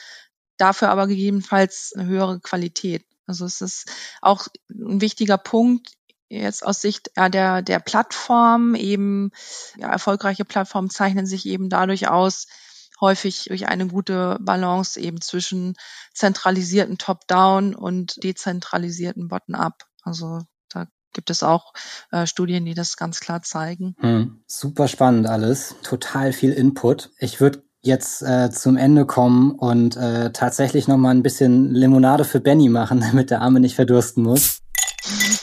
dafür 0.57 0.89
aber 0.91 1.07
gegebenenfalls 1.07 1.93
eine 1.95 2.07
höhere 2.07 2.41
Qualität. 2.41 3.05
Also 3.27 3.45
es 3.45 3.61
ist 3.61 3.91
auch 4.20 4.49
ein 4.70 5.01
wichtiger 5.01 5.39
Punkt, 5.39 5.93
jetzt 6.29 6.64
aus 6.64 6.81
Sicht 6.81 7.11
ja, 7.16 7.29
der, 7.29 7.62
der 7.62 7.81
Plattform 7.81 8.75
eben, 8.75 9.31
ja, 9.77 9.91
erfolgreiche 9.91 10.45
Plattformen 10.45 10.91
zeichnen 10.91 11.27
sich 11.27 11.47
eben 11.47 11.68
dadurch 11.68 12.09
aus, 12.09 12.47
häufig 13.01 13.47
durch 13.49 13.66
eine 13.66 13.87
gute 13.87 14.39
Balance 14.41 15.01
eben 15.01 15.20
zwischen 15.20 15.75
zentralisierten 16.12 16.99
Top-Down 16.99 17.75
und 17.75 18.22
dezentralisierten 18.22 19.29
Bottom-Up. 19.29 19.85
Also 20.03 20.41
da 20.68 20.87
gibt 21.12 21.31
es 21.31 21.43
auch 21.43 21.72
äh, 22.11 22.27
Studien, 22.27 22.64
die 22.64 22.75
das 22.75 22.97
ganz 22.97 23.20
klar 23.20 23.43
zeigen. 23.43 23.97
Hm, 24.01 24.45
super 24.47 24.89
spannend 24.89 25.27
alles, 25.27 25.75
total 25.83 26.33
viel 26.33 26.53
Input. 26.53 27.11
Ich 27.18 27.41
würde 27.41 27.64
jetzt 27.87 28.22
äh, 28.22 28.51
zum 28.51 28.76
Ende 28.76 29.07
kommen 29.07 29.53
und 29.53 29.97
äh, 29.97 30.32
tatsächlich 30.32 30.89
noch 30.89 30.97
mal 30.97 31.11
ein 31.11 31.22
bisschen 31.22 31.72
Limonade 31.72 32.24
für 32.24 32.41
Benny 32.41 32.68
machen, 32.68 33.01
damit 33.07 33.30
der 33.30 33.43
Arme 33.43 33.61
nicht 33.61 33.76
verdursten 33.76 34.22
muss. 34.22 34.61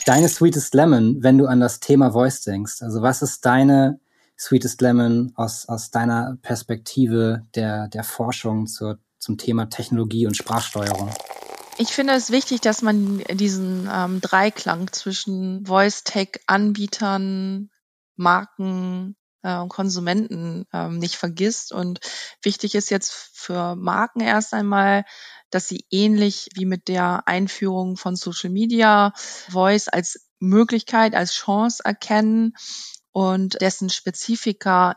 Deine 0.06 0.28
Sweetest 0.28 0.74
Lemon, 0.74 1.22
wenn 1.22 1.38
du 1.38 1.46
an 1.46 1.60
das 1.60 1.80
Thema 1.80 2.12
Voice 2.12 2.42
denkst. 2.42 2.82
Also 2.82 3.02
was 3.02 3.22
ist 3.22 3.44
deine 3.44 4.00
Sweetest 4.38 4.80
Lemon 4.80 5.32
aus, 5.36 5.68
aus 5.68 5.90
deiner 5.90 6.36
Perspektive 6.42 7.42
der, 7.54 7.88
der 7.88 8.02
Forschung 8.02 8.66
zur, 8.66 8.98
zum 9.18 9.38
Thema 9.38 9.66
Technologie 9.66 10.26
und 10.26 10.36
Sprachsteuerung? 10.36 11.10
Ich 11.78 11.88
finde 11.88 12.14
es 12.14 12.30
wichtig, 12.30 12.60
dass 12.60 12.82
man 12.82 13.22
diesen 13.32 13.88
ähm, 13.92 14.20
Dreiklang 14.20 14.92
zwischen 14.92 15.64
Voice-Tech-Anbietern, 15.64 17.70
Marken, 18.16 19.16
äh, 19.42 19.66
Konsumenten 19.68 20.66
äh, 20.72 20.88
nicht 20.88 21.16
vergisst. 21.16 21.72
Und 21.72 22.00
wichtig 22.42 22.74
ist 22.74 22.90
jetzt 22.90 23.12
für 23.12 23.76
Marken 23.76 24.20
erst 24.20 24.54
einmal, 24.54 25.04
dass 25.50 25.68
sie 25.68 25.84
ähnlich 25.90 26.48
wie 26.54 26.64
mit 26.64 26.88
der 26.88 27.28
Einführung 27.28 27.96
von 27.96 28.16
Social 28.16 28.50
Media 28.50 29.12
Voice 29.50 29.88
als 29.88 30.28
Möglichkeit, 30.38 31.14
als 31.14 31.34
Chance 31.34 31.82
erkennen 31.84 32.54
und 33.12 33.60
dessen 33.60 33.90
Spezifika 33.90 34.96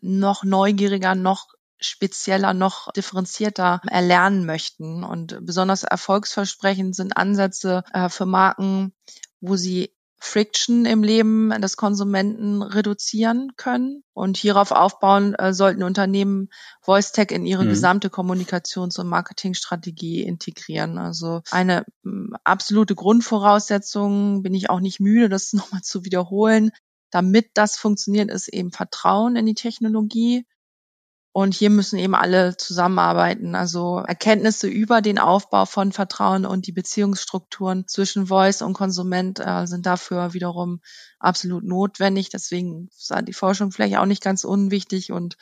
noch 0.00 0.44
neugieriger, 0.44 1.14
noch 1.14 1.48
spezieller, 1.78 2.54
noch 2.54 2.92
differenzierter 2.92 3.80
erlernen 3.86 4.46
möchten. 4.46 5.04
Und 5.04 5.38
besonders 5.42 5.82
erfolgsversprechend 5.82 6.94
sind 6.94 7.16
Ansätze 7.16 7.84
äh, 7.92 8.08
für 8.08 8.26
Marken, 8.26 8.92
wo 9.40 9.56
sie 9.56 9.94
Friction 10.22 10.84
im 10.84 11.02
Leben 11.02 11.50
des 11.62 11.76
Konsumenten 11.76 12.62
reduzieren 12.62 13.52
können. 13.56 14.04
Und 14.12 14.36
hierauf 14.36 14.70
aufbauen 14.70 15.34
äh, 15.34 15.54
sollten 15.54 15.82
Unternehmen 15.82 16.50
VoiceTech 16.82 17.30
in 17.30 17.46
ihre 17.46 17.64
mhm. 17.64 17.70
gesamte 17.70 18.08
Kommunikations- 18.08 19.00
und 19.00 19.08
Marketingstrategie 19.08 20.22
integrieren. 20.22 20.98
Also 20.98 21.40
eine 21.50 21.86
m, 22.04 22.36
absolute 22.44 22.94
Grundvoraussetzung, 22.94 24.42
bin 24.42 24.54
ich 24.54 24.68
auch 24.68 24.80
nicht 24.80 25.00
müde, 25.00 25.30
das 25.30 25.52
nochmal 25.54 25.80
zu 25.80 26.04
wiederholen, 26.04 26.70
damit 27.10 27.50
das 27.54 27.76
funktioniert, 27.76 28.30
ist 28.30 28.48
eben 28.48 28.72
Vertrauen 28.72 29.36
in 29.36 29.46
die 29.46 29.54
Technologie 29.54 30.44
und 31.32 31.54
hier 31.54 31.70
müssen 31.70 31.96
eben 31.98 32.16
alle 32.16 32.56
zusammenarbeiten. 32.56 33.54
Also 33.54 33.98
Erkenntnisse 33.98 34.66
über 34.66 35.00
den 35.00 35.20
Aufbau 35.20 35.64
von 35.64 35.92
Vertrauen 35.92 36.44
und 36.44 36.66
die 36.66 36.72
Beziehungsstrukturen 36.72 37.86
zwischen 37.86 38.26
Voice 38.26 38.62
und 38.62 38.72
Konsument 38.72 39.38
äh, 39.38 39.64
sind 39.66 39.86
dafür 39.86 40.32
wiederum 40.32 40.80
absolut 41.20 41.62
notwendig. 41.62 42.30
Deswegen 42.30 42.90
sei 42.96 43.22
die 43.22 43.32
Forschung 43.32 43.70
vielleicht 43.70 43.96
auch 43.98 44.06
nicht 44.06 44.24
ganz 44.24 44.42
unwichtig. 44.42 45.12
Und 45.12 45.36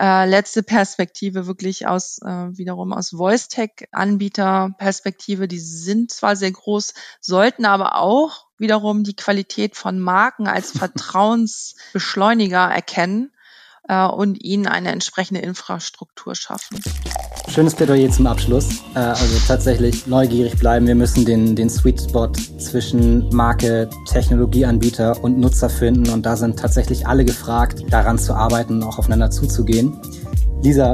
äh, 0.00 0.26
letzte 0.26 0.62
Perspektive 0.62 1.46
wirklich 1.46 1.86
aus 1.86 2.22
äh, 2.22 2.56
wiederum 2.56 2.94
aus 2.94 3.10
Voice-Tech-Anbieter-Perspektive. 3.10 5.46
Die 5.46 5.60
sind 5.60 6.10
zwar 6.10 6.36
sehr 6.36 6.52
groß, 6.52 6.94
sollten 7.20 7.66
aber 7.66 7.96
auch 7.96 8.46
wiederum 8.56 9.04
die 9.04 9.16
Qualität 9.16 9.76
von 9.76 10.00
Marken 10.00 10.48
als 10.48 10.70
Vertrauensbeschleuniger 10.78 12.70
erkennen 12.70 13.30
äh, 13.88 14.06
und 14.06 14.42
ihnen 14.42 14.66
eine 14.66 14.92
entsprechende 14.92 15.40
Infrastruktur 15.40 16.34
schaffen. 16.34 16.80
Schönes 17.48 17.74
Plädoyer 17.74 18.10
zum 18.10 18.26
Abschluss. 18.26 18.68
Äh, 18.94 18.98
also 18.98 19.24
tatsächlich 19.46 20.06
neugierig 20.06 20.58
bleiben. 20.58 20.86
Wir 20.86 20.94
müssen 20.94 21.24
den, 21.24 21.56
den 21.56 21.70
Sweet 21.70 22.02
Spot 22.02 22.30
zwischen 22.58 23.28
Marke, 23.30 23.88
Technologieanbieter 24.06 25.22
und 25.24 25.38
Nutzer 25.38 25.70
finden. 25.70 26.10
Und 26.10 26.26
da 26.26 26.36
sind 26.36 26.58
tatsächlich 26.58 27.06
alle 27.06 27.24
gefragt, 27.24 27.84
daran 27.90 28.18
zu 28.18 28.34
arbeiten 28.34 28.74
und 28.74 28.82
auch 28.84 28.98
aufeinander 28.98 29.30
zuzugehen. 29.30 29.98
Lisa, 30.62 30.92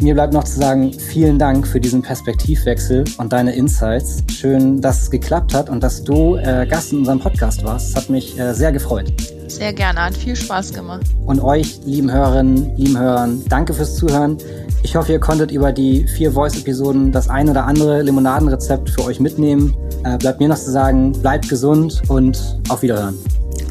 mir 0.00 0.14
bleibt 0.14 0.32
noch 0.32 0.44
zu 0.44 0.58
sagen, 0.58 0.92
vielen 0.92 1.38
Dank 1.38 1.66
für 1.66 1.78
diesen 1.78 2.02
Perspektivwechsel 2.02 3.04
und 3.18 3.32
deine 3.32 3.54
Insights. 3.54 4.24
Schön, 4.32 4.80
dass 4.80 5.02
es 5.02 5.10
geklappt 5.10 5.54
hat 5.54 5.68
und 5.68 5.82
dass 5.82 6.02
du 6.02 6.36
äh, 6.36 6.66
Gast 6.66 6.92
in 6.92 7.00
unserem 7.00 7.20
Podcast 7.20 7.62
warst. 7.64 7.94
Das 7.94 8.02
hat 8.02 8.10
mich 8.10 8.38
äh, 8.38 8.54
sehr 8.54 8.72
gefreut. 8.72 9.12
Sehr 9.56 9.72
gerne, 9.72 10.04
hat 10.04 10.16
viel 10.16 10.34
Spaß 10.34 10.72
gemacht. 10.72 11.02
Und 11.26 11.40
euch, 11.40 11.80
lieben 11.84 12.10
Hörerinnen, 12.10 12.76
lieben 12.76 12.98
Hörern, 12.98 13.42
danke 13.48 13.74
fürs 13.74 13.96
Zuhören. 13.96 14.38
Ich 14.82 14.96
hoffe, 14.96 15.12
ihr 15.12 15.20
konntet 15.20 15.50
über 15.52 15.72
die 15.72 16.06
vier 16.06 16.32
Voice-Episoden 16.32 17.12
das 17.12 17.28
ein 17.28 17.48
oder 17.48 17.66
andere 17.66 18.02
Limonadenrezept 18.02 18.90
für 18.90 19.04
euch 19.04 19.20
mitnehmen. 19.20 19.74
Äh, 20.04 20.18
bleibt 20.18 20.40
mir 20.40 20.48
noch 20.48 20.58
zu 20.58 20.70
sagen, 20.70 21.12
bleibt 21.12 21.48
gesund 21.48 22.02
und 22.08 22.58
auf 22.68 22.82
Wiederhören. 22.82 23.14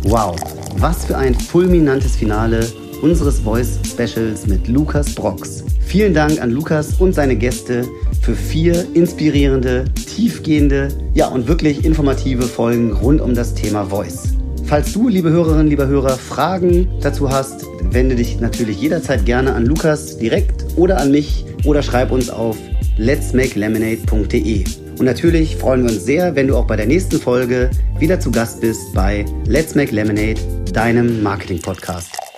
Wow, 0.03 0.35
was 0.77 1.05
für 1.05 1.17
ein 1.17 1.35
fulminantes 1.35 2.15
Finale 2.15 2.65
unseres 3.01 3.39
Voice 3.39 3.79
Specials 3.85 4.47
mit 4.47 4.67
Lukas 4.67 5.13
Brox. 5.13 5.63
Vielen 5.81 6.13
Dank 6.13 6.41
an 6.41 6.51
Lukas 6.51 6.93
und 6.99 7.13
seine 7.13 7.35
Gäste 7.35 7.85
für 8.21 8.35
vier 8.35 8.85
inspirierende, 8.93 9.85
tiefgehende, 9.95 10.89
ja 11.13 11.27
und 11.27 11.47
wirklich 11.47 11.83
informative 11.83 12.43
Folgen 12.43 12.93
rund 12.93 13.19
um 13.19 13.33
das 13.33 13.53
Thema 13.53 13.85
Voice. 13.85 14.40
Falls 14.65 14.93
du, 14.93 15.09
liebe 15.09 15.29
Hörerinnen, 15.29 15.67
lieber 15.67 15.87
Hörer, 15.87 16.17
Fragen 16.17 16.87
dazu 17.01 17.29
hast, 17.29 17.65
wende 17.91 18.15
dich 18.15 18.39
natürlich 18.39 18.79
jederzeit 18.79 19.25
gerne 19.25 19.53
an 19.53 19.65
Lukas 19.65 20.17
direkt 20.17 20.65
oder 20.77 20.97
an 20.97 21.11
mich 21.11 21.45
oder 21.65 21.83
schreib 21.83 22.11
uns 22.11 22.29
auf 22.29 22.57
letsmakelemonade.de. 22.97 24.63
Und 24.97 25.05
natürlich 25.05 25.57
freuen 25.57 25.83
wir 25.83 25.91
uns 25.91 26.05
sehr, 26.05 26.35
wenn 26.35 26.47
du 26.47 26.55
auch 26.55 26.67
bei 26.67 26.75
der 26.75 26.85
nächsten 26.85 27.19
Folge 27.19 27.69
wieder 27.99 28.19
zu 28.19 28.31
Gast 28.31 28.61
bist 28.61 28.93
bei 28.93 29.25
Let's 29.45 29.75
Make 29.75 29.93
Lemonade, 29.93 30.39
deinem 30.73 31.23
Marketing-Podcast. 31.23 32.30